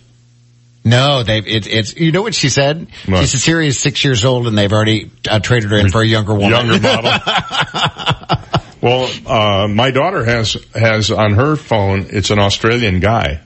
[0.84, 2.88] No, they've, it, it's, you know what she said?
[3.08, 3.22] What?
[3.22, 6.02] She said Siri is six years old and they've already uh, traded her in for
[6.02, 6.52] a younger woman.
[6.52, 7.12] Younger model.
[8.86, 12.06] Well, uh, my daughter has has on her phone.
[12.10, 13.42] It's an Australian guy.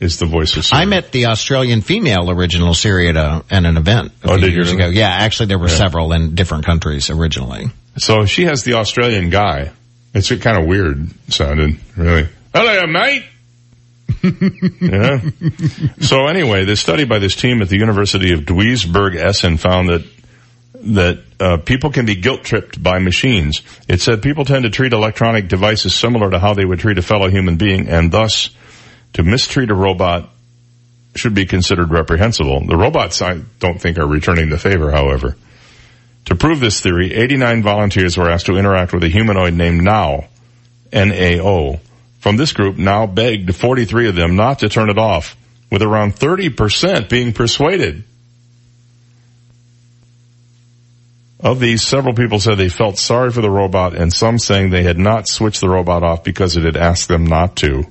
[0.00, 0.82] Is the voice of Siri.
[0.82, 4.48] I met the Australian female original Siri at, a, at an event a oh, few
[4.48, 4.88] years ago.
[4.88, 5.76] Yeah, actually there were yeah.
[5.76, 7.66] several in different countries originally.
[7.98, 9.70] So she has the Australian guy.
[10.14, 12.28] It's kind of weird sounded, really.
[12.52, 13.24] Hello, mate.
[14.80, 15.20] yeah.
[16.00, 20.04] So anyway, this study by this team at the University of Duisburg Essen found that
[20.80, 23.62] that uh, people can be guilt tripped by machines.
[23.88, 27.02] It said people tend to treat electronic devices similar to how they would treat a
[27.02, 28.50] fellow human being, and thus
[29.14, 30.30] to mistreat a robot
[31.14, 32.64] should be considered reprehensible.
[32.66, 35.36] The robots, I don't think, are returning the favor, however.
[36.26, 40.26] To prove this theory, 89 volunteers were asked to interact with a humanoid named Nao,
[40.92, 41.80] N-A-O.
[42.20, 45.36] From this group, Nao begged 43 of them not to turn it off,
[45.70, 48.04] with around 30% being persuaded.
[51.40, 54.82] Of these, several people said they felt sorry for the robot and some saying they
[54.82, 57.84] had not switched the robot off because it had asked them not to.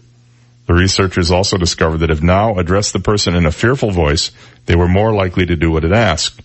[0.66, 4.32] The researchers also discovered that if Nao addressed the person in a fearful voice,
[4.66, 6.42] they were more likely to do what it asked.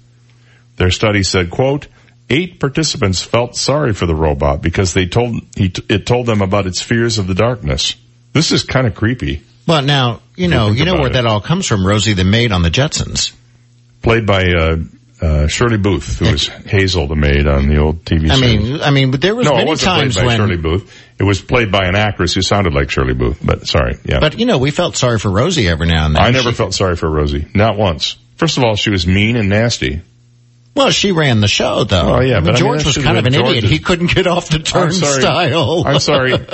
[0.76, 1.88] Their study said, quote,
[2.30, 6.68] eight participants felt sorry for the robot because they told, he, it told them about
[6.68, 7.96] its fears of the darkness.
[8.32, 9.42] This is kind of creepy.
[9.66, 11.14] Well, now, you know, you know where it.
[11.14, 11.84] that all comes from.
[11.84, 13.32] Rosie the maid on the Jetsons.
[14.02, 14.76] Played by, uh,
[15.22, 18.70] uh, Shirley Booth, who was Hazel the maid on the old TV I series.
[18.70, 20.92] mean, I mean, but there was no, it wasn't times played by when, Shirley Booth.
[21.18, 24.18] It was played by an actress who sounded like Shirley Booth, but sorry, yeah.
[24.20, 26.22] but you know, we felt sorry for Rosie every now and then.
[26.22, 27.46] I never She- felt sorry for Rosie.
[27.54, 28.16] Not once.
[28.36, 30.02] First of all, she was mean and nasty.
[30.74, 32.16] Well, she ran the show though.
[32.16, 33.40] Oh yeah, I mean, but I mean, George that was should kind of an been
[33.42, 33.54] idiot.
[33.62, 35.84] George's- He couldn't get off the I'm turnstile.
[35.86, 36.32] I'm sorry.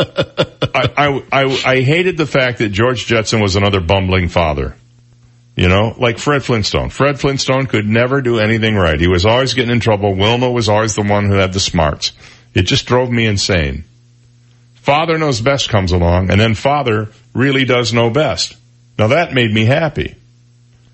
[0.74, 4.76] I, I, I, I hated the fact that George Jetson was another bumbling father.
[5.58, 6.88] You know, like Fred Flintstone.
[6.88, 9.00] Fred Flintstone could never do anything right.
[9.00, 10.14] He was always getting in trouble.
[10.14, 12.12] Wilma was always the one who had the smarts.
[12.54, 13.82] It just drove me insane.
[14.76, 18.56] Father knows best comes along, and then father really does know best.
[19.00, 20.14] Now that made me happy.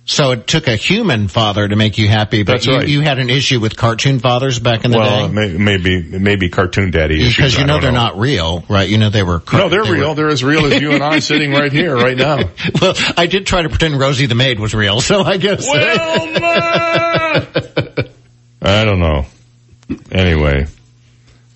[0.07, 2.87] So it took a human father to make you happy, but That's you, right.
[2.87, 5.33] you had an issue with cartoon fathers back in the well, day?
[5.35, 7.37] may, maybe maybe cartoon daddy issues.
[7.37, 8.87] Because you know they're not real, right?
[8.87, 9.43] You know they were.
[9.51, 10.15] No, they're they were- real.
[10.15, 12.37] They're as real as you and I sitting right here, right now.
[12.83, 15.67] well, I did try to pretend Rosie the maid was real, so I guess.
[18.63, 19.27] I don't know.
[20.11, 20.67] Anyway,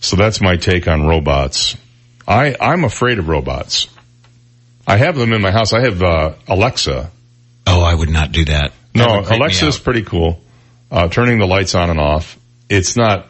[0.00, 1.76] so that's my take on robots.
[2.26, 3.88] I, I'm afraid of robots.
[4.86, 5.72] I have them in my house.
[5.72, 7.10] I have, uh, Alexa.
[7.68, 8.72] Oh, I would not do that.
[8.94, 9.84] That No, me Alexa's out.
[9.84, 10.40] pretty cool.
[10.90, 12.38] Uh, turning the lights on and off.
[12.68, 13.26] It's not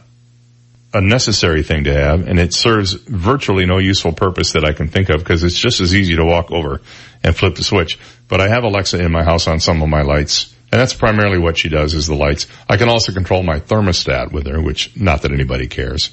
[0.93, 4.87] a necessary thing to have and it serves virtually no useful purpose that I can
[4.87, 6.81] think of because it's just as easy to walk over
[7.23, 7.99] and flip the switch.
[8.27, 11.39] But I have Alexa in my house on some of my lights and that's primarily
[11.39, 12.47] what she does is the lights.
[12.67, 16.11] I can also control my thermostat with her, which not that anybody cares,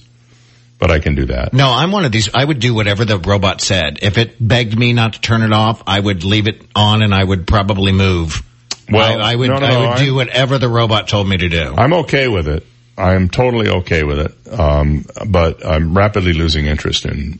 [0.78, 1.52] but I can do that.
[1.52, 2.28] No, I'm one of these.
[2.34, 3.98] I would do whatever the robot said.
[4.02, 7.14] If it begged me not to turn it off, I would leave it on and
[7.14, 8.42] I would probably move.
[8.90, 9.48] Well, I, I would.
[9.48, 11.74] no, no, I would I- do whatever the robot told me to do.
[11.76, 12.66] I'm okay with it.
[12.98, 14.58] I'm totally okay with it.
[14.58, 17.38] Um, but I'm rapidly losing interest in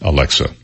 [0.00, 0.54] Alexa.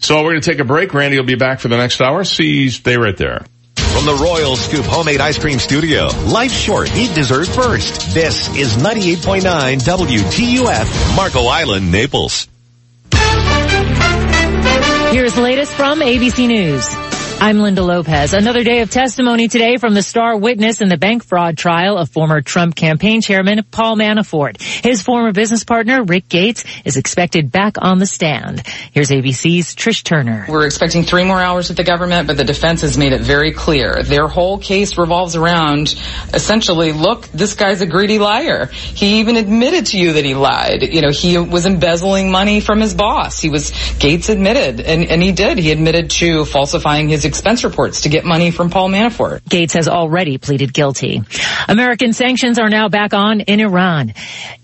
[0.00, 0.92] So we're going to take a break.
[0.92, 2.24] Randy will be back for the next hour.
[2.24, 3.46] See, stay right there.
[3.94, 8.12] From the Royal Scoop Homemade Ice Cream Studio, life's short, eat dessert first.
[8.12, 9.42] This is 98.9
[9.78, 12.48] WGUF, Marco Island, Naples.
[15.12, 17.13] Here's latest from ABC News.
[17.44, 18.32] I'm Linda Lopez.
[18.32, 22.08] Another day of testimony today from the star witness in the bank fraud trial of
[22.08, 24.62] former Trump campaign chairman Paul Manafort.
[24.62, 28.66] His former business partner Rick Gates is expected back on the stand.
[28.92, 30.46] Here's ABC's Trish Turner.
[30.48, 33.52] We're expecting three more hours with the government, but the defense has made it very
[33.52, 34.02] clear.
[34.02, 36.00] Their whole case revolves around
[36.32, 38.68] essentially, look, this guy's a greedy liar.
[38.72, 40.82] He even admitted to you that he lied.
[40.82, 43.38] You know, he was embezzling money from his boss.
[43.38, 45.58] He was, Gates admitted, and, and he did.
[45.58, 49.44] He admitted to falsifying his expense reports to get money from Paul Manafort.
[49.48, 51.24] Gates has already pleaded guilty.
[51.66, 54.10] American sanctions are now back on in Iran.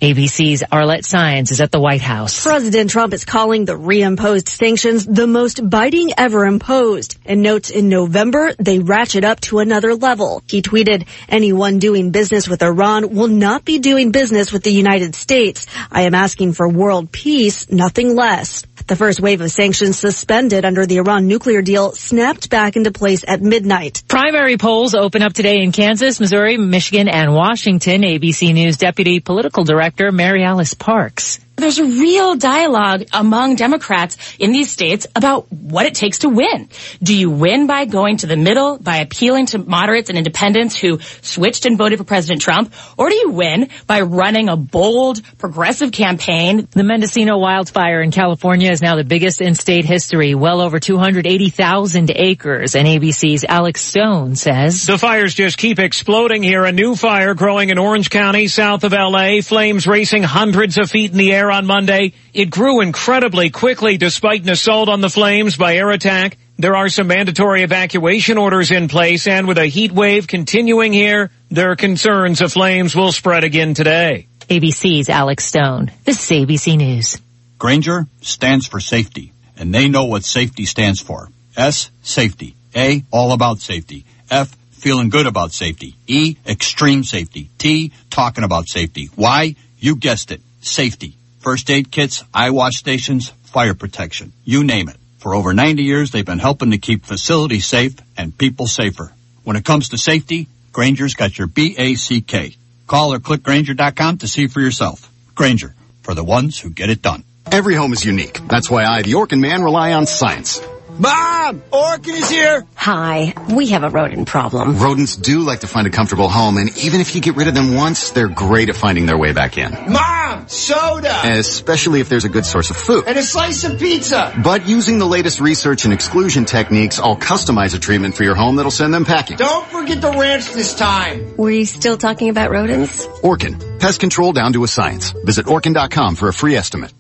[0.01, 2.45] ABC's Arlette Saenz is at the White House.
[2.45, 7.89] President Trump is calling the reimposed sanctions the most biting ever imposed and notes in
[7.89, 10.45] November they ratchet up to another level.
[10.47, 15.17] He tweeted, anyone doing business with Iran will not be doing business with the United
[15.17, 15.67] States.
[15.91, 18.65] I am asking for world peace, nothing less.
[18.87, 23.25] The first wave of sanctions suspended under the Iran nuclear deal snapped back into place
[23.27, 24.03] at midnight.
[24.09, 28.03] Primary polls open up today in Kansas, Missouri, Michigan, and Washington.
[28.03, 31.41] ABC News Deputy Political Director Mary Alice Parks.
[31.61, 36.69] There's a real dialogue among Democrats in these states about what it takes to win.
[37.03, 40.99] Do you win by going to the middle, by appealing to moderates and independents who
[41.21, 42.73] switched and voted for President Trump?
[42.97, 46.67] Or do you win by running a bold, progressive campaign?
[46.71, 52.11] The Mendocino wildfire in California is now the biggest in state history, well over 280,000
[52.15, 52.75] acres.
[52.75, 56.65] And ABC's Alex Stone says, The fires just keep exploding here.
[56.65, 59.41] A new fire growing in Orange County, south of LA.
[59.43, 62.13] Flames racing hundreds of feet in the air on Monday.
[62.33, 66.39] It grew incredibly quickly despite an assault on the flames by air attack.
[66.59, 71.31] There are some mandatory evacuation orders in place and with a heat wave continuing here,
[71.51, 74.27] there are concerns the flames will spread again today.
[74.51, 75.93] ABC's Alex Stone.
[76.05, 77.19] This is ABC News.
[77.57, 81.29] Grainger stands for safety, and they know what safety stands for.
[81.57, 82.55] S, safety.
[82.75, 84.05] A, all about safety.
[84.31, 85.95] F, feeling good about safety.
[86.07, 87.49] E, extreme safety.
[87.59, 89.11] T, talking about safety.
[89.17, 91.15] Y, you guessed it, safety.
[91.41, 94.33] First aid kits, eye wash stations, fire protection.
[94.45, 94.97] You name it.
[95.19, 99.11] For over 90 years, they've been helping to keep facilities safe and people safer.
[99.45, 102.57] When it comes to safety, Grainger's got your B-A-C-K.
[102.87, 105.11] Call or click Grainger.com to see for yourself.
[105.35, 107.25] Grainger, for the ones who get it done.
[107.51, 108.39] Every home is unique.
[108.47, 110.61] That's why I, the Orkin man, rely on science.
[111.01, 111.63] Mom!
[111.73, 112.67] Orkin is here!
[112.75, 114.77] Hi, we have a rodent problem.
[114.77, 117.55] Rodents do like to find a comfortable home, and even if you get rid of
[117.55, 119.73] them once, they're great at finding their way back in.
[119.91, 120.47] Mom!
[120.47, 121.23] Soda!
[121.25, 123.05] Especially if there's a good source of food.
[123.07, 124.39] And a slice of pizza!
[124.45, 128.57] But using the latest research and exclusion techniques, I'll customize a treatment for your home
[128.57, 129.39] that'll send them packing.
[129.39, 131.35] Don't forget the ranch this time!
[131.39, 133.07] We still talking about rodents?
[133.23, 133.81] Orkin.
[133.81, 135.13] Pest control down to a science.
[135.25, 136.93] Visit Orkin.com for a free estimate.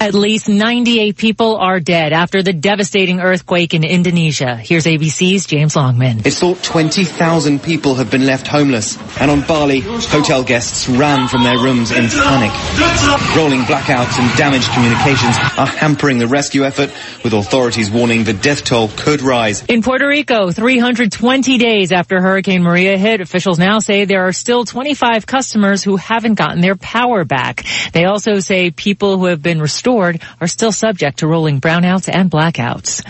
[0.00, 4.56] At least 98 people are dead after the devastating earthquake in Indonesia.
[4.56, 6.22] Here's ABC's James Longman.
[6.26, 8.98] It's thought 20,000 people have been left homeless.
[9.18, 12.50] And on Bali, hotel guests ran from their rooms in panic.
[13.36, 16.90] Rolling blackouts and damaged communications are hampering the rescue effort,
[17.22, 19.64] with authorities warning the death toll could rise.
[19.66, 24.64] In Puerto Rico, 320 days after Hurricane Maria hit, officials now say there are still
[24.64, 27.64] 25 customers who haven't gotten their power back.
[27.92, 32.30] They also say people who have been restored are still subject to rolling brownouts and
[32.30, 33.02] blackouts.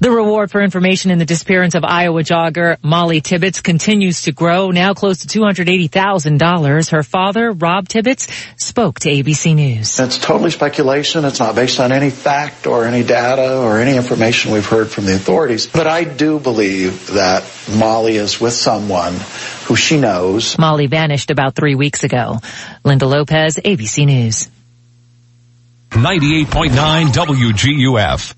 [0.00, 4.70] The reward for information in the disappearance of Iowa jogger Molly Tibbetts continues to grow,
[4.70, 6.90] now close to $280,000.
[6.90, 9.98] Her father, Rob Tibbetts, spoke to ABC News.
[9.98, 11.24] It's totally speculation.
[11.24, 15.06] It's not based on any fact or any data or any information we've heard from
[15.06, 15.66] the authorities.
[15.66, 17.42] But I do believe that
[17.76, 19.14] Molly is with someone
[19.64, 20.56] who she knows.
[20.58, 22.38] Molly vanished about three weeks ago.
[22.84, 24.48] Linda Lopez, ABC News.
[25.90, 28.37] 98.9 WGUF.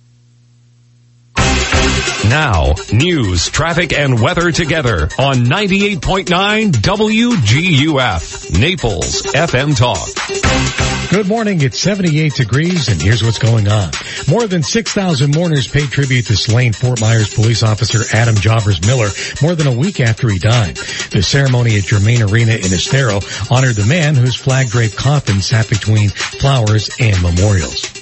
[2.29, 11.11] Now, news, traffic, and weather together on 98.9 WGUF, Naples FM Talk.
[11.11, 11.61] Good morning.
[11.61, 13.91] It's 78 degrees and here's what's going on.
[14.29, 19.09] More than 6,000 mourners paid tribute to slain Fort Myers police officer Adam Jobbers Miller
[19.43, 20.77] more than a week after he died.
[20.77, 23.19] The ceremony at Germain Arena in Estero
[23.51, 28.00] honored the man whose flag draped coffin sat between flowers and memorials.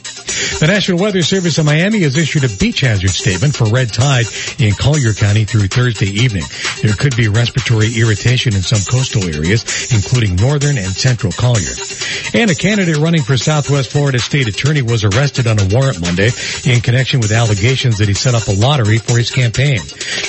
[0.61, 4.27] The National Weather Service in Miami has issued a beach hazard statement for red tide
[4.59, 6.45] in Collier County through Thursday evening.
[6.83, 11.75] There could be respiratory irritation in some coastal areas, including northern and central Collier.
[12.35, 16.31] And a candidate running for Southwest Florida State Attorney was arrested on a warrant Monday
[16.65, 19.81] in connection with allegations that he set up a lottery for his campaign.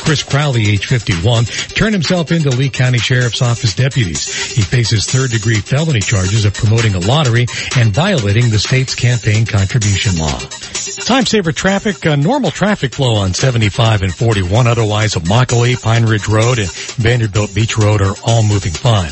[0.02, 1.46] Chris Crowley, age 51,
[1.78, 4.56] turned himself into Lee County Sheriff's Office deputies.
[4.56, 7.46] He faces third degree felony charges of promoting a lottery
[7.76, 10.38] and violating the state's campaign contribution law.
[11.06, 14.68] Time saver traffic, uh, normal traffic flow on 75 and 41.
[14.68, 19.12] Otherwise, Immokalee, Pine Ridge Road, and Vanderbilt Beach Road are all moving fine.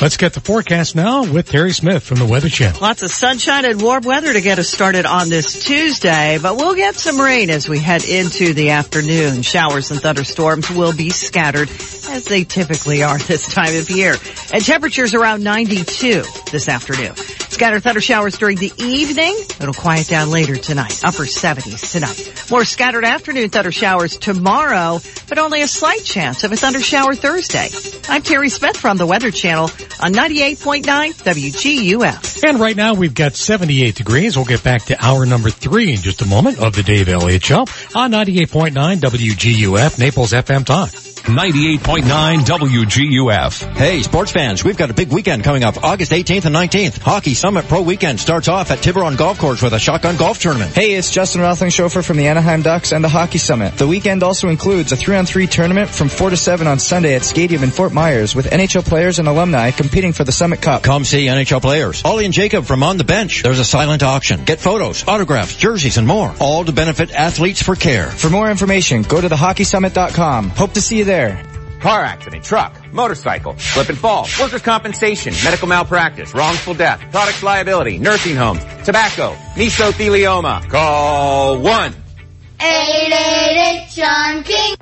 [0.00, 2.80] Let's get the forecast now with Terry Smith from the Weather Channel.
[2.80, 6.74] Lots of sunshine and warm weather to get us started on this Tuesday, but we'll
[6.74, 9.42] get some rain as we head into the afternoon.
[9.42, 14.14] Showers and thunderstorms will be scattered as they typically are this time of year.
[14.54, 17.14] And temperatures around 92 this afternoon.
[17.60, 19.36] Scattered thunder showers during the evening.
[19.60, 21.04] It'll quiet down later tonight.
[21.04, 22.50] Upper 70s tonight.
[22.50, 27.14] More scattered afternoon thunder showers tomorrow, but only a slight chance of a thunder shower
[27.14, 27.68] Thursday.
[28.08, 29.64] I'm Terry Smith from the Weather Channel
[30.00, 30.84] on 98.9
[31.22, 32.48] WGUF.
[32.48, 34.36] And right now we've got 78 degrees.
[34.36, 37.44] We'll get back to hour number three in just a moment of the Dave Elliott
[37.44, 41.09] Show on 98.9 WGUF, Naples FM Talk.
[41.24, 43.76] 98.9 WGUF.
[43.76, 46.98] Hey, sports fans, we've got a big weekend coming up August 18th and 19th.
[46.98, 50.72] Hockey Summit Pro Weekend starts off at Tiburon Golf Course with a shotgun golf tournament.
[50.72, 53.76] Hey, it's Justin Roethlingshofer from the Anaheim Ducks and the Hockey Summit.
[53.76, 57.62] The weekend also includes a 3-on-3 tournament from 4 to 7 on Sunday at Stadium
[57.62, 60.82] in Fort Myers with NHL players and alumni competing for the Summit Cup.
[60.82, 62.02] Come see NHL players.
[62.04, 63.42] Ollie and Jacob from On the Bench.
[63.42, 64.44] There's a silent auction.
[64.44, 66.34] Get photos, autographs, jerseys, and more.
[66.40, 68.06] All to benefit athletes for care.
[68.06, 70.50] For more information, go to thehockeysummit.com.
[70.50, 71.09] Hope to see you there.
[71.10, 77.98] Car accident, truck, motorcycle, slip and fall, workers' compensation, medical malpractice, wrongful death, products liability,
[77.98, 80.70] nursing homes, tobacco, mesothelioma.
[80.70, 81.99] Call 1 888 John King.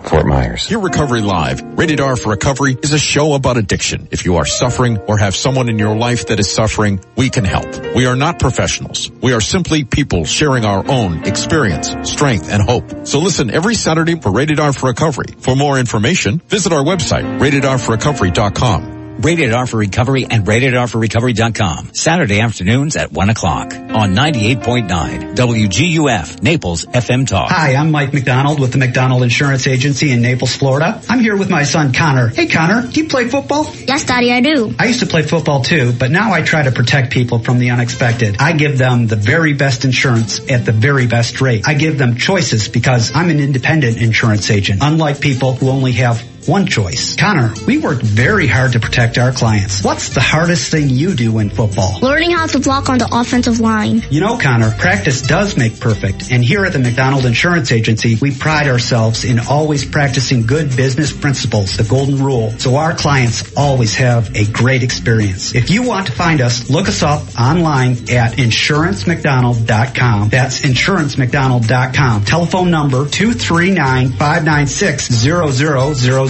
[0.03, 0.67] Fort Myers.
[0.67, 1.63] Hear Recovery Live.
[1.79, 4.09] Rated R for Recovery is a show about addiction.
[4.11, 7.45] If you are suffering or have someone in your life that is suffering, we can
[7.45, 7.67] help.
[7.95, 9.11] We are not professionals.
[9.23, 13.07] We are simply people sharing our own experience, strength, and hope.
[13.07, 15.35] So listen every Saturday for Rated R for Recovery.
[15.39, 18.98] For more information, visit our website, ratedrforrecovery.com.
[19.19, 21.93] Rated R for Recovery and ratedrforrecovery.com.
[21.93, 27.51] Saturday afternoons at 1 o'clock on 98.9 WGUF Naples FM Talk.
[27.51, 31.03] Hi, I'm Mike McDonald with the McDonald Insurance Agency in Naples, Florida.
[31.09, 32.29] I'm here with my son Connor.
[32.29, 33.65] Hey Connor, do you play football?
[33.89, 34.73] Yes, Daddy, I do.
[34.79, 37.71] I used to play football too, but now I try to protect people from the
[37.71, 38.37] unexpected.
[38.39, 41.67] I give them the very best insurance at the very best rate.
[41.67, 46.23] I give them choices because I'm an independent insurance agent, unlike people who only have
[46.49, 47.15] one choice.
[47.15, 49.85] Connor, we work very hard to protect our clients.
[49.85, 52.01] What's the hardest thing you do in football?
[52.01, 54.03] Learning how to block on the offensive line.
[54.11, 56.31] You know, Connor, practice does make perfect.
[56.31, 61.13] And here at the McDonald Insurance Agency, we pride ourselves in always practicing good business
[61.13, 65.55] principles, the golden rule, so our clients always have a great experience.
[65.55, 70.31] If you want to find us, look us up online at insurancemcdonald.com.
[70.31, 72.25] That's insurancemcdonald.com.
[72.25, 73.07] Telephone number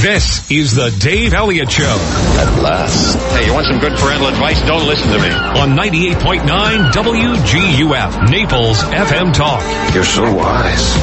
[0.01, 1.83] This is the Dave Elliott Show.
[1.83, 3.17] At last.
[3.33, 4.61] Hey, you want some good parental advice?
[4.61, 5.29] Don't listen to me.
[5.29, 9.61] On 98.9 WGUF, Naples FM Talk.
[9.93, 10.95] You're so wise.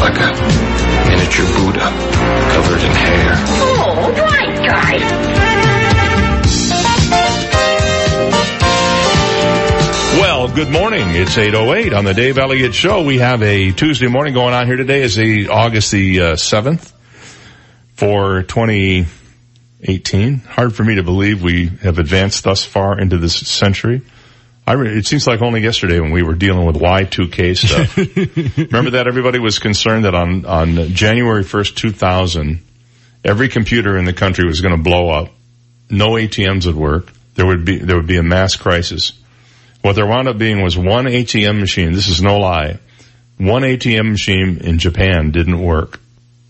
[0.00, 0.32] Like a
[1.08, 1.88] miniature Buddha
[2.54, 3.34] covered in hair.
[3.62, 4.98] Oh, right, guy.
[10.48, 11.10] Well, good morning.
[11.10, 13.04] It's 8.08 on the Dave Elliott Show.
[13.04, 15.02] We have a Tuesday morning going on here today.
[15.02, 16.90] is the August the uh, 7th
[17.92, 20.38] for 2018.
[20.38, 24.00] Hard for me to believe we have advanced thus far into this century.
[24.66, 28.56] I re- it seems like only yesterday when we were dealing with Y2K stuff.
[28.72, 32.64] Remember that everybody was concerned that on, on January 1st, 2000,
[33.22, 35.28] every computer in the country was going to blow up.
[35.90, 37.12] No ATMs would work.
[37.34, 39.12] There would be, there would be a mass crisis.
[39.82, 41.92] What there wound up being was one ATM machine.
[41.92, 42.78] This is no lie.
[43.38, 46.00] One ATM machine in Japan didn't work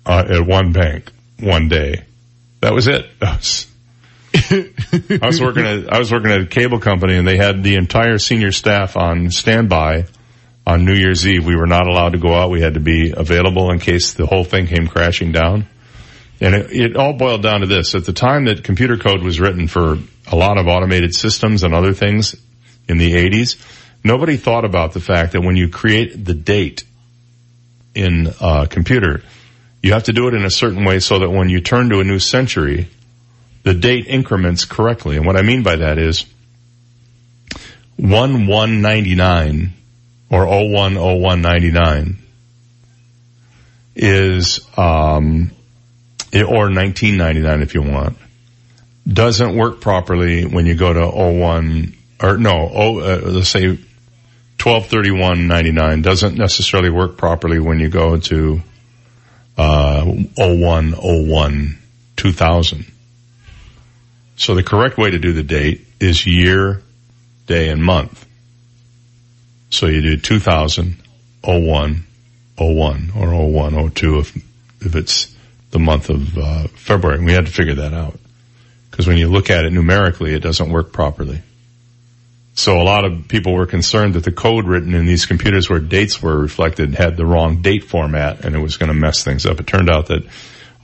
[0.07, 2.05] uh, at one bank one day.
[2.61, 3.07] That was it.
[3.21, 3.67] Was,
[4.51, 7.75] I was working at I was working at a cable company, and they had the
[7.75, 10.07] entire senior staff on standby
[10.67, 11.47] on New Year's Eve.
[11.47, 12.51] We were not allowed to go out.
[12.51, 15.67] We had to be available in case the whole thing came crashing down.
[16.41, 19.41] And it, it all boiled down to this: at the time that computer code was
[19.41, 19.99] written for
[20.31, 22.37] a lot of automated systems and other things
[22.89, 23.57] in the 80s,
[24.03, 26.85] nobody thought about the fact that when you create the date
[27.95, 29.23] in a computer,
[29.83, 32.01] you have to do it in a certain way so that when you turn to
[32.01, 32.89] a new century,
[33.63, 35.17] the date increments correctly.
[35.17, 36.25] And what I mean by that is
[37.97, 39.73] 1199
[40.31, 42.17] or 010199
[43.97, 45.51] is, um,
[46.33, 48.17] or 1999 if you want,
[49.11, 53.79] doesn't work properly when you go to 01 or no, oh, uh, let's say
[54.59, 58.61] 1231.99 doesn't necessarily work properly when you go to
[59.57, 61.79] uh, 0101
[62.17, 62.85] 2000.
[64.37, 66.83] So the correct way to do the date is year,
[67.47, 68.27] day, and month.
[69.71, 70.97] So you do 2000,
[71.43, 72.05] 01,
[72.57, 74.37] 01, or 01, 02 if,
[74.81, 75.35] if it's
[75.71, 77.19] the month of uh, February.
[77.19, 78.19] And we had to figure that out.
[78.91, 81.43] Because when you look at it numerically, it doesn't work properly.
[82.59, 85.79] So a lot of people were concerned that the code written in these computers where
[85.79, 89.47] dates were reflected had the wrong date format and it was going to mess things
[89.47, 89.61] up.
[89.61, 90.27] It turned out that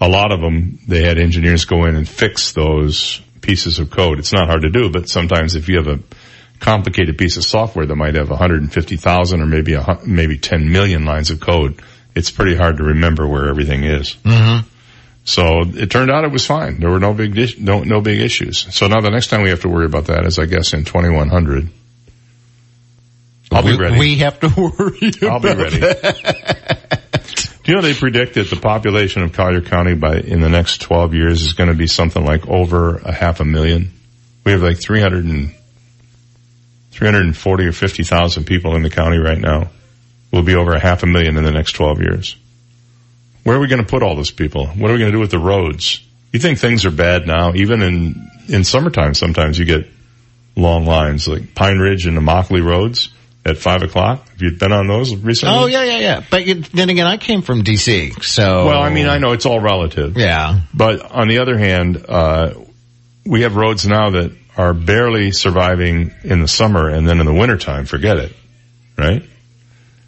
[0.00, 4.20] a lot of them, they had engineers go in and fix those pieces of code.
[4.20, 5.98] It's not hard to do, but sometimes if you have a
[6.60, 11.30] complicated piece of software that might have 150,000 or maybe a, maybe 10 million lines
[11.30, 11.82] of code,
[12.14, 14.14] it's pretty hard to remember where everything is.
[14.22, 14.68] Mm-hmm.
[15.24, 16.80] So it turned out it was fine.
[16.80, 18.74] There were no big no no big issues.
[18.74, 20.84] So now the next time we have to worry about that is I guess in
[20.84, 21.68] 2100.
[23.50, 23.98] I'll be we, ready.
[23.98, 25.12] We have to worry.
[25.22, 25.80] I'll be ready.
[27.64, 30.82] Do you know they predict that the population of Collier County by in the next
[30.82, 33.90] 12 years is going to be something like over a half a million?
[34.44, 35.54] We have like 300 and
[36.90, 39.70] 340 or 50,000 people in the county right now.
[40.30, 42.36] We'll be over a half a million in the next 12 years.
[43.44, 44.66] Where are we going to put all those people?
[44.66, 46.02] What are we going to do with the roads?
[46.32, 47.54] You think things are bad now?
[47.54, 49.86] Even in, in summertime, sometimes you get
[50.56, 53.10] long lines like Pine Ridge and Immokalee roads.
[53.46, 54.26] at five o'clock.
[54.30, 55.54] Have you been on those recently?
[55.54, 56.24] Oh yeah, yeah, yeah.
[56.30, 59.44] But you, then again, I came from DC, so Well, I mean, I know it's
[59.44, 60.16] all relative.
[60.16, 60.60] Yeah.
[60.72, 62.54] But on the other hand, uh,
[63.26, 67.34] we have roads now that are barely surviving in the summer and then in the
[67.34, 68.32] wintertime, forget it.
[68.96, 69.28] Right?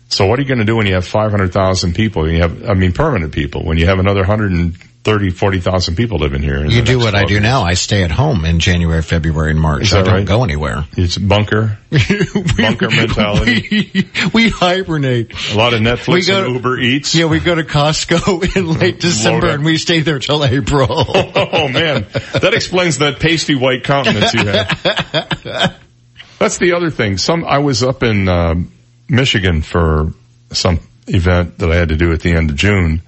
[0.08, 2.30] So what are you going to do when you have 500,000 people?
[2.30, 3.64] You have, I mean, permanent people.
[3.64, 6.64] When you have another 130, 40,000 people living here.
[6.64, 7.42] You do what I do years.
[7.42, 7.62] now.
[7.64, 9.92] I stay at home in January, February, and March.
[9.92, 10.24] I don't right?
[10.26, 10.84] go anywhere.
[10.96, 11.78] It's bunker.
[12.56, 14.08] bunker mentality.
[14.32, 15.32] We hibernate.
[15.52, 17.14] A lot of Netflix We go- and Uber Eats.
[17.14, 20.88] Yeah, we go to Costco in late December and we stay there till April.
[20.88, 22.06] oh man,
[22.40, 25.80] that explains that pasty white countenance you have.
[26.38, 27.16] That's the other thing.
[27.18, 28.56] Some I was up in uh,
[29.08, 30.12] Michigan for
[30.52, 33.02] some event that I had to do at the end of June,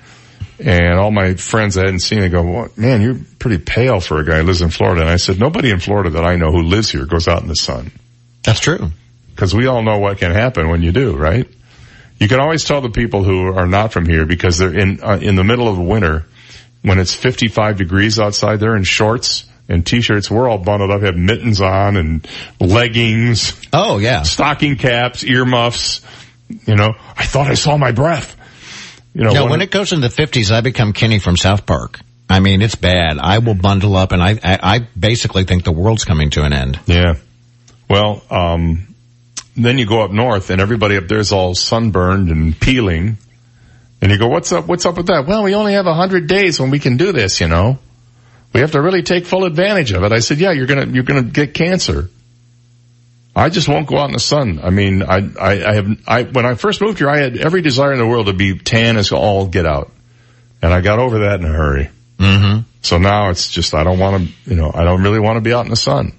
[0.58, 4.18] and all my friends I hadn't seen, they go, well, "Man, you're pretty pale for
[4.18, 6.50] a guy who lives in Florida." And I said, "Nobody in Florida that I know
[6.50, 7.90] who lives here goes out in the sun."
[8.42, 8.90] That's true.
[9.34, 11.46] Because we all know what can happen when you do, right?
[12.18, 15.18] You can always tell the people who are not from here because they're in uh,
[15.20, 16.26] in the middle of winter
[16.82, 18.58] when it's 55 degrees outside.
[18.58, 20.30] They're in shorts and t-shirts.
[20.30, 22.26] We're all bundled up, have mittens on and
[22.60, 23.54] leggings.
[23.72, 26.00] Oh yeah, stocking caps, earmuffs.
[26.66, 28.34] You know, I thought I saw my breath.
[29.14, 31.66] You know, no, when- when it goes in the 50s, I become Kenny from South
[31.66, 32.00] Park.
[32.30, 33.18] I mean, it's bad.
[33.18, 36.52] I will bundle up and I, I, I basically think the world's coming to an
[36.52, 36.78] end.
[36.86, 37.14] Yeah.
[37.88, 38.94] Well, um,
[39.56, 43.16] then you go up north and everybody up there is all sunburned and peeling.
[44.02, 45.24] And you go, what's up, what's up with that?
[45.26, 47.78] Well, we only have a hundred days when we can do this, you know.
[48.58, 50.10] We have to really take full advantage of it.
[50.10, 52.10] I said, yeah, you're gonna, you're gonna get cancer.
[53.36, 54.58] I just won't go out in the sun.
[54.60, 57.62] I mean, I, I, I have, I, when I first moved here, I had every
[57.62, 59.92] desire in the world to be tan as all get out.
[60.60, 61.88] And I got over that in a hurry.
[62.18, 62.62] Mm-hmm.
[62.82, 65.40] So now it's just, I don't want to, you know, I don't really want to
[65.40, 66.18] be out in the sun.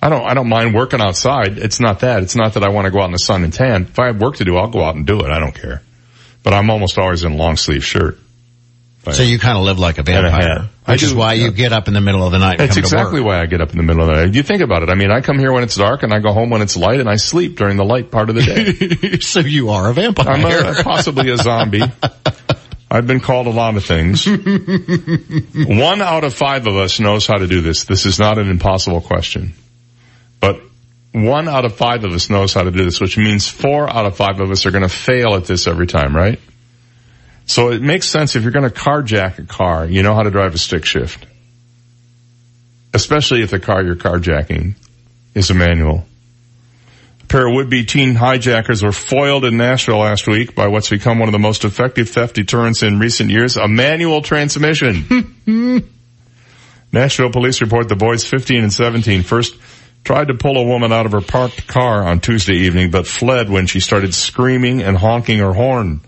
[0.00, 1.58] I don't, I don't mind working outside.
[1.58, 2.22] It's not that.
[2.22, 3.82] It's not that I want to go out in the sun and tan.
[3.90, 5.32] If I have work to do, I'll go out and do it.
[5.32, 5.82] I don't care.
[6.44, 8.20] But I'm almost always in a long sleeve shirt.
[9.10, 11.94] So you kind of live like a vampire, which is why you get up in
[11.94, 13.34] the middle of the night and That's come exactly to work.
[13.34, 14.34] why I get up in the middle of the night.
[14.34, 14.90] You think about it.
[14.90, 17.00] I mean, I come here when it's dark and I go home when it's light
[17.00, 19.18] and I sleep during the light part of the day.
[19.20, 20.28] so you are a vampire.
[20.28, 21.82] I'm a, possibly a zombie.
[22.88, 24.24] I've been called a lot of things.
[24.26, 27.84] One out of five of us knows how to do this.
[27.84, 29.54] This is not an impossible question.
[30.38, 30.60] But
[31.12, 34.06] one out of five of us knows how to do this, which means four out
[34.06, 36.38] of five of us are going to fail at this every time, right?
[37.46, 40.30] So it makes sense if you're going to carjack a car, you know how to
[40.30, 41.26] drive a stick shift.
[42.94, 44.74] Especially if the car you're carjacking
[45.34, 46.04] is a manual.
[47.22, 51.18] A pair of would-be teen hijackers were foiled in Nashville last week by what's become
[51.18, 55.32] one of the most effective theft deterrents in recent years, a manual transmission.
[56.92, 59.56] Nashville police report the boys 15 and 17 first
[60.04, 63.48] tried to pull a woman out of her parked car on Tuesday evening, but fled
[63.48, 66.00] when she started screaming and honking her horn.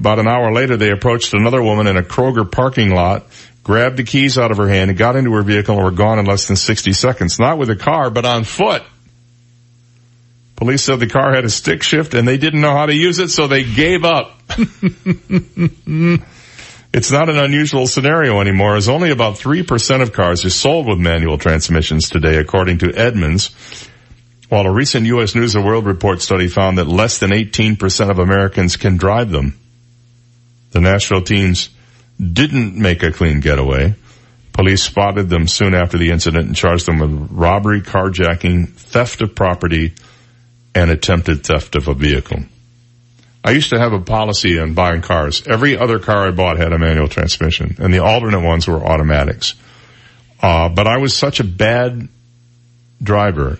[0.00, 3.26] About an hour later, they approached another woman in a Kroger parking lot,
[3.62, 6.18] grabbed the keys out of her hand, and got into her vehicle and were gone
[6.18, 7.38] in less than 60 seconds.
[7.38, 8.82] Not with a car, but on foot.
[10.56, 13.18] Police said the car had a stick shift and they didn't know how to use
[13.18, 14.40] it, so they gave up.
[16.94, 20.98] it's not an unusual scenario anymore, as only about 3% of cars are sold with
[20.98, 23.50] manual transmissions today, according to Edmunds.
[24.48, 25.34] While a recent U.S.
[25.34, 29.59] News and World Report study found that less than 18% of Americans can drive them.
[30.70, 31.70] The Nashville teens
[32.18, 33.94] didn't make a clean getaway.
[34.52, 39.34] Police spotted them soon after the incident and charged them with robbery, carjacking, theft of
[39.34, 39.94] property,
[40.74, 42.40] and attempted theft of a vehicle.
[43.42, 45.46] I used to have a policy on buying cars.
[45.46, 49.54] Every other car I bought had a manual transmission, and the alternate ones were automatics.
[50.42, 52.08] Uh, but I was such a bad
[53.02, 53.58] driver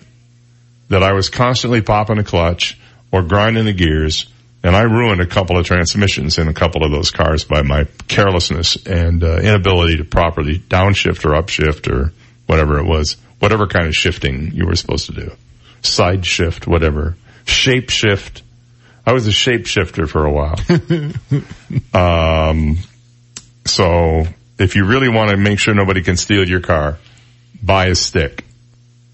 [0.89, 2.79] that I was constantly popping a clutch
[3.11, 4.27] or grinding the gears,
[4.63, 7.87] and I ruined a couple of transmissions in a couple of those cars by my
[8.09, 12.13] carelessness and uh, inability to properly downshift or upshift or
[12.47, 15.33] whatever it was, whatever kind of shifting you were supposed to do,
[15.83, 17.17] side shift, whatever,
[17.47, 18.43] shape shift.
[19.07, 20.57] I was a shapeshifter for a while.
[22.51, 22.77] um,
[23.65, 24.25] so
[24.59, 26.99] if you really want to make sure nobody can steal your car,
[27.63, 28.45] buy a stick.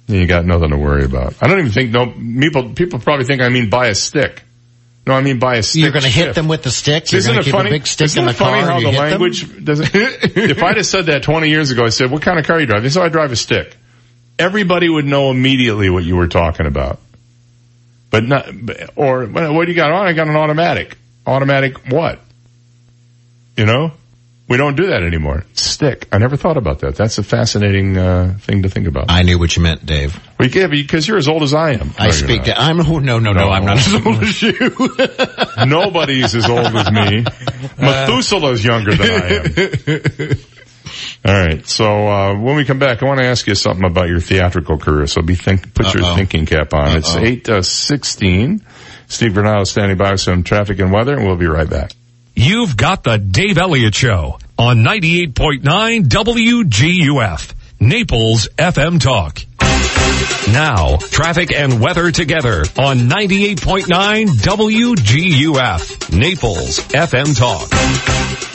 [0.09, 1.35] And you got nothing to worry about.
[1.41, 4.43] I don't even think no people people probably think I mean buy a stick.
[5.07, 5.83] No, I mean by a stick.
[5.83, 7.13] You're going to hit them with the stick.
[7.13, 7.69] You're Isn't going it to keep funny?
[7.71, 8.95] a big stick Isn't in the it funny how the them?
[8.97, 9.91] language doesn't?
[9.95, 12.67] if I'd have said that 20 years ago, I said, "What kind of car you
[12.67, 13.77] drive?" They said, "I drive a stick."
[14.39, 16.99] Everybody would know immediately what you were talking about.
[18.11, 18.49] But not,
[18.97, 20.07] or what do you got on?
[20.07, 20.97] I got an automatic.
[21.27, 22.19] Automatic what?
[23.57, 23.93] You know?
[24.49, 25.45] We don't do that anymore.
[25.55, 26.07] Stick.
[26.13, 26.95] I never thought about that.
[26.95, 29.07] That's a fascinating uh, thing to think about.
[29.09, 30.21] I knew what you meant, Dave.
[30.39, 31.91] Well, yeah, because you're as old as I am.
[31.99, 34.71] I No, speak to, I'm, oh, no, no, no, I'm not as old as you.
[35.67, 37.23] Nobody's as old as me.
[37.79, 40.37] Methuselah's younger than I am.
[41.27, 41.67] All right.
[41.67, 44.79] So uh, when we come back, I want to ask you something about your theatrical
[44.79, 45.09] career.
[45.09, 46.15] So be think, put your Uh-oh.
[46.17, 46.97] thinking cap on.
[46.97, 47.25] It's Uh-oh.
[47.25, 48.65] eight uh, sixteen.
[49.09, 51.91] Steve Granado standing by with some traffic and weather, and we'll be right back.
[52.39, 55.63] You've got the Dave Elliott Show on 98.9
[56.05, 59.39] WGUF, Naples FM Talk.
[60.53, 67.69] Now, traffic and weather together on 98.9 WGUF, Naples FM Talk.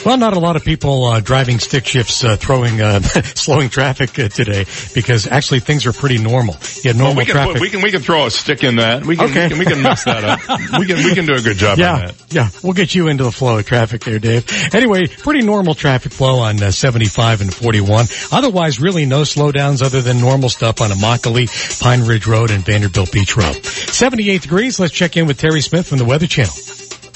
[0.04, 3.00] Well, not a lot of people uh, driving stick shifts, uh, throwing, uh,
[3.36, 6.56] slowing traffic uh, today because actually things are pretty normal.
[6.82, 7.52] You had normal Well, we can traffic.
[7.52, 9.04] put, we can we can throw a stick in that.
[9.06, 9.44] We can Okay.
[9.44, 10.40] we can, we can mix that up.
[10.80, 12.14] we can we can do a good job on yeah, that.
[12.30, 14.74] yeah, we'll get you into the flow of traffic there, Dave.
[14.74, 18.06] Anyway, pretty normal traffic flow on uh, 75 and 41.
[18.32, 23.12] Otherwise, really no slowdowns other than normal stuff on Immokalee, Pine Ridge Road, and Vanderbilt
[23.12, 23.64] Beach Road.
[23.64, 24.80] 78 degrees.
[24.80, 26.54] Let's check in with Terry Smith from the Weather Channel.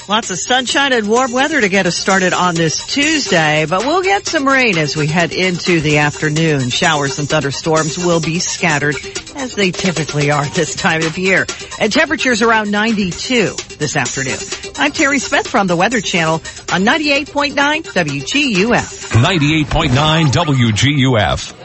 [0.09, 4.03] Lots of sunshine and warm weather to get us started on this Tuesday, but we'll
[4.03, 6.69] get some rain as we head into the afternoon.
[6.69, 8.95] Showers and thunderstorms will be scattered
[9.35, 11.45] as they typically are this time of year.
[11.77, 14.37] And temperatures around 92 this afternoon.
[14.77, 17.53] I'm Terry Smith from the Weather Channel on 98.9
[17.83, 19.11] WGUF.
[19.11, 21.56] 98.9 WGUF.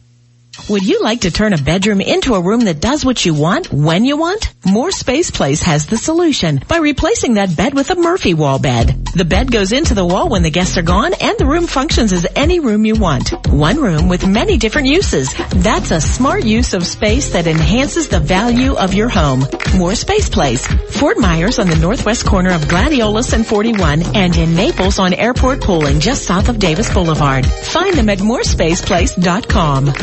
[0.69, 3.71] Would you like to turn a bedroom into a room that does what you want
[3.71, 4.51] when you want?
[4.65, 9.05] More Space Place has the solution by replacing that bed with a Murphy wall bed.
[9.13, 12.11] The bed goes into the wall when the guests are gone and the room functions
[12.13, 13.31] as any room you want.
[13.47, 15.31] One room with many different uses.
[15.49, 19.45] That's a smart use of space that enhances the value of your home.
[19.77, 20.65] More Space Place.
[20.65, 25.61] Fort Myers on the northwest corner of Gladiolus and 41 and in Naples on Airport
[25.61, 27.45] Pulling just south of Davis Boulevard.
[27.45, 29.93] Find them at morespaceplace.com.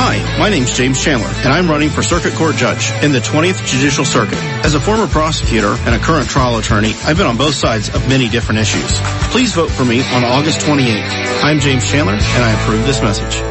[0.00, 3.66] Hi, my name's James Chandler, and I'm running for Circuit Court Judge in the 20th
[3.66, 4.38] Judicial Circuit.
[4.64, 8.08] As a former prosecutor and a current trial attorney, I've been on both sides of
[8.08, 8.96] many different issues.
[9.32, 11.42] Please vote for me on August 28th.
[11.42, 13.42] I'm James Chandler, and I approve this message.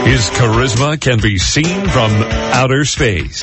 [0.06, 2.12] His charisma can be seen from
[2.56, 3.42] outer space.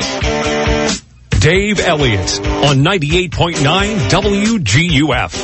[1.39, 3.59] Dave Elliott on 98.9
[4.09, 5.35] WGUF.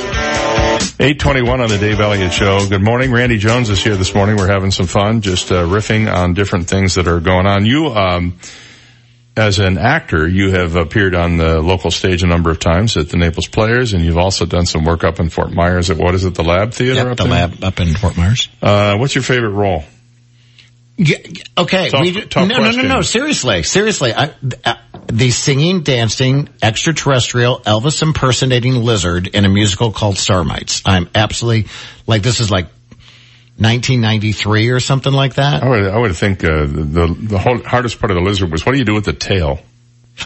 [0.99, 2.67] 821 on the Dave Elliott Show.
[2.67, 3.11] Good morning.
[3.11, 4.37] Randy Jones is here this morning.
[4.37, 7.63] We're having some fun, just uh, riffing on different things that are going on.
[7.63, 8.39] You, um,
[9.37, 13.09] as an actor, you have appeared on the local stage a number of times at
[13.09, 16.15] the Naples Players, and you've also done some work up in Fort Myers at what
[16.15, 16.95] is it, the Lab Theater?
[16.95, 17.31] Yep, up the there?
[17.33, 18.49] lab up in Fort Myers.
[18.63, 19.83] Uh, what's your favorite role?
[21.01, 21.17] Yeah,
[21.57, 23.01] okay, Tough- we tough no, no, no, no.
[23.01, 24.13] Seriously, seriously.
[24.13, 24.33] I,
[24.65, 30.81] uh, the singing, dancing, extraterrestrial, Elvis impersonating lizard in a musical called Starmites.
[30.85, 31.71] I'm absolutely
[32.05, 32.65] like this is like
[33.59, 35.63] 1993 or something like that.
[35.63, 38.51] I would, I would think uh, the the, the whole, hardest part of the lizard
[38.51, 39.59] was what do you do with the tail?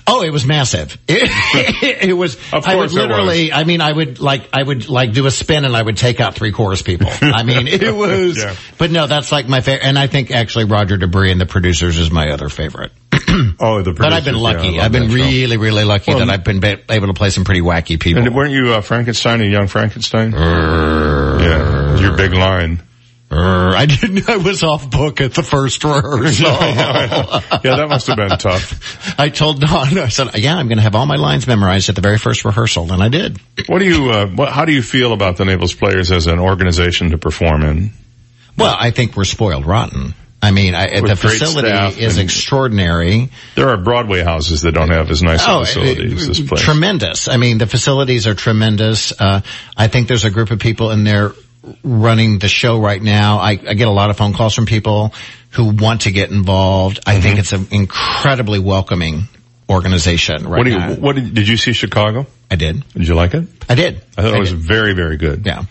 [0.07, 0.97] Oh, it was massive.
[1.55, 2.35] It, it was.
[2.51, 3.51] Of I would course it literally.
[3.53, 4.49] I mean, I would like.
[4.53, 7.07] I would like do a spin, and I would take out three chorus people.
[7.21, 8.37] I mean, it was.
[8.37, 8.55] Yeah.
[8.77, 9.85] But no, that's like my favorite.
[9.85, 12.91] And I think actually Roger De Bris and the producers is my other favorite.
[13.59, 13.97] Oh, the producers.
[13.97, 14.67] But I've been lucky.
[14.69, 15.15] yeah, I've been that show.
[15.15, 18.23] really, really lucky Well, that I've been ba- able to play some pretty wacky people.
[18.23, 20.33] And weren't you uh, Frankenstein and Young Frankenstein?
[20.33, 22.81] yeah, your big line.
[23.35, 24.29] I didn't.
[24.29, 26.45] I was off book at the first rehearsal.
[26.47, 29.19] yeah, that must have been tough.
[29.19, 29.97] I told Don.
[29.97, 32.45] I said, "Yeah, I'm going to have all my lines memorized at the very first
[32.45, 33.39] rehearsal," and I did.
[33.67, 34.09] What do you?
[34.11, 37.63] Uh, what, how do you feel about the Naples Players as an organization to perform
[37.63, 37.91] in?
[38.57, 40.13] Well, I think we're spoiled rotten.
[40.43, 43.29] I mean, I, the facility is extraordinary.
[43.55, 46.61] There are Broadway houses that don't have as nice Oh, a facility as this place.
[46.61, 47.29] Tremendous.
[47.29, 49.13] I mean, the facilities are tremendous.
[49.17, 49.39] Uh,
[49.77, 51.31] I think there's a group of people in there
[51.83, 53.37] running the show right now.
[53.39, 55.13] I, I get a lot of phone calls from people
[55.51, 56.99] who want to get involved.
[57.05, 57.21] I Mm-hmm.
[57.21, 59.23] think it's an incredibly welcoming
[59.69, 60.77] organization right what do you?
[60.77, 60.93] now.
[60.95, 62.25] What did, did you see Chicago?
[62.51, 62.83] I did.
[62.93, 63.47] Did you like it?
[63.69, 63.97] I did.
[64.17, 64.59] I thought I it was did.
[64.59, 65.45] very, very good.
[65.45, 65.63] Yeah.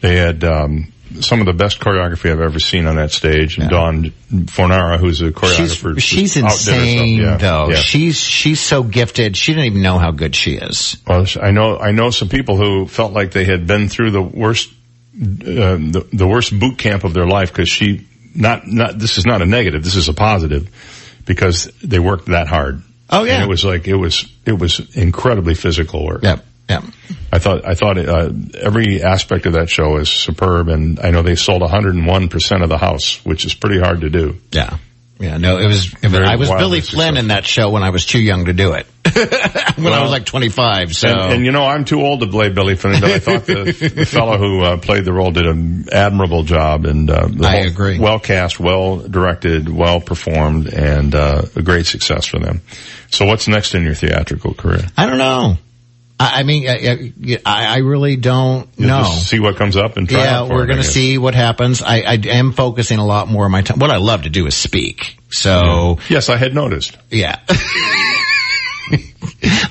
[0.00, 3.70] They had um, some of the best choreography I've ever seen on that stage, and
[3.70, 6.78] Dawn Fornara, who's a choreographer, She's, she's just outdid herself.
[6.78, 7.68] insane Yeah, though.
[7.70, 7.76] yeah.
[7.76, 9.36] She's, she's so gifted.
[9.36, 10.96] She didn't even know how good she is.
[11.06, 14.22] Well, I know I know some people who felt like they had been through the
[14.22, 14.70] worst
[15.16, 19.42] the, the worst boot camp of their life because she not not this is not
[19.42, 20.68] a negative this is a positive
[21.24, 22.82] because they worked that hard.
[23.10, 23.34] Oh, yeah.
[23.34, 26.22] and it was like it was it was incredibly physical work.
[26.22, 26.44] Yep.
[26.68, 26.84] Yep.
[27.30, 31.22] I thought I thought uh, every aspect of that show is superb, and I know
[31.22, 34.38] they sold 101 percent of the house, which is pretty hard to do.
[34.50, 34.78] Yeah.
[35.18, 37.90] Yeah, no, it was, it was I was Billy Flynn in that show when I
[37.90, 38.86] was too young to do it.
[39.76, 41.08] when I was like 25, so.
[41.08, 43.92] And, and you know, I'm too old to play Billy Flynn, but I thought the,
[43.94, 47.98] the fellow who uh, played the role did an admirable job, and uh, I agree.
[47.98, 52.62] Well cast, well directed, well performed, and uh, a great success for them.
[53.10, 54.84] So, what's next in your theatrical career?
[54.96, 55.58] I don't know.
[56.18, 58.98] I, I mean, I, I, really don't You'll know.
[59.02, 61.82] just see what comes up and try Yeah, we're going to see what happens.
[61.82, 63.80] I, I am focusing a lot more of my time.
[63.80, 65.18] What I love to do is speak.
[65.30, 66.96] So, Yes, I had noticed.
[67.10, 67.40] yeah.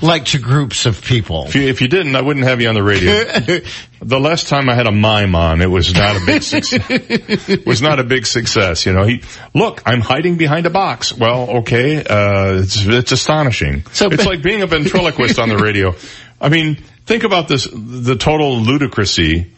[0.02, 1.44] like to groups of people.
[1.46, 3.12] If you, if you didn't, I wouldn't have you on the radio.
[4.02, 7.64] the last time I had a mime on, it was not a big success.
[7.66, 8.86] was not a big success.
[8.86, 9.22] You know, he
[9.54, 11.12] look, I'm hiding behind a box.
[11.12, 13.84] Well, okay, uh, it's it's astonishing.
[13.92, 15.94] So- it's like being a ventriloquist on the radio.
[16.40, 19.50] I mean, think about this: the total ludicrousy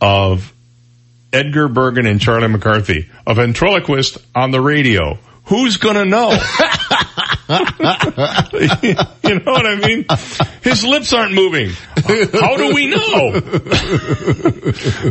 [0.00, 0.52] of
[1.32, 5.18] Edgar Bergen and Charlie McCarthy, a ventriloquist on the radio.
[5.46, 6.30] Who's gonna know?
[7.52, 7.58] you
[9.34, 10.06] know what I mean?
[10.62, 11.70] His lips aren't moving.
[11.96, 13.42] How do we know?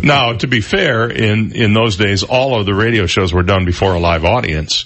[0.01, 3.65] now, to be fair, in, in those days, all of the radio shows were done
[3.65, 4.85] before a live audience.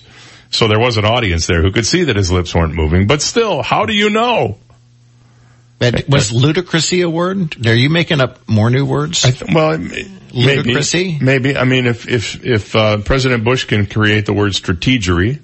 [0.50, 3.22] So there was an audience there who could see that his lips weren't moving, but
[3.22, 4.58] still, how do you know?
[5.94, 7.66] And was ludicrousy a word?
[7.68, 9.24] Are you making up more new words?
[9.54, 9.78] Well,
[10.36, 11.22] Ludicrousy?
[11.22, 11.58] Maybe, maybe.
[11.58, 15.40] I mean, if if if uh, President Bush can create the word strategery,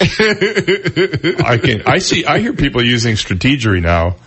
[1.46, 1.84] I can.
[1.86, 2.26] I see.
[2.26, 4.18] I hear people using strategery now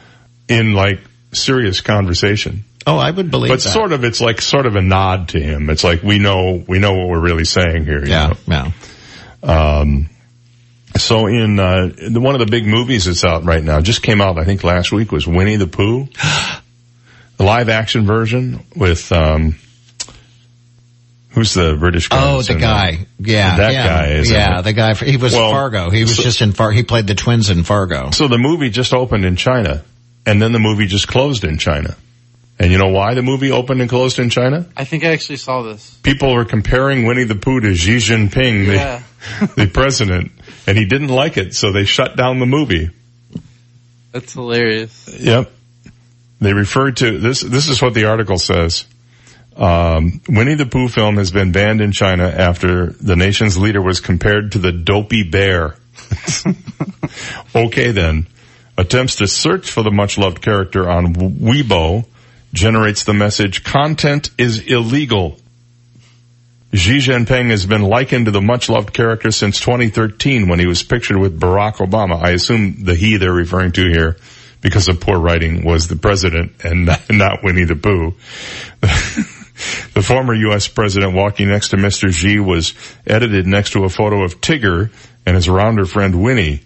[0.48, 1.00] in like
[1.32, 2.64] serious conversation.
[2.86, 3.70] Oh, I would believe But that.
[3.70, 5.70] sort of, it's like sort of a nod to him.
[5.70, 8.04] It's like we know we know what we're really saying here.
[8.04, 8.72] you Yeah, know?
[9.42, 10.08] Um,
[10.96, 14.38] so in uh, one of the big movies that's out right now, just came out
[14.38, 16.06] I think last week was Winnie the Pooh,
[17.36, 19.56] the live action version with um,
[21.30, 22.32] Who's the British guy?
[22.34, 23.06] Oh, the guy.
[23.18, 23.34] there?
[23.36, 24.06] Yeah, that yeah, guy.
[24.12, 24.94] Is yeah, the guy.
[24.94, 25.90] He was Well, Fargo.
[25.90, 26.76] He was so- just in Fargo.
[26.76, 28.12] He played the twins in Fargo.
[28.12, 29.82] So the movie just opened in China,
[30.24, 31.96] and then the movie just closed in China.
[32.56, 34.68] And you know why the movie opened and closed in China?
[34.76, 35.98] I think I actually saw this.
[36.04, 39.02] People were comparing Winnie the Pooh to Xi Jinping, the, Yeah.
[39.56, 40.32] the president,
[40.66, 42.90] and he didn't like it, so they shut down the movie.
[44.12, 45.08] That's hilarious.
[45.20, 45.50] Yep.
[46.40, 47.40] They referred to this.
[47.40, 48.86] This is what the article says.
[49.56, 54.00] Um, Winnie the Pooh film has been banned in China after the nation's leader was
[54.00, 55.76] compared to the dopey bear.
[57.54, 58.26] okay then.
[58.76, 62.04] Attempts to search for the much loved character on Weibo
[62.52, 65.38] generates the message content is illegal.
[66.74, 70.82] Xi Jinping has been likened to the much loved character since 2013 when he was
[70.82, 72.20] pictured with Barack Obama.
[72.20, 74.16] I assume the he they're referring to here
[74.60, 78.14] because of poor writing was the president and not, not Winnie the Pooh.
[78.80, 80.66] the former U.S.
[80.66, 82.12] president walking next to Mr.
[82.12, 82.74] Xi was
[83.06, 84.90] edited next to a photo of Tigger
[85.24, 86.60] and his rounder friend Winnie.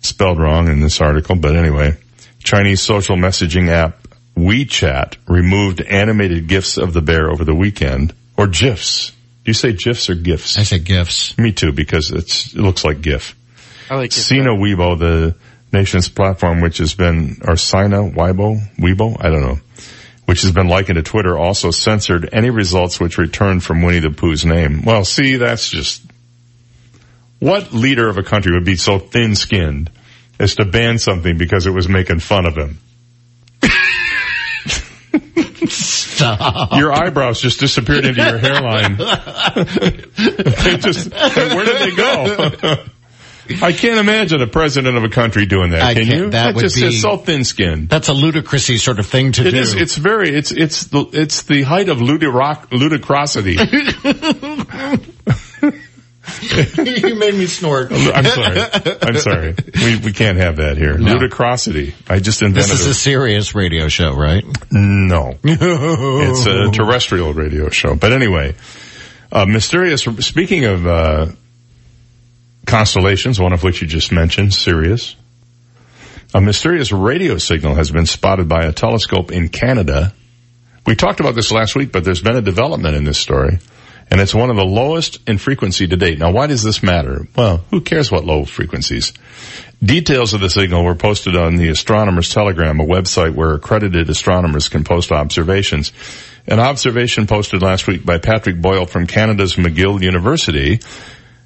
[0.00, 1.96] Spelled wrong in this article, but anyway.
[2.42, 4.01] Chinese social messaging app
[4.36, 8.14] WeChat removed animated GIFs of the bear over the weekend.
[8.36, 9.10] Or GIFs.
[9.10, 10.58] Do you say GIFs or GIFs?
[10.58, 11.36] I say GIFs.
[11.36, 13.36] Me too, because it's, it looks like GIF.
[13.90, 14.14] I like it.
[14.14, 15.34] Sina Weibo, the
[15.72, 19.58] nation's platform, which has been, or Sina Weibo, Weibo, I don't know,
[20.26, 24.10] which has been likened to Twitter, also censored any results which returned from Winnie the
[24.10, 24.82] Pooh's name.
[24.84, 26.02] Well, see, that's just,
[27.38, 29.90] what leader of a country would be so thin-skinned
[30.38, 32.78] as to ban something because it was making fun of him?
[36.22, 36.72] Stop.
[36.78, 38.96] Your eyebrows just disappeared into your hairline.
[38.96, 42.84] they just, where did they go?
[43.60, 45.82] I can't imagine a president of a country doing that.
[45.82, 46.30] I can you?
[46.30, 47.88] that would just be- is so thin-skinned.
[47.88, 49.56] That's a ludicrousy sort of thing to It do.
[49.58, 49.74] is.
[49.74, 50.30] It's very.
[50.34, 53.58] It's it's the it's the height of ludiroc, ludicrosity.
[56.76, 57.92] you made me snort.
[57.92, 58.60] I'm sorry.
[59.02, 59.54] I'm sorry.
[59.74, 60.98] We we can't have that here.
[60.98, 61.14] No.
[61.16, 61.94] Ludicrosity.
[62.08, 62.70] I just invented.
[62.70, 64.44] This is a- a serious radio show, right?
[64.70, 65.38] No.
[65.44, 67.94] it's a terrestrial radio show.
[67.94, 68.54] But anyway,
[69.30, 71.26] uh, mysterious, speaking of, uh,
[72.66, 75.16] constellations, one of which you just mentioned, Sirius,
[76.34, 80.12] a mysterious radio signal has been spotted by a telescope in Canada.
[80.86, 83.58] We talked about this last week, but there's been a development in this story.
[84.12, 86.18] And it's one of the lowest in frequency to date.
[86.18, 87.26] Now why does this matter?
[87.34, 89.14] Well, who cares what low frequencies?
[89.82, 94.68] Details of the signal were posted on the Astronomer's Telegram, a website where accredited astronomers
[94.68, 95.94] can post observations.
[96.46, 100.80] An observation posted last week by Patrick Boyle from Canada's McGill University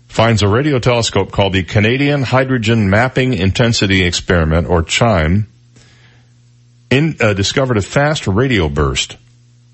[0.09, 5.47] finds a radio telescope called the Canadian Hydrogen Mapping Intensity Experiment, or CHIME,
[6.91, 9.19] in, uh, discovered a fast radio burst,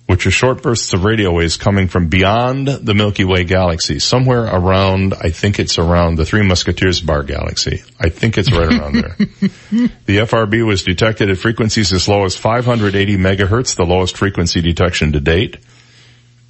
[0.07, 4.45] which are short bursts of radio waves coming from beyond the Milky Way galaxy, somewhere
[4.45, 7.83] around, I think it's around the Three Musketeers bar galaxy.
[8.01, 9.17] I think it's right around there.
[10.05, 15.13] The FRB was detected at frequencies as low as 580 megahertz, the lowest frequency detection
[15.13, 15.57] to date.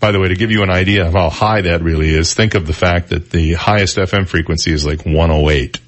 [0.00, 2.54] By the way, to give you an idea of how high that really is, think
[2.54, 5.78] of the fact that the highest FM frequency is like 108.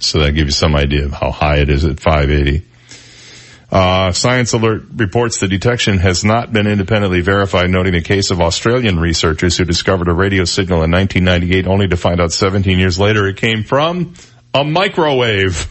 [0.00, 2.62] So that gives you some idea of how high it is at 580.
[3.70, 8.40] Uh, Science Alert reports the detection has not been independently verified, noting the case of
[8.40, 12.98] Australian researchers who discovered a radio signal in 1998 only to find out 17 years
[12.98, 14.14] later it came from
[14.52, 15.70] a microwave.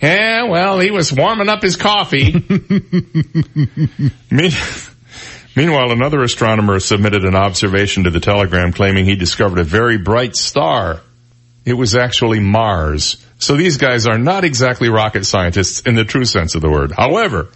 [0.00, 2.32] Yeah, well, he was warming up his coffee.
[4.30, 4.52] Mean-
[5.56, 10.36] Meanwhile, another astronomer submitted an observation to the Telegram claiming he discovered a very bright
[10.36, 11.00] star.
[11.66, 13.16] It was actually Mars.
[13.38, 16.92] So these guys are not exactly rocket scientists in the true sense of the word.
[16.92, 17.48] However,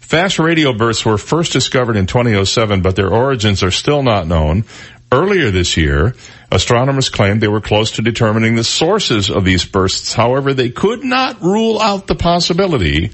[0.00, 4.64] fast radio bursts were first discovered in 2007, but their origins are still not known.
[5.12, 6.16] Earlier this year,
[6.50, 10.12] astronomers claimed they were close to determining the sources of these bursts.
[10.12, 13.12] However, they could not rule out the possibility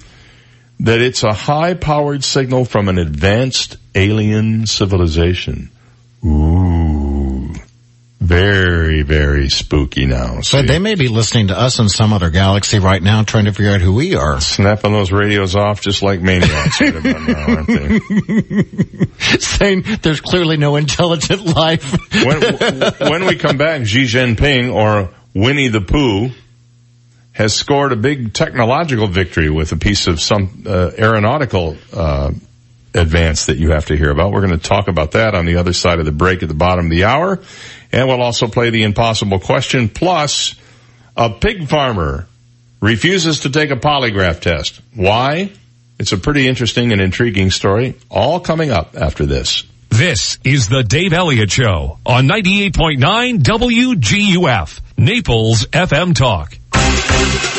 [0.80, 5.70] that it's a high-powered signal from an advanced alien civilization.
[6.24, 6.77] Ooh.
[8.28, 10.40] Very, very spooky now.
[10.52, 13.52] But they may be listening to us in some other galaxy right now trying to
[13.52, 14.38] figure out who we are.
[14.38, 19.08] Snapping those radios off just like maniacs right about now, aren't they?
[19.38, 21.90] Saying there's clearly no intelligent life.
[22.12, 26.30] when, when we come back, Xi Jinping or Winnie the Pooh
[27.32, 32.30] has scored a big technological victory with a piece of some uh, aeronautical uh,
[32.94, 34.32] advance that you have to hear about.
[34.32, 36.54] We're going to talk about that on the other side of the break at the
[36.54, 37.40] bottom of the hour.
[37.92, 40.54] And we'll also play the impossible question plus
[41.16, 42.26] a pig farmer
[42.80, 44.80] refuses to take a polygraph test.
[44.94, 45.50] Why?
[45.98, 47.94] It's a pretty interesting and intriguing story.
[48.08, 49.64] All coming up after this.
[49.90, 56.56] This is the Dave Elliott Show on 98.9 WGUF, Naples FM Talk.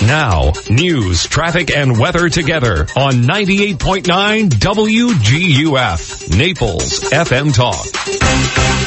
[0.05, 7.85] Now, news, traffic, and weather together on 98.9 WGUF, Naples FM Talk.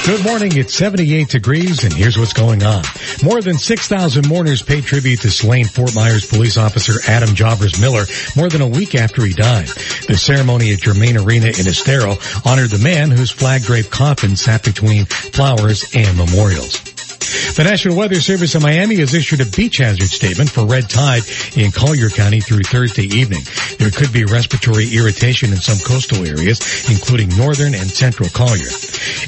[0.04, 0.56] Good morning.
[0.56, 2.82] It's 78 degrees and here's what's going on.
[3.22, 8.04] More than 6,000 mourners paid tribute to slain Fort Myers police officer Adam Jobbers Miller
[8.34, 9.68] more than a week after he died.
[9.68, 14.64] The ceremony at Germain Arena in Estero honored the man whose flag draped coffin sat
[14.64, 16.91] between flowers and memorials.
[17.22, 21.22] The National Weather Service in Miami has issued a beach hazard statement for red tide
[21.54, 23.42] in Collier County through Thursday evening.
[23.78, 26.58] There could be respiratory irritation in some coastal areas,
[26.90, 28.72] including northern and central Collier.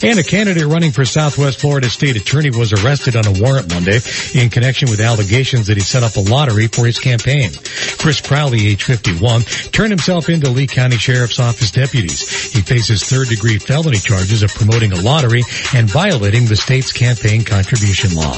[0.02, 4.00] And a candidate running for Southwest Florida State Attorney was arrested on a warrant Monday
[4.34, 7.50] in connection with allegations that he set up a lottery for his campaign.
[7.98, 12.52] Chris Crowley, age 51, turned himself into Lee County Sheriff's Office deputies.
[12.52, 15.42] He faces third degree felony charges of promoting a lottery
[15.74, 17.83] and violating the state's campaign contribution
[18.14, 18.32] law.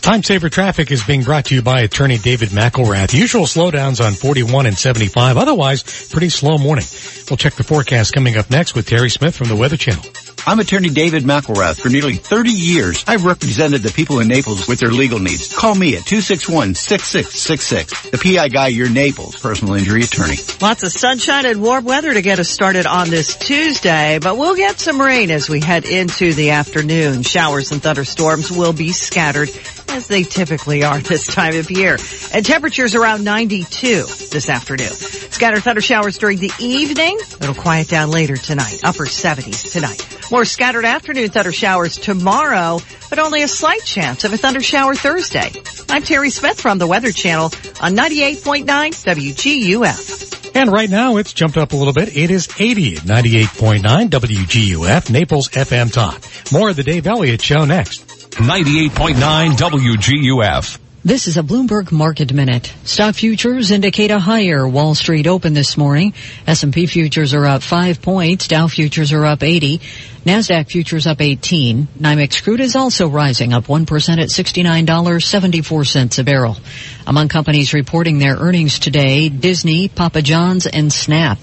[0.00, 3.12] Time Saver Traffic is being brought to you by attorney David McElrath.
[3.12, 5.36] Usual slowdowns on 41 and 75.
[5.36, 6.86] Otherwise, pretty slow morning.
[7.28, 10.02] We'll check the forecast coming up next with Terry Smith from the Weather Channel.
[10.50, 11.80] I'm attorney David McElrath.
[11.80, 15.54] For nearly 30 years, I've represented the people in Naples with their legal needs.
[15.54, 18.10] Call me at 261-6666.
[18.10, 20.38] The PI Guy, your Naples personal injury attorney.
[20.60, 24.56] Lots of sunshine and warm weather to get us started on this Tuesday, but we'll
[24.56, 27.22] get some rain as we head into the afternoon.
[27.22, 29.50] Showers and thunderstorms will be scattered
[29.90, 31.96] as they typically are this time of year.
[32.32, 34.90] And temperatures around 92 this afternoon.
[34.90, 37.18] Scattered thunder showers during the evening.
[37.40, 38.80] It'll quiet down later tonight.
[38.84, 40.06] Upper 70s tonight.
[40.30, 44.94] More scattered afternoon thunder showers tomorrow, but only a slight chance of a thunder shower
[44.94, 45.50] Thursday.
[45.88, 47.46] I'm Terry Smith from the Weather Channel
[47.80, 50.54] on 98.9 WGUF.
[50.54, 52.16] And right now it's jumped up a little bit.
[52.16, 56.22] It is 80 at 98.9 WGUF, Naples FM Talk.
[56.52, 58.06] More of the Dave Elliott Show next.
[58.30, 60.79] 98.9 WGUF.
[61.02, 62.74] This is a Bloomberg Market Minute.
[62.84, 66.12] Stock futures indicate a higher Wall Street open this morning.
[66.46, 69.80] S&P futures are up 5 points, Dow futures are up 80,
[70.26, 71.88] Nasdaq futures up 18.
[71.98, 73.86] NYMEX crude is also rising up 1%
[74.20, 76.58] at $69.74 a barrel.
[77.06, 81.38] Among companies reporting their earnings today, Disney, Papa John's, and Snap.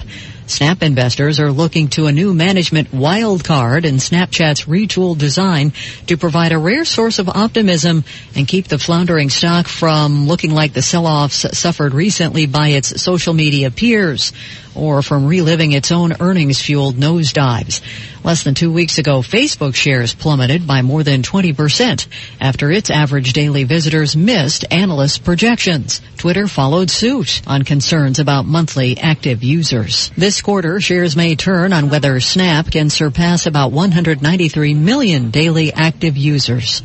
[0.48, 5.74] Snap investors are looking to a new management wild card in Snapchat's retooled design
[6.08, 10.72] to provide a rare source of optimism and keep the floundering stock from looking like
[10.72, 14.32] the sell-offs suffered recently by its social media peers
[14.78, 17.82] or from reliving its own earnings-fueled nosedives.
[18.24, 22.08] Less than two weeks ago, Facebook shares plummeted by more than 20%
[22.42, 26.02] after its average daily visitors missed analysts' projections.
[26.18, 30.12] Twitter followed suit on concerns about monthly active users.
[30.18, 36.18] This quarter, shares may turn on whether Snap can surpass about 193 million daily active
[36.18, 36.84] users.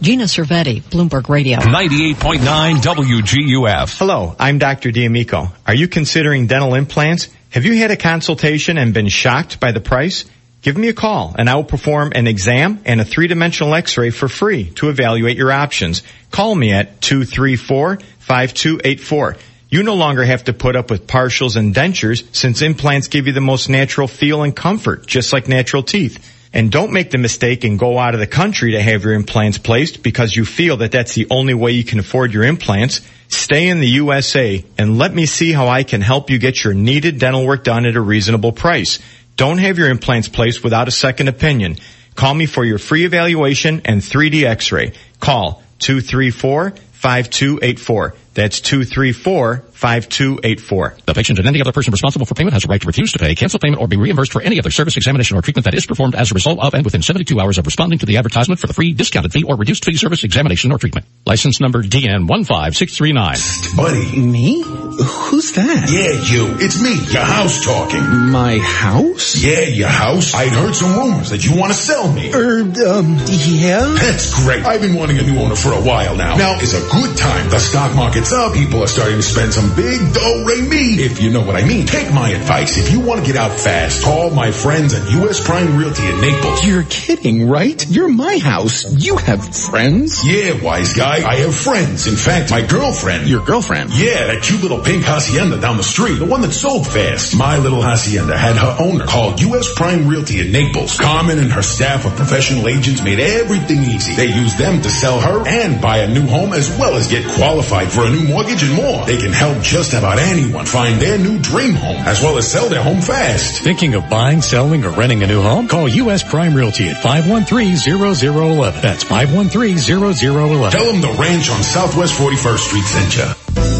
[0.00, 1.58] Gina Cervetti, Bloomberg Radio.
[1.58, 3.98] 98.9 WGUF.
[3.98, 4.92] Hello, I'm Dr.
[4.92, 5.48] D'Amico.
[5.66, 7.28] Are you considering dental implants?
[7.50, 10.24] Have you had a consultation and been shocked by the price?
[10.62, 14.26] Give me a call and I will perform an exam and a three-dimensional x-ray for
[14.26, 16.02] free to evaluate your options.
[16.30, 19.38] Call me at 234-5284.
[19.68, 23.34] You no longer have to put up with partials and dentures since implants give you
[23.34, 26.26] the most natural feel and comfort, just like natural teeth.
[26.52, 29.58] And don't make the mistake and go out of the country to have your implants
[29.58, 33.02] placed because you feel that that's the only way you can afford your implants.
[33.28, 36.74] Stay in the USA and let me see how I can help you get your
[36.74, 38.98] needed dental work done at a reasonable price.
[39.36, 41.76] Don't have your implants placed without a second opinion.
[42.16, 44.94] Call me for your free evaluation and 3D x-ray.
[45.20, 48.12] Call 234-5284.
[48.40, 51.04] That's 234-5284.
[51.04, 53.18] The patient and any other person responsible for payment has a right to refuse to
[53.18, 55.84] pay, cancel payment, or be reimbursed for any other service, examination, or treatment that is
[55.84, 58.66] performed as a result of and within 72 hours of responding to the advertisement for
[58.66, 61.04] the free, discounted fee, or reduced fee service, examination, or treatment.
[61.26, 63.76] License number DN15639.
[63.76, 64.18] Buddy.
[64.22, 64.62] Me?
[64.62, 65.90] Who's that?
[65.90, 66.56] Yeah, you.
[66.64, 68.02] It's me, your house talking.
[68.30, 69.36] My house?
[69.36, 70.32] Yeah, your house.
[70.34, 72.32] I'd heard some rumors that you want to sell me.
[72.32, 73.84] Er, um, yeah?
[74.00, 74.64] That's great.
[74.64, 76.36] I've been wanting a new owner for a while now.
[76.36, 77.50] Now is a good time.
[77.50, 78.54] The stock market's up.
[78.54, 81.64] People are starting to spend some big dough ray me, if you know what I
[81.64, 81.86] mean.
[81.86, 82.78] Take my advice.
[82.78, 85.44] If you want to get out fast, call my friends at U.S.
[85.44, 86.64] Prime Realty in Naples.
[86.64, 87.84] You're kidding, right?
[87.88, 88.84] You're my house.
[88.92, 90.26] You have friends?
[90.26, 91.28] Yeah, wise guy.
[91.28, 92.06] I have friends.
[92.06, 93.28] In fact, my girlfriend.
[93.28, 93.90] Your girlfriend?
[93.90, 96.16] Yeah, that cute little pink hacienda down the street.
[96.16, 97.36] The one that sold fast.
[97.36, 99.72] My little hacienda had her owner called U.S.
[99.74, 100.98] Prime Realty in Naples.
[100.98, 104.14] Carmen and her staff of professional agents made everything easy.
[104.14, 107.26] They used them to sell her and buy a new home as well as get
[107.36, 109.06] qualified for a a new mortgage, and more.
[109.06, 112.68] They can help just about anyone find their new dream home, as well as sell
[112.68, 113.62] their home fast.
[113.62, 115.68] Thinking of buying, selling, or renting a new home?
[115.68, 116.22] Call U.S.
[116.22, 118.82] Prime Realty at 513-0011.
[118.82, 120.70] That's 513-0011.
[120.70, 123.79] Tell them the ranch on Southwest 41st Street sent you.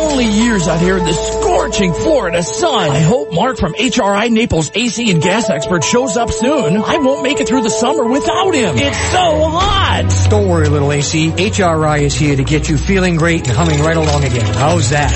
[0.00, 2.90] lonely years out here in the scorching Florida sun.
[2.90, 6.76] I hope Mark from HRI Naples AC and gas expert shows up soon.
[6.76, 8.76] I won't make it through the summer without him.
[8.78, 10.26] It's so hot.
[10.30, 11.30] Don't worry, little AC.
[11.30, 14.54] HRI is here to get you feeling great and humming right along again.
[14.54, 15.12] How's that?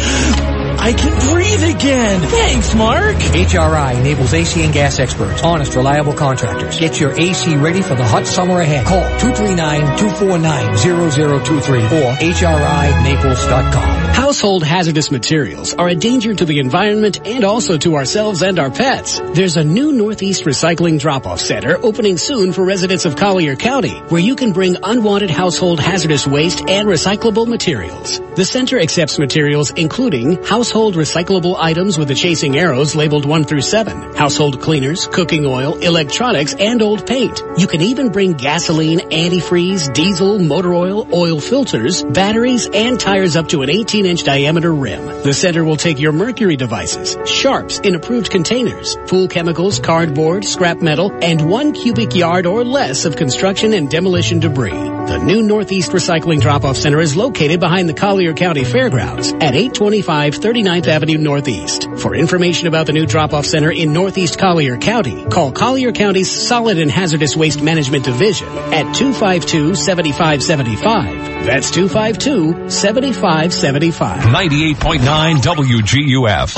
[0.78, 2.20] I can breathe again.
[2.20, 3.16] Thanks, Mark.
[3.16, 6.78] HRI Naples AC and gas experts, honest, reliable contractors.
[6.78, 8.84] Get your AC ready for the hot summer ahead.
[8.86, 14.03] Call 239-249-0023 or HRINaples.com.
[14.14, 18.70] Household hazardous materials are a danger to the environment and also to ourselves and our
[18.70, 19.18] pets.
[19.34, 24.20] There's a new Northeast Recycling Drop-Off Center opening soon for residents of Collier County, where
[24.20, 28.20] you can bring unwanted household hazardous waste and recyclable materials.
[28.36, 33.62] The center accepts materials including household recyclable items with the chasing arrows labeled 1 through
[33.62, 37.42] 7, household cleaners, cooking oil, electronics, and old paint.
[37.58, 43.48] You can even bring gasoline, antifreeze, diesel, motor oil, oil filters, batteries, and tires up
[43.48, 43.70] to an
[44.05, 45.05] 18-inch diameter rim.
[45.23, 50.83] The center will take your mercury devices, sharps in approved containers, pool chemicals, cardboard, scrap
[50.83, 54.73] metal, and one cubic yard or less of construction and demolition debris.
[54.73, 60.34] The new Northeast Recycling Drop-Off Center is located behind the Collier County Fairgrounds at 825
[60.34, 61.89] 39th Avenue Northeast.
[61.99, 66.78] For information about the new Drop-Off Center in Northeast Collier County, call Collier County's Solid
[66.78, 71.47] and Hazardous Waste Management Division at 252-7575.
[71.47, 73.93] That's 252-7575.
[73.98, 76.55] 98.9 WGUF.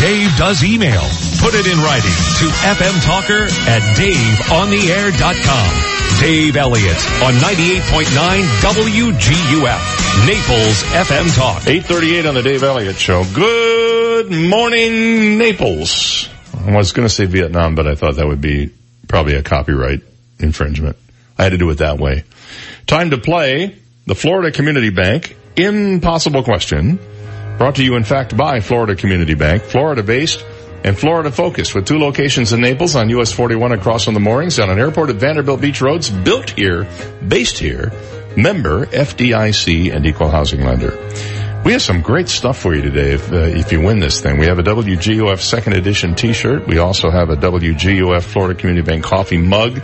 [0.00, 1.02] Dave does email.
[1.38, 6.20] Put it in writing to fmtalker at daveontheair.com.
[6.20, 10.26] Dave Elliott on 98.9 WGUF.
[10.26, 11.66] Naples FM Talk.
[11.66, 13.24] 838 on the Dave Elliott Show.
[13.34, 16.28] Good morning, Naples.
[16.54, 18.70] I was going to say Vietnam, but I thought that would be
[19.08, 20.00] probably a copyright
[20.38, 20.96] infringement.
[21.38, 22.24] I had to do it that way.
[22.86, 26.98] Time to play the Florida Community Bank Impossible Question.
[27.58, 30.44] Brought to you, in fact, by Florida Community Bank, Florida based
[30.84, 34.58] and Florida focused with two locations in Naples on US 41 across from the moorings
[34.58, 36.88] and an airport at Vanderbilt Beach Roads, built here,
[37.26, 37.92] based here,
[38.36, 40.98] member FDIC and equal housing lender.
[41.64, 44.38] We have some great stuff for you today if, uh, if you win this thing.
[44.38, 46.66] We have a WGUF second edition t-shirt.
[46.66, 49.80] We also have a WGUF Florida Community Bank coffee mug.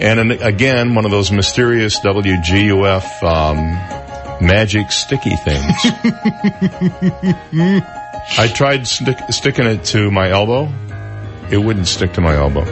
[0.00, 5.74] And an, again, one of those mysterious WGUF, um, magic sticky things.
[8.38, 10.72] I tried stick, sticking it to my elbow.
[11.50, 12.64] It wouldn't stick to my elbow.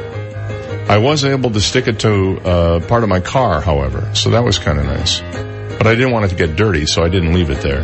[0.88, 4.44] I was able to stick it to uh, part of my car, however, so that
[4.44, 5.20] was kind of nice.
[5.20, 7.82] But I didn't want it to get dirty, so I didn't leave it there.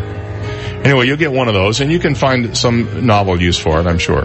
[0.85, 3.87] Anyway, you'll get one of those, and you can find some novel use for it,
[3.87, 4.25] I'm sure.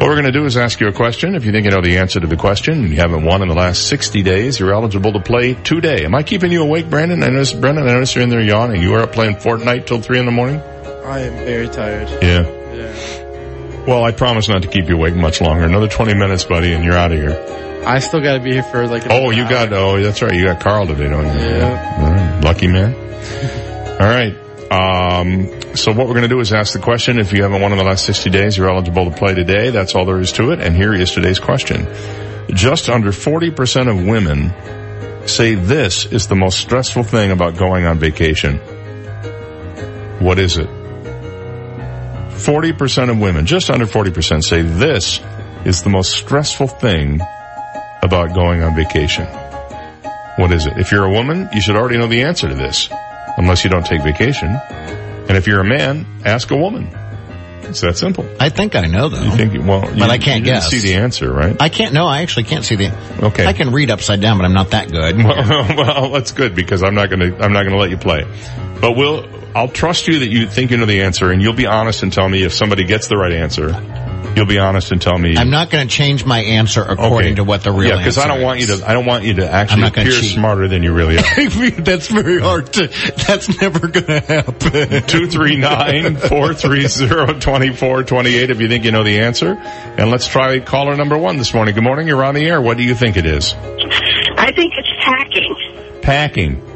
[0.00, 1.34] What we're going to do is ask you a question.
[1.34, 3.48] If you think you know the answer to the question and you haven't won in
[3.48, 6.06] the last 60 days, you're eligible to play today.
[6.06, 7.22] Am I keeping you awake, Brandon?
[7.22, 8.80] I notice, Brandon, I notice you're in there yawning.
[8.80, 10.58] You were up playing Fortnite till 3 in the morning?
[11.04, 12.08] I am very tired.
[12.22, 12.48] Yeah.
[12.74, 13.84] Yeah.
[13.86, 15.64] Well, I promise not to keep you awake much longer.
[15.64, 17.82] Another 20 minutes, buddy, and you're out of here.
[17.86, 19.02] I still gotta be here for like.
[19.10, 20.32] Oh, you got, oh, that's right.
[20.32, 21.46] You got Carl today, don't you?
[21.46, 22.36] Yeah.
[22.36, 22.42] Right.
[22.42, 22.94] Lucky man.
[24.00, 24.34] All right.
[24.70, 27.18] Um, so what we're going to do is ask the question.
[27.18, 29.70] If you haven't won in the last 60 days, you're eligible to play today.
[29.70, 30.60] That's all there is to it.
[30.60, 31.88] And here is today's question.
[32.54, 34.54] Just under 40% of women
[35.28, 38.58] say this is the most stressful thing about going on vacation.
[40.20, 40.68] What is it?
[40.68, 45.20] 40% of women, just under 40% say this
[45.64, 47.20] is the most stressful thing
[48.02, 49.26] about going on vacation.
[50.36, 50.78] What is it?
[50.78, 52.88] If you're a woman, you should already know the answer to this,
[53.36, 54.48] unless you don't take vacation.
[54.48, 56.88] And if you're a man, ask a woman.
[57.70, 58.28] It's that simple.
[58.40, 59.22] I think I know though.
[59.22, 60.68] You think, well, you, but I can't guess.
[60.68, 61.56] see the answer, right?
[61.60, 61.94] I can't.
[61.94, 62.92] No, I actually can't see the.
[63.22, 63.46] Okay.
[63.46, 65.16] I can read upside down, but I'm not that good.
[65.30, 67.44] Well, well, that's good because I'm not going to.
[67.44, 68.24] I'm not going to let you play.
[68.80, 69.28] But we'll.
[69.54, 72.12] I'll trust you that you think you know the answer, and you'll be honest and
[72.12, 73.68] tell me if somebody gets the right answer,
[74.36, 75.36] You'll be honest and tell me.
[75.36, 77.34] I'm not going to change my answer according Okay.
[77.36, 77.90] to what the real answer is.
[77.90, 78.88] Yeah, because I don't answer want you to.
[78.88, 80.34] I don't want you to actually I'm not gonna appear cheat.
[80.34, 81.22] smarter than you really are.
[81.82, 82.86] that's very hard to.
[83.26, 85.02] That's never going to happen.
[85.06, 88.50] Two three nine four three zero twenty four twenty eight.
[88.50, 91.74] If you think you know the answer, and let's try caller number one this morning.
[91.74, 92.06] Good morning.
[92.06, 92.60] You're on the air.
[92.60, 93.52] What do you think it is?
[93.54, 96.00] I think it's packing.
[96.02, 96.66] Packing.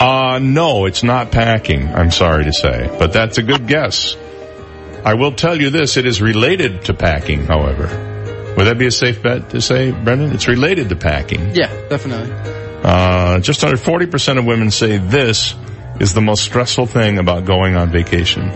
[0.00, 1.88] Uh, no, it's not packing.
[1.88, 4.16] I'm sorry to say, but that's a good guess.
[5.08, 7.46] I will tell you this: it is related to packing.
[7.46, 7.86] However,
[8.54, 10.32] would that be a safe bet to say, Brendan?
[10.32, 11.56] It's related to packing.
[11.56, 12.30] Yeah, definitely.
[12.84, 15.54] Uh, just under 40% of women say this
[15.98, 18.50] is the most stressful thing about going on vacation.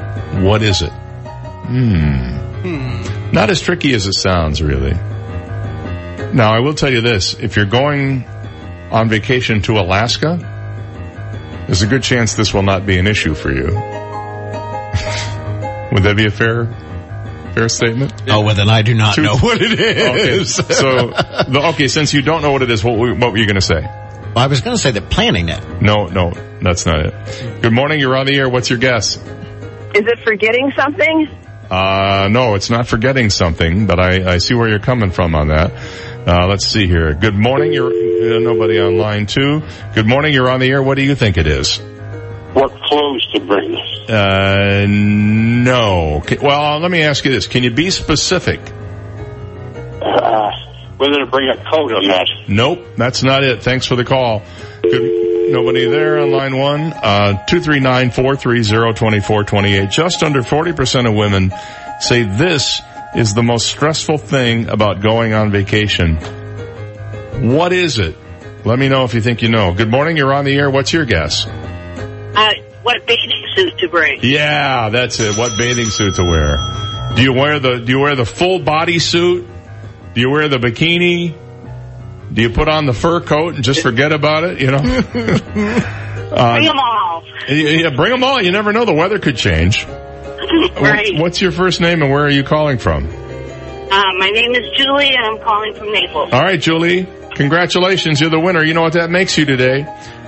[0.45, 0.93] What is it?
[0.93, 3.33] Hmm.
[3.33, 4.93] Not as tricky as it sounds, really.
[6.35, 7.33] Now, I will tell you this.
[7.33, 8.27] If you're going
[8.91, 10.37] on vacation to Alaska,
[11.67, 13.92] there's a good chance this will not be an issue for you.
[15.93, 16.67] Would that be a fair,
[17.55, 18.13] fair statement?
[18.29, 20.59] Oh, well, then I do not Two- know what it is.
[20.59, 20.73] Okay.
[20.75, 23.47] So, the, okay, since you don't know what it is, what, were- what were you
[23.47, 23.81] going to say?
[23.83, 25.83] Well, I was going to say that planning it.
[25.83, 26.31] No, no,
[26.63, 27.63] that's not it.
[27.63, 28.01] Good morning.
[28.01, 28.49] You're on the air.
[28.49, 29.17] What's your guess?
[29.17, 29.23] Is
[30.07, 31.29] it forgetting something?
[31.71, 35.49] Uh, no, it's not forgetting something, but I, I see where you're coming from on
[35.49, 35.73] that.
[36.27, 37.13] Uh, let's see here.
[37.15, 37.73] Good morning.
[37.75, 39.63] You're uh, nobody on line two.
[39.95, 40.33] Good morning.
[40.33, 40.83] You're on the air.
[40.83, 41.79] What do you think it is?
[42.55, 43.77] What clothes to bring?
[44.09, 46.23] Uh, no.
[46.43, 47.47] Well, let me ask you this.
[47.47, 48.61] Can you be specific?
[50.03, 50.51] Uh,
[50.99, 52.27] whether to bring a coat or not.
[52.49, 53.63] Nope, that's not it.
[53.63, 54.43] Thanks for the call.
[54.83, 56.93] Good, nobody there on line one.
[56.93, 59.91] Uh, 239-430-2428.
[59.91, 61.53] Just under 40% of women
[62.01, 62.83] say this
[63.17, 66.17] is the most stressful thing about going on vacation.
[67.51, 68.17] What is it?
[68.65, 69.75] Let me know if you think you know.
[69.75, 70.71] Good morning, you're on the air.
[70.71, 71.47] What's your guess?
[72.35, 72.53] Uh,
[72.83, 74.21] what bathing suit to bring?
[74.23, 75.37] Yeah, that's it.
[75.37, 76.57] What bathing suit to wear?
[77.17, 79.47] Do you wear the, do you wear the full body suit?
[80.15, 81.35] Do you wear the bikini?
[82.33, 84.61] Do you put on the fur coat and just forget about it?
[84.61, 85.89] You know?
[86.33, 87.23] Uh, Bring them all.
[87.47, 88.41] yeah, bring them all.
[88.41, 88.87] You never know.
[88.87, 89.85] The weather could change.
[89.87, 91.13] right.
[91.13, 93.05] What- what's your first name and where are you calling from?
[93.05, 96.33] Uh, my name is Julie, and I'm calling from Naples.
[96.33, 97.07] All right, Julie.
[97.35, 98.19] Congratulations.
[98.19, 98.65] You're the winner.
[98.65, 99.83] You know what that makes you today?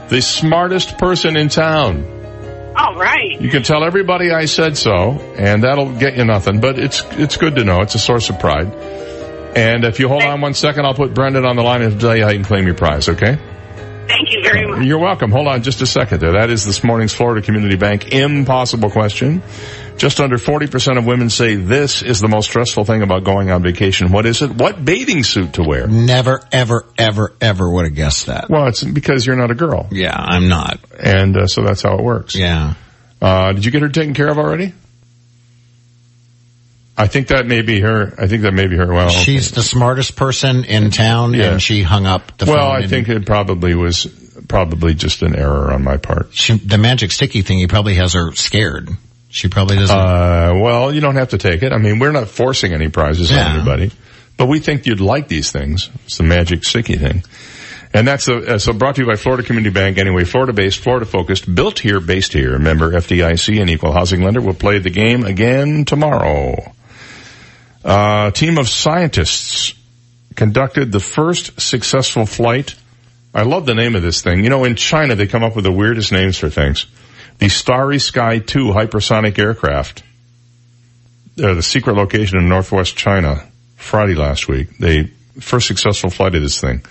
[0.08, 2.04] The smartest person in town.
[2.76, 3.40] All right.
[3.40, 7.36] You can tell everybody I said so, and that'll get you nothing, but it's, it's
[7.36, 7.80] good to know.
[7.80, 8.72] It's a source of pride.
[9.56, 12.16] And if you hold on one second, I'll put Brendan on the line and tell
[12.16, 13.38] you how you can claim your prize, okay?
[14.08, 14.84] Thank you very much.
[14.84, 15.30] You're welcome.
[15.30, 16.32] Hold on just a second there.
[16.32, 19.42] That is this morning's Florida Community Bank impossible question.
[19.96, 23.62] Just under 40% of women say this is the most stressful thing about going on
[23.62, 24.10] vacation.
[24.10, 24.50] What is it?
[24.50, 25.86] What bathing suit to wear?
[25.86, 28.50] Never, ever, ever, ever would have guessed that.
[28.50, 29.88] Well, it's because you're not a girl.
[29.92, 30.80] Yeah, I'm not.
[30.98, 32.34] And uh, so that's how it works.
[32.34, 32.74] Yeah.
[33.22, 34.72] Uh, did you get her taken care of already?
[36.96, 38.14] I think that may be her.
[38.18, 38.86] I think that may be her.
[38.92, 41.52] Well, She's the smartest person in town, Yeah.
[41.52, 42.82] and she hung up the well, phone.
[42.84, 44.06] I think it probably was
[44.48, 46.28] probably just an error on my part.
[46.34, 47.58] she, the magic sticky thing.
[47.58, 48.90] He probably has her scared.
[49.34, 49.98] She probably doesn't.
[49.98, 51.72] Uh, well, you don't have to take it.
[51.72, 53.48] I mean, we're not forcing any prizes Yeah.
[53.48, 53.90] on anybody,
[54.36, 55.90] but we think you'd like these things.
[56.04, 57.24] It's the magic sticky thing.
[57.92, 59.98] And that's a, uh, so brought to you by Florida Community Bank.
[59.98, 62.56] Anyway, Florida based, Florida focused, built here, based here.
[62.60, 66.72] Member FDIC and equal housing lender will play the game again tomorrow.
[67.82, 69.74] A team of scientists
[70.36, 72.76] conducted the first successful flight.
[73.34, 74.44] I love the name of this thing.
[74.44, 76.86] You know, in China, they come up with the weirdest names for things.
[77.38, 80.02] The Starry Sky 2 hypersonic aircraft.
[81.42, 83.44] Uh, the secret location in northwest China,
[83.76, 84.78] Friday last week.
[84.78, 86.82] the first successful flight of this thing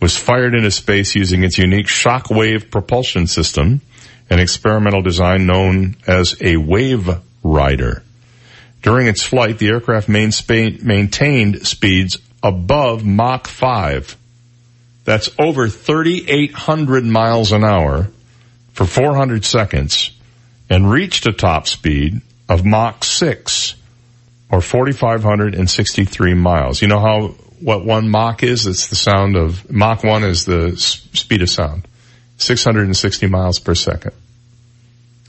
[0.00, 3.80] was fired into space using its unique shockwave propulsion system,
[4.30, 7.08] an experimental design known as a wave
[7.42, 8.02] rider.
[8.82, 14.16] During its flight, the aircraft maintained speeds above Mach 5.
[15.04, 18.08] That's over 3,800 miles an hour
[18.74, 20.10] for 400 seconds
[20.68, 23.74] and reached a top speed of Mach 6
[24.50, 26.82] or 4,563 miles.
[26.82, 27.28] You know how,
[27.60, 28.66] what one Mach is?
[28.66, 31.88] It's the sound of, Mach 1 is the speed of sound.
[32.36, 34.12] 660 miles per second.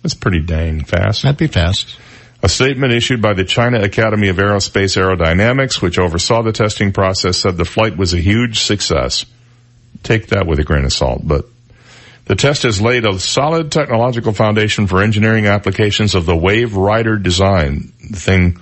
[0.01, 1.23] That's pretty dang fast.
[1.23, 1.97] That'd be fast.
[2.41, 7.37] A statement issued by the China Academy of Aerospace Aerodynamics, which oversaw the testing process,
[7.37, 9.25] said the flight was a huge success.
[10.03, 11.45] Take that with a grain of salt, but
[12.25, 17.17] the test has laid a solid technological foundation for engineering applications of the Wave Rider
[17.17, 17.93] design.
[18.09, 18.59] The thing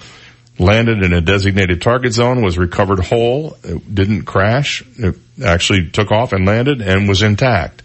[0.59, 6.11] landed in a designated target zone, was recovered whole, it didn't crash, it actually took
[6.11, 7.81] off and landed and was intact.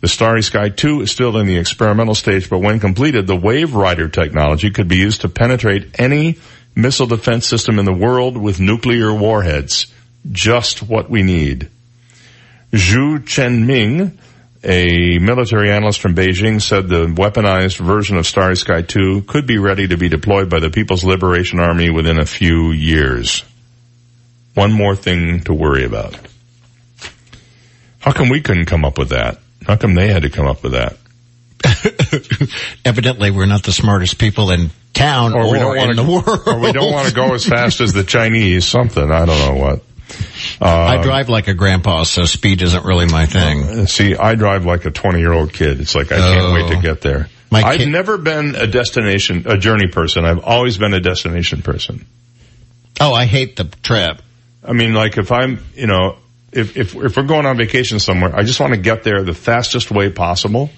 [0.00, 3.74] The Starry Sky 2 is still in the experimental stage, but when completed, the Wave
[3.74, 6.38] Rider technology could be used to penetrate any
[6.74, 9.92] missile defense system in the world with nuclear warheads.
[10.30, 11.68] Just what we need.
[12.72, 14.16] Zhou Chenming,
[14.64, 19.58] a military analyst from Beijing, said the weaponized version of Starry Sky 2 could be
[19.58, 23.44] ready to be deployed by the People's Liberation Army within a few years.
[24.54, 26.16] One more thing to worry about.
[27.98, 29.38] How come we couldn't come up with that?
[29.66, 30.96] How come they had to come up with that?
[32.84, 36.40] Evidently, we're not the smartest people in town or, we don't the world.
[36.46, 38.66] or we don't want to go as fast as the Chinese.
[38.66, 39.82] Something I don't know what.
[40.60, 43.86] Uh, I drive like a grandpa, so speed isn't really my thing.
[43.86, 45.80] See, I drive like a 20 year old kid.
[45.80, 47.28] It's like I can't wait to get there.
[47.50, 50.24] My I've kid- never been a destination, a journey person.
[50.24, 52.06] I've always been a destination person.
[53.00, 54.22] Oh, I hate the trip.
[54.64, 56.16] I mean, like if I'm, you know,
[56.52, 59.34] if, if, if we're going on vacation somewhere, I just want to get there the
[59.34, 60.70] fastest way possible.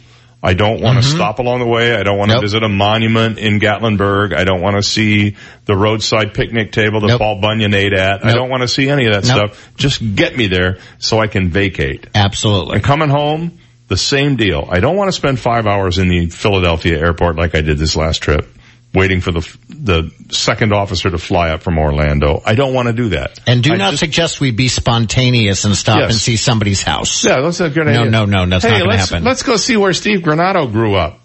[0.45, 1.15] I don't want to Mhm.
[1.15, 1.95] stop along the way.
[1.97, 2.43] I don't want to Nope.
[2.45, 4.37] visit a monument in Gatlinburg.
[4.37, 7.19] I don't want to see the roadside picnic table that Nope.
[7.21, 8.25] Paul Bunyan ate at.
[8.27, 9.55] I don't want to see any of that Nope.
[9.55, 9.71] stuff.
[9.79, 12.07] Just get me there so I can vacate.
[12.15, 12.75] Absolutely.
[12.77, 13.53] And coming home,
[13.89, 14.69] the same deal.
[14.71, 17.97] I don't want to spend five hours in the Philadelphia airport like I did this
[17.97, 18.47] last trip,
[18.95, 22.41] waiting for the the second officer to fly up from Orlando.
[22.47, 23.39] I don't want to do that.
[23.47, 26.11] And do I not just- suggest we be spontaneous and stop Yes.
[26.13, 27.25] and see somebody's house.
[27.25, 28.11] Yeah, that's a good No, idea.
[28.11, 29.25] no, no, no, that's hey, not gonna let's, happen.
[29.25, 31.21] Let's go see where Steve Granado grew up.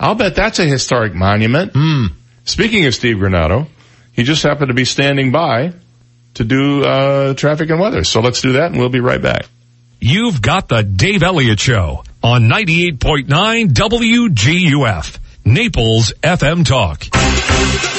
[0.00, 1.72] I'll bet that's a historic monument.
[1.74, 2.06] Hmm.
[2.44, 3.68] Speaking of Steve Granado,
[4.12, 5.74] he just happened to be standing by
[6.34, 8.02] to do uh, traffic and weather.
[8.04, 9.46] So let's do that, and we'll be right back.
[10.00, 17.06] You've got the Dave Elliott Show on 98.9 WGUF, Naples FM Talk.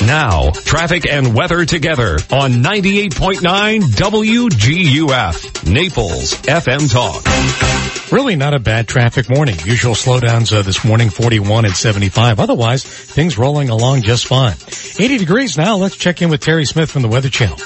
[0.08, 8.12] Now, traffic and weather together on 98.9 WGUF, Naples FM Talk.
[8.12, 9.58] Really not a bad traffic morning.
[9.66, 12.40] Usual slowdowns uh, this morning, 41 and 75.
[12.40, 14.56] Otherwise, things rolling along just fine.
[15.00, 15.76] 80 degrees now.
[15.78, 17.58] Let's check in with Terry Smith from the Weather Channel.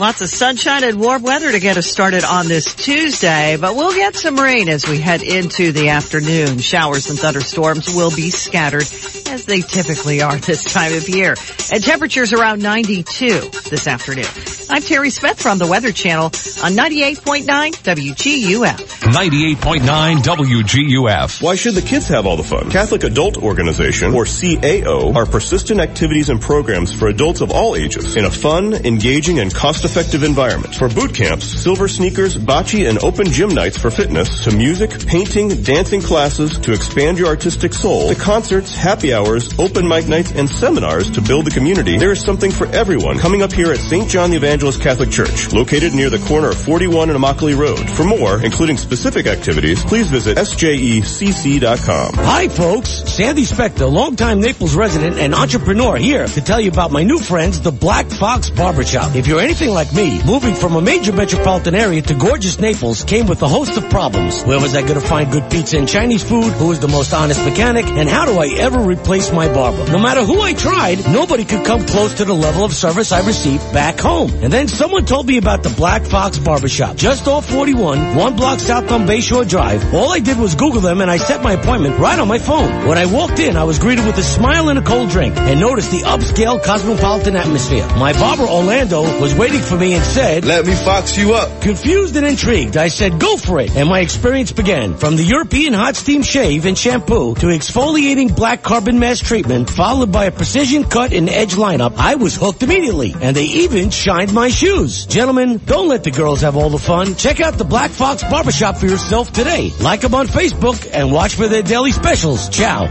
[0.00, 3.94] Lots of sunshine and warm weather to get us started on this Tuesday, but we'll
[3.94, 6.58] get some rain as we head into the afternoon.
[6.58, 8.88] Showers and thunderstorms will be scattered
[9.28, 11.36] as they typically are this time of year.
[11.72, 14.26] And temperatures around 92 this afternoon.
[14.68, 18.76] I'm Terry Smith from the Weather Channel on 98.9 WGUF.
[19.12, 21.42] 98.9 WGUF.
[21.42, 22.68] Why should the kids have all the fun?
[22.68, 28.16] Catholic Adult Organization, or CAO, are persistent activities and programs for adults of all ages
[28.16, 30.74] in a fun, engaging, and cost-effective environment.
[30.74, 35.62] For boot camps, silver sneakers, bocce, and open gym nights for fitness, to music, painting,
[35.62, 40.48] dancing classes, to expand your artistic soul, to concerts, happy hours, open mic nights, and
[40.48, 44.08] seminars to build the community, there is something for everyone coming up here at St.
[44.08, 47.90] John the Evangelist Catholic Church, located near the corner of 41 and Immokalee Road.
[47.90, 52.14] For more, including specific activities, please visit sjecc.com.
[52.14, 57.02] Hi folks, Sandy Spector, longtime Naples resident and entrepreneur here to tell you about my
[57.02, 59.14] new friends, the Black Fox Barbershop.
[59.14, 63.26] If you're anything like me, moving from a major metropolitan area to gorgeous Naples came
[63.26, 64.42] with a host of problems.
[64.44, 66.52] Where was I going to find good pizza and Chinese food?
[66.52, 67.84] Who was the most honest mechanic?
[67.86, 69.90] And how do I ever replace my barber?
[69.90, 73.26] No matter who I tried, nobody could come close to the level of service I
[73.26, 74.30] received back home.
[74.42, 78.60] And then someone told me about the Black Fox Barbershop, just off 41, one block
[78.60, 79.92] south on Bayshore Drive.
[79.92, 82.86] All I did was Google them and I set my appointment right on my phone.
[82.86, 85.58] When I walked in, I was greeted with a smile and a cold drink and
[85.58, 87.86] noticed the upscale cosmopolitan atmosphere.
[87.96, 91.62] My barber Orlando was waiting for me and said, Let me fox you up.
[91.62, 93.74] Confused and intrigued, I said, go for it.
[93.76, 94.96] And my experience began.
[94.96, 100.12] From the European hot steam shave and shampoo to exfoliating black carbon mask treatment, followed
[100.12, 103.14] by a precision cut and edge lineup, I was hooked immediately.
[103.20, 105.06] And they even shined my shoes.
[105.06, 107.14] Gentlemen, don't let the girls have all the fun.
[107.14, 109.72] Check out the Black Fox Barbershop for yourself today.
[109.80, 112.48] Like them on Facebook and watch for their daily specials.
[112.48, 112.86] Ciao.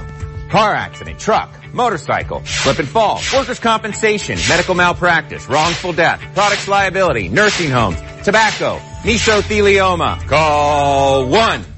[0.49, 7.27] Car accident, truck, motorcycle, slip and fall, workers' compensation, medical malpractice, wrongful death, products liability,
[7.29, 10.25] nursing homes, tobacco, mesothelioma.
[10.27, 11.72] Call one.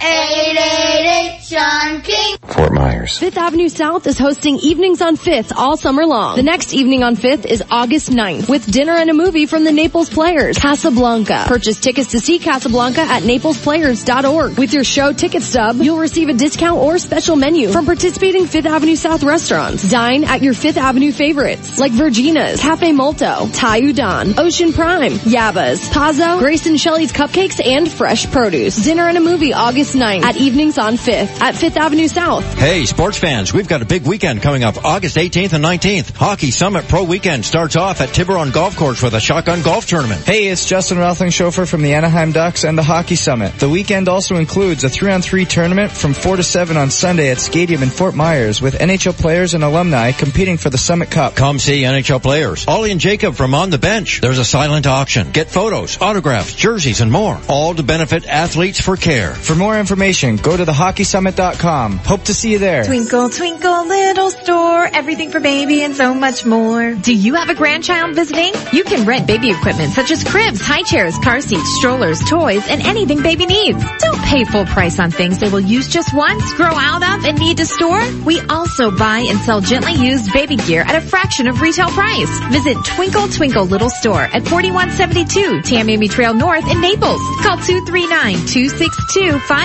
[0.00, 2.36] 888 Sean King.
[2.42, 3.18] Fort Myers.
[3.18, 6.36] Fifth Avenue South is hosting Evenings on Fifth all summer long.
[6.36, 9.72] The next evening on Fifth is August 9th with dinner and a movie from the
[9.72, 11.44] Naples Players, Casablanca.
[11.46, 14.58] Purchase tickets to see Casablanca at naplesplayers.org.
[14.58, 18.66] With your show ticket stub, you'll receive a discount or special menu from participating Fifth
[18.66, 19.90] Avenue South restaurants.
[19.90, 25.88] Dine at your Fifth Avenue favorites like Virginia's, Cafe Molto, Thai Udon, Ocean Prime, Yaba's,
[25.88, 28.76] Pazzo, Grace and Shelley's Cupcakes, and fresh produce.
[28.76, 32.58] Dinner and a movie August 9th at Evenings on 5th at Fifth Avenue South south.
[32.58, 36.14] Hey, sports fans, we've got a big weekend coming up August 18th and 19th.
[36.16, 40.24] Hockey Summit Pro Weekend starts off at Tiburon Golf Course with a shotgun golf tournament.
[40.24, 41.26] Hey, it's Justin Roethling
[41.66, 43.54] from the Anaheim Ducks and the Hockey Summit.
[43.58, 47.82] The weekend also includes a 3-on-3 tournament from 4 to 7 on Sunday at Stadium
[47.82, 51.36] in Fort Myers with NHL players and alumni competing for the Summit Cup.
[51.36, 52.66] Come see NHL players.
[52.66, 54.20] Ollie and Jacob from On the Bench.
[54.20, 55.30] There's a silent auction.
[55.32, 57.38] Get photos, autographs, jerseys, and more.
[57.48, 59.34] All to benefit athletes for care.
[59.34, 61.98] For more information, go to thehockeysummit.com.
[61.98, 62.84] Hope to see you there.
[62.84, 66.94] Twinkle, twinkle, little store, everything for baby and so much more.
[66.94, 68.52] Do you have a grandchild visiting?
[68.72, 72.82] You can rent baby equipment such as cribs, high chairs, car seats, strollers, toys, and
[72.82, 73.82] anything baby needs.
[73.98, 77.38] Don't pay full price on things they will use just once, grow out of, and
[77.38, 78.02] need to store.
[78.24, 82.30] We also buy and sell gently used baby gear at a fraction of retail price.
[82.50, 87.20] Visit Twinkle Twinkle Little Store at 4172 Tamiami Trail North in Naples.
[87.42, 87.56] Call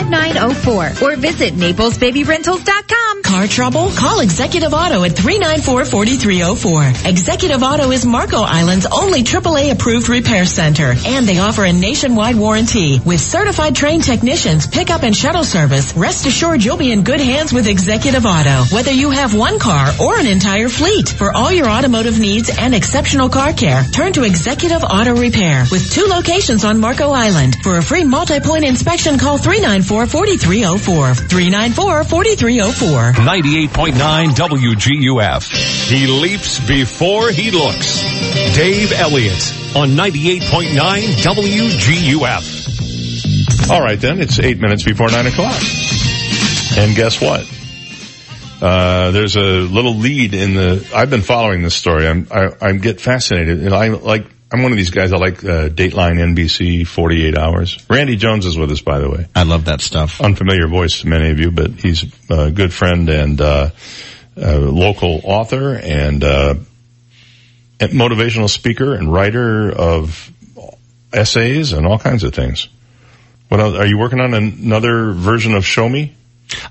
[0.01, 3.23] 239-262-5904 or visit naplesbabyrentals.com.
[3.23, 3.89] Car trouble?
[3.91, 7.09] Call Executive Auto at 394-4304.
[7.09, 12.35] Executive Auto is Marco Island's only AAA approved repair center and they offer a nationwide
[12.35, 12.99] warranty.
[12.99, 17.53] With certified trained technicians, pickup and shuttle service, rest assured you'll be in good hands
[17.53, 18.63] with Executive Auto.
[18.73, 22.73] Whether you have one car or an entire fleet, for all your automotive needs and
[22.73, 27.57] exceptional car care, turn to Executive Auto Repair with two locations on Marco Island.
[27.63, 29.37] For a free multi-point inspection, call oh
[29.91, 31.27] 394-4304.
[31.27, 33.13] 394-4304.
[33.13, 35.51] 98.9 WGUF.
[35.89, 38.01] He leaps before he looks.
[38.55, 40.79] Dave Elliott on 98.9
[41.23, 42.69] WGUF.
[43.69, 45.61] All right, then it's eight minutes before nine o'clock,
[46.77, 47.45] and guess what?
[48.61, 50.89] Uh, there's a little lead in the.
[50.93, 52.07] I've been following this story.
[52.07, 54.25] I'm I, I get fascinated, and I like.
[54.51, 55.13] I'm one of these guys.
[55.13, 57.77] I like uh, Dateline, NBC, 48 Hours.
[57.89, 59.27] Randy Jones is with us, by the way.
[59.33, 60.19] I love that stuff.
[60.19, 63.69] Unfamiliar voice to many of you, but he's a good friend and uh,
[64.35, 66.55] a local author and uh,
[67.79, 70.31] motivational speaker and writer of
[71.13, 72.67] essays and all kinds of things.
[73.47, 73.75] What else?
[73.75, 76.13] Are you working on another version of Show Me?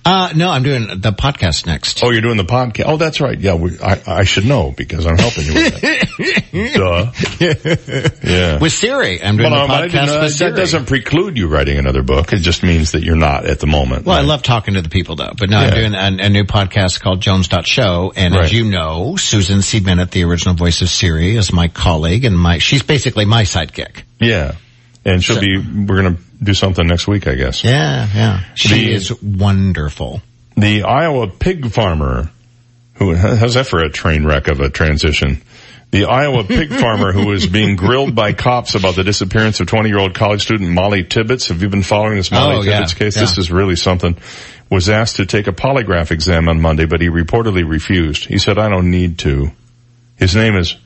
[0.04, 2.02] Uh, no, I'm doing the podcast next.
[2.02, 2.84] Oh, you're doing the podcast.
[2.86, 3.38] Oh, that's right.
[3.38, 6.10] Yeah, we, I, I should know because I'm helping you with that.
[8.20, 8.28] Duh.
[8.30, 8.58] Yeah.
[8.58, 9.22] With Siri.
[9.22, 10.50] I'm doing well, the no, podcast with Siri.
[10.52, 12.32] That doesn't preclude you writing another book.
[12.32, 14.04] It just means that you're not at the moment.
[14.06, 14.22] Well, right?
[14.24, 15.68] I love talking to the people though, but now Yeah.
[15.68, 18.12] I'm doing a, a new podcast called Jones.show.
[18.16, 18.44] And Right.
[18.44, 19.80] as you know, Susan C.
[19.80, 24.02] Bennett, the original voice of Siri, is my colleague and my, she's basically my sidekick.
[24.18, 24.56] Yeah.
[25.04, 27.64] And she'll be, we're going to do something next week, I guess.
[27.64, 28.44] Yeah, yeah.
[28.54, 30.22] She The- is wonderful.
[30.56, 32.30] The Iowa pig farmer,
[32.94, 35.40] who, how's that for a train wreck of a transition?
[35.90, 39.88] The Iowa pig farmer who is being grilled by cops about the disappearance of 20
[39.88, 41.48] year old college student Molly Tibbetts.
[41.48, 43.16] Have you been following this Molly Oh, yeah, case?
[43.16, 43.22] yeah.
[43.22, 44.16] This is really something.
[44.70, 48.26] Was asked to take a polygraph exam on Monday, but he reportedly refused.
[48.26, 49.50] He said, I don't need to.
[50.16, 50.76] His name is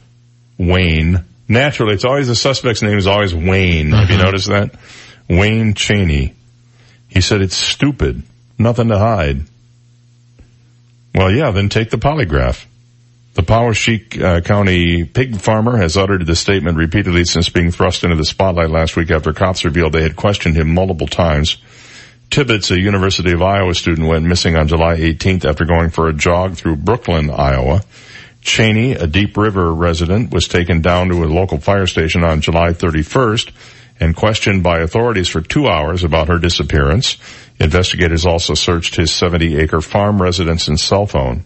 [0.57, 1.25] Wayne.
[1.49, 3.91] Naturally, it's always the suspect's name is always Wayne.
[3.91, 4.75] Have you noticed that?
[5.29, 6.35] Wayne Cheney.
[7.09, 8.23] He said it's stupid.
[8.59, 9.43] Nothing to hide.
[11.15, 12.65] Well, yeah, then take the polygraph.
[13.35, 18.17] The Poweshiek uh, County pig farmer has uttered the statement repeatedly since being thrust into
[18.17, 21.57] the spotlight last week after cops revealed they had questioned him multiple times.
[22.31, 26.13] Tibbetts, a University of Iowa student, went missing on July 18th after going for a
[26.13, 27.83] jog through Brooklyn, Iowa.
[28.45, 32.71] Cheney, a Deep River resident, was taken down to a local fire station on July
[32.73, 33.51] 31st
[33.99, 37.17] and questioned by authorities for two hours about her disappearance.
[37.59, 41.45] Investigators also searched his 70 acre farm residence and cell phone.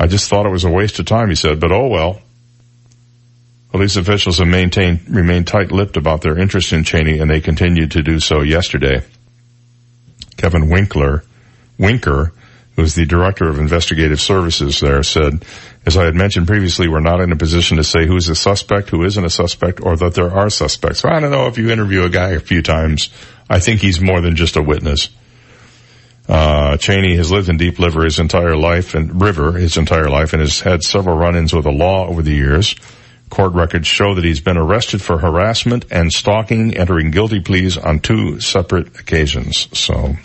[0.00, 2.20] I just thought it was a waste of time, he said, but oh well.
[3.70, 8.02] Police officials have maintained, remained tight-lipped about their interest in Cheney and they continued to
[8.02, 9.02] do so yesterday.
[10.36, 11.22] Kevin Winkler,
[11.78, 12.32] Winker,
[12.74, 15.44] who's the director of investigative services there, said,
[15.86, 18.90] as I had mentioned previously, we're not in a position to say who's a suspect,
[18.90, 21.04] who isn't a suspect, or that there are suspects.
[21.04, 23.08] I don't know if you interview a guy a few times.
[23.48, 25.08] I think he's more than just a witness.
[26.28, 30.32] Uh, Cheney has lived in Deep River his entire life and River his entire life
[30.32, 32.74] and has had several run-ins with the law over the years.
[33.30, 38.00] Court records show that he's been arrested for harassment and stalking, entering guilty pleas on
[38.00, 39.68] two separate occasions.
[39.78, 40.16] So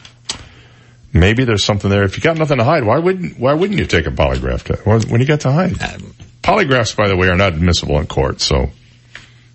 [1.13, 2.03] maybe there's something there.
[2.03, 4.85] If you got nothing to hide, why wouldn't why wouldn't you take a polygraph test?
[4.85, 5.73] What you got to hide?
[6.43, 8.69] Polygraphs, by the way, are not admissible in court, so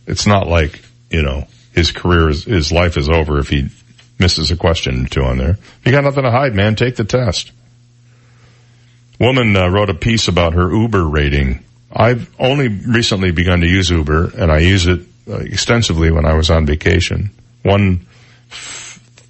[0.07, 3.69] it's not like you know his career is his life is over if he
[4.19, 5.51] misses a question or two on there.
[5.51, 7.53] If you got nothing to hide, man, take the test.
[9.19, 11.65] Woman uh, wrote a piece about her Uber rating.
[11.91, 16.35] I've only recently begun to use Uber, and I use it uh, extensively when I
[16.35, 17.31] was on vacation.
[17.63, 18.07] One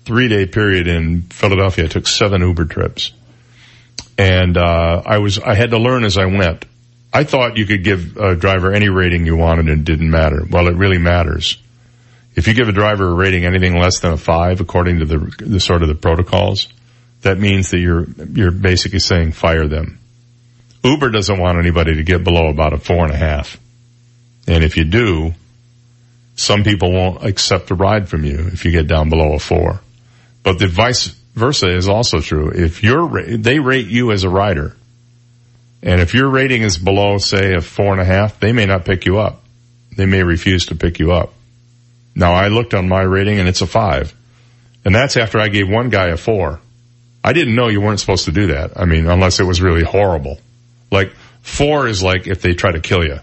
[0.06, 3.12] f- three-day period in Philadelphia, I took seven Uber trips.
[4.18, 6.64] and uh, I was I had to learn as I went.
[7.12, 10.42] I thought you could give a driver any rating you wanted and it didn't matter.
[10.48, 11.58] Well, it really matters.
[12.34, 15.18] If you give a driver a rating anything less than a five, according to the,
[15.38, 16.68] the sort of the protocols,
[17.22, 19.98] that means that you're you're basically saying fire them.
[20.84, 23.58] Uber doesn't want anybody to get below about a four and a half,
[24.46, 25.32] and if you do,
[26.36, 29.80] some people won't accept a ride from you if you get down below a four.
[30.46, 32.52] But the vice versa is also true.
[32.54, 34.76] If you're they rate you as a rider,
[35.82, 38.84] and if your rating is below, say, a four and a half, they may not
[38.84, 39.42] pick you up.
[39.96, 41.32] They may refuse to pick you up.
[42.14, 44.14] Now I looked on my rating and it's a five.
[44.84, 46.60] And that's after I gave one guy a four.
[47.24, 48.78] I didn't know you weren't supposed to do that.
[48.78, 50.38] I mean, unless it was really horrible.
[50.92, 51.10] Like
[51.42, 53.18] four is like if they try to kill you.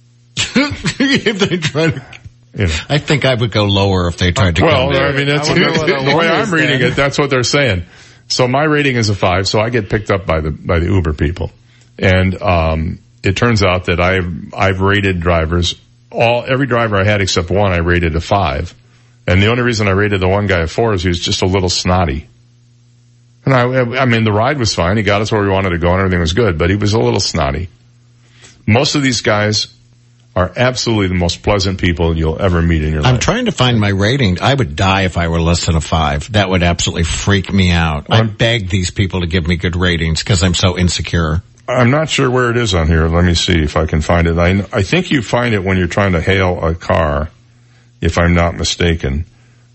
[0.36, 2.17] if they try to,
[2.58, 2.74] You know.
[2.88, 4.64] I think I would go lower if they tried to.
[4.64, 6.92] Well, go I mean, that's I what the way I'm reading then.
[6.92, 6.96] it.
[6.96, 7.84] That's what they're saying.
[8.26, 9.46] So my rating is a five.
[9.46, 11.52] So I get picked up by the by the Uber people,
[11.98, 15.76] and um, it turns out that I've I've rated drivers
[16.10, 18.74] all every driver I had except one I rated a five,
[19.26, 21.42] and the only reason I rated the one guy a four is he was just
[21.42, 22.26] a little snotty.
[23.44, 24.96] And I, I mean, the ride was fine.
[24.98, 26.92] He got us where we wanted to go and everything was good, but he was
[26.92, 27.68] a little snotty.
[28.66, 29.74] Most of these guys
[30.38, 33.12] are absolutely the most pleasant people you'll ever meet in your life.
[33.12, 34.40] I'm trying to find my rating.
[34.40, 36.30] I would die if I were less than a five.
[36.30, 38.06] That would absolutely freak me out.
[38.08, 41.42] I beg these people to give me good ratings because I'm so insecure.
[41.66, 43.08] I'm not sure where it is on here.
[43.08, 44.38] Let me see if I can find it.
[44.38, 47.30] I, I think you find it when you're trying to hail a car,
[48.00, 49.24] if I'm not mistaken.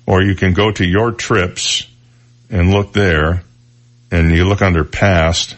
[0.06, 1.85] Or you can go to your trips
[2.50, 3.43] and look there
[4.11, 5.58] and you look under past.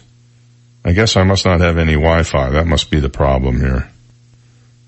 [0.84, 2.50] I guess I must not have any Wi-Fi.
[2.50, 3.92] That must be the problem here.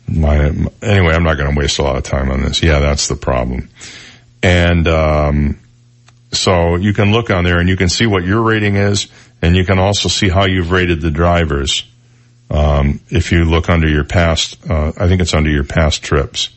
[0.08, 0.46] My,
[0.82, 2.64] anyway, I'm not going to waste a lot of time on this.
[2.64, 3.70] Yeah, that's the problem.
[4.42, 5.60] And, um,
[6.32, 9.08] so you can look on there and you can see what your rating is
[9.42, 11.84] and you can also see how you've rated the drivers.
[12.50, 16.50] Um, if you look under your past, uh, I think it's under your past trips.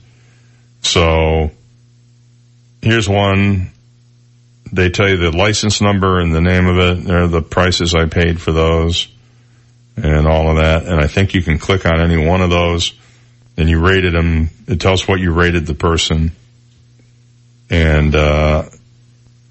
[0.83, 1.51] So
[2.81, 3.71] here's one.
[4.73, 7.05] They tell you the license number and the name of it.
[7.05, 9.09] There are the prices I paid for those
[9.97, 10.87] and all of that.
[10.87, 12.93] And I think you can click on any one of those
[13.61, 14.51] and you rated them.
[14.67, 16.33] It tells what you rated the person
[17.69, 18.65] and, uh,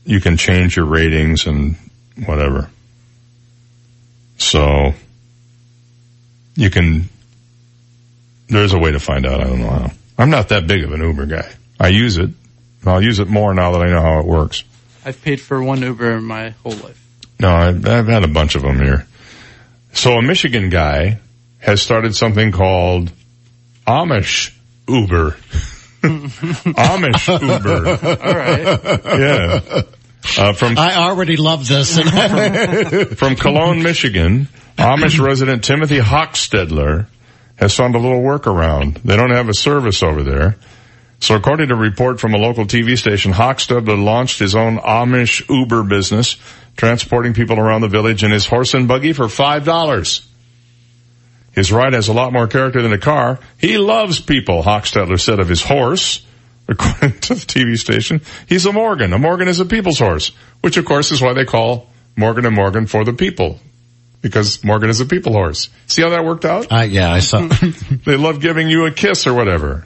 [0.06, 1.76] you can change your ratings and
[2.26, 2.70] whatever.
[4.38, 4.94] So
[6.56, 7.08] you can,
[8.48, 9.42] there's a way to find out.
[9.42, 9.92] I don't know how.
[10.18, 11.50] I'm not that big of an Uber guy.
[11.80, 12.32] I use it.
[12.86, 14.64] I'll use it more now that I know how it works.
[15.06, 17.06] I've paid for one Uber my whole life.
[17.40, 19.08] No, I've, I've had a bunch of them here.
[19.94, 21.20] So a Michigan guy
[21.60, 23.12] has started something called
[23.90, 24.56] Amish
[24.88, 25.32] Uber.
[26.04, 27.90] Amish Uber.
[28.24, 29.20] All right.
[29.20, 29.82] Yeah.
[30.38, 31.98] Uh, from I already love this.
[33.20, 37.08] from Colon, Michigan, Amish resident Timothy Hochstedler
[37.56, 39.02] has found a little workaround.
[39.02, 40.56] They don't have a service over there.
[41.20, 45.50] So according to a report from a local TV station, Hochstedler launched his own Amish
[45.50, 46.38] Uber business,
[46.78, 50.29] transporting people around the village in his horse and buggy for $5.
[51.60, 53.38] His ride has a lot more character than a car.
[53.58, 56.26] He loves people, Hochstedler said of his horse.
[56.70, 59.12] According to the TV station, he's a Morgan.
[59.12, 60.32] A Morgan is a people's horse,
[60.62, 63.60] which of course is why they call Morgan and Morgan for the people.
[64.22, 65.70] Because Morgan is a people horse.
[65.88, 66.72] See how that worked out?
[66.72, 67.40] Uh, yeah, I saw.
[68.06, 69.86] they love giving you a kiss or whatever.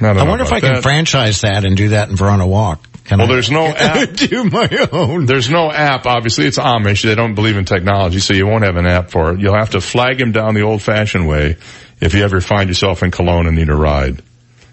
[0.00, 2.86] I, I wonder if I can franchise that and do that in Verona Walk.
[3.04, 3.32] Can Well, I?
[3.32, 4.12] there's no app.
[4.14, 5.26] do my own.
[5.26, 6.06] There's no app.
[6.06, 7.02] Obviously, it's Amish.
[7.02, 9.40] They don't believe in technology, so you won't have an app for it.
[9.40, 11.56] You'll have to flag him down the old-fashioned way
[12.00, 14.22] if you ever find yourself in Colon and need a ride.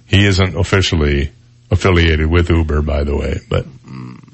[0.05, 1.31] He isn't officially
[1.71, 3.65] affiliated with Uber, by the way, but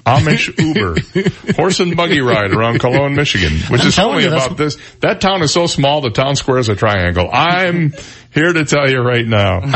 [0.06, 4.78] Amish Uber horse and buggy ride around Colon, Michigan, which I'm is only about this.
[5.00, 6.02] That town is so small.
[6.02, 7.30] The town square is a triangle.
[7.32, 7.94] I'm
[8.34, 9.62] here to tell you right now.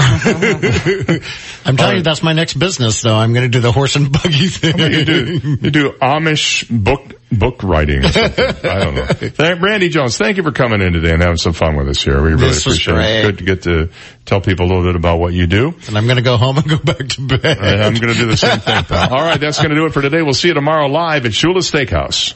[1.66, 3.16] I'm telling you, that's my next business, though.
[3.16, 4.78] I'm going to do the horse and buggy thing.
[4.80, 5.26] you do
[5.62, 8.46] you do Amish book book writing or something.
[8.70, 9.06] I don't know.
[9.06, 12.02] Thank, Randy Jones, thank you for coming in today and having some fun with us
[12.02, 12.22] here.
[12.22, 13.20] We really This appreciate great.
[13.20, 13.24] it.
[13.24, 13.90] Good to get to
[14.26, 15.76] tell people a little bit about what you do.
[15.88, 17.58] And I'm going to go home and go back to bed.
[17.60, 18.84] And I'm going to do the same thing.
[18.86, 19.14] pal.
[19.14, 20.22] All right, that's going to do it for today.
[20.22, 22.34] We'll see you tomorrow live at Shula Steakhouse.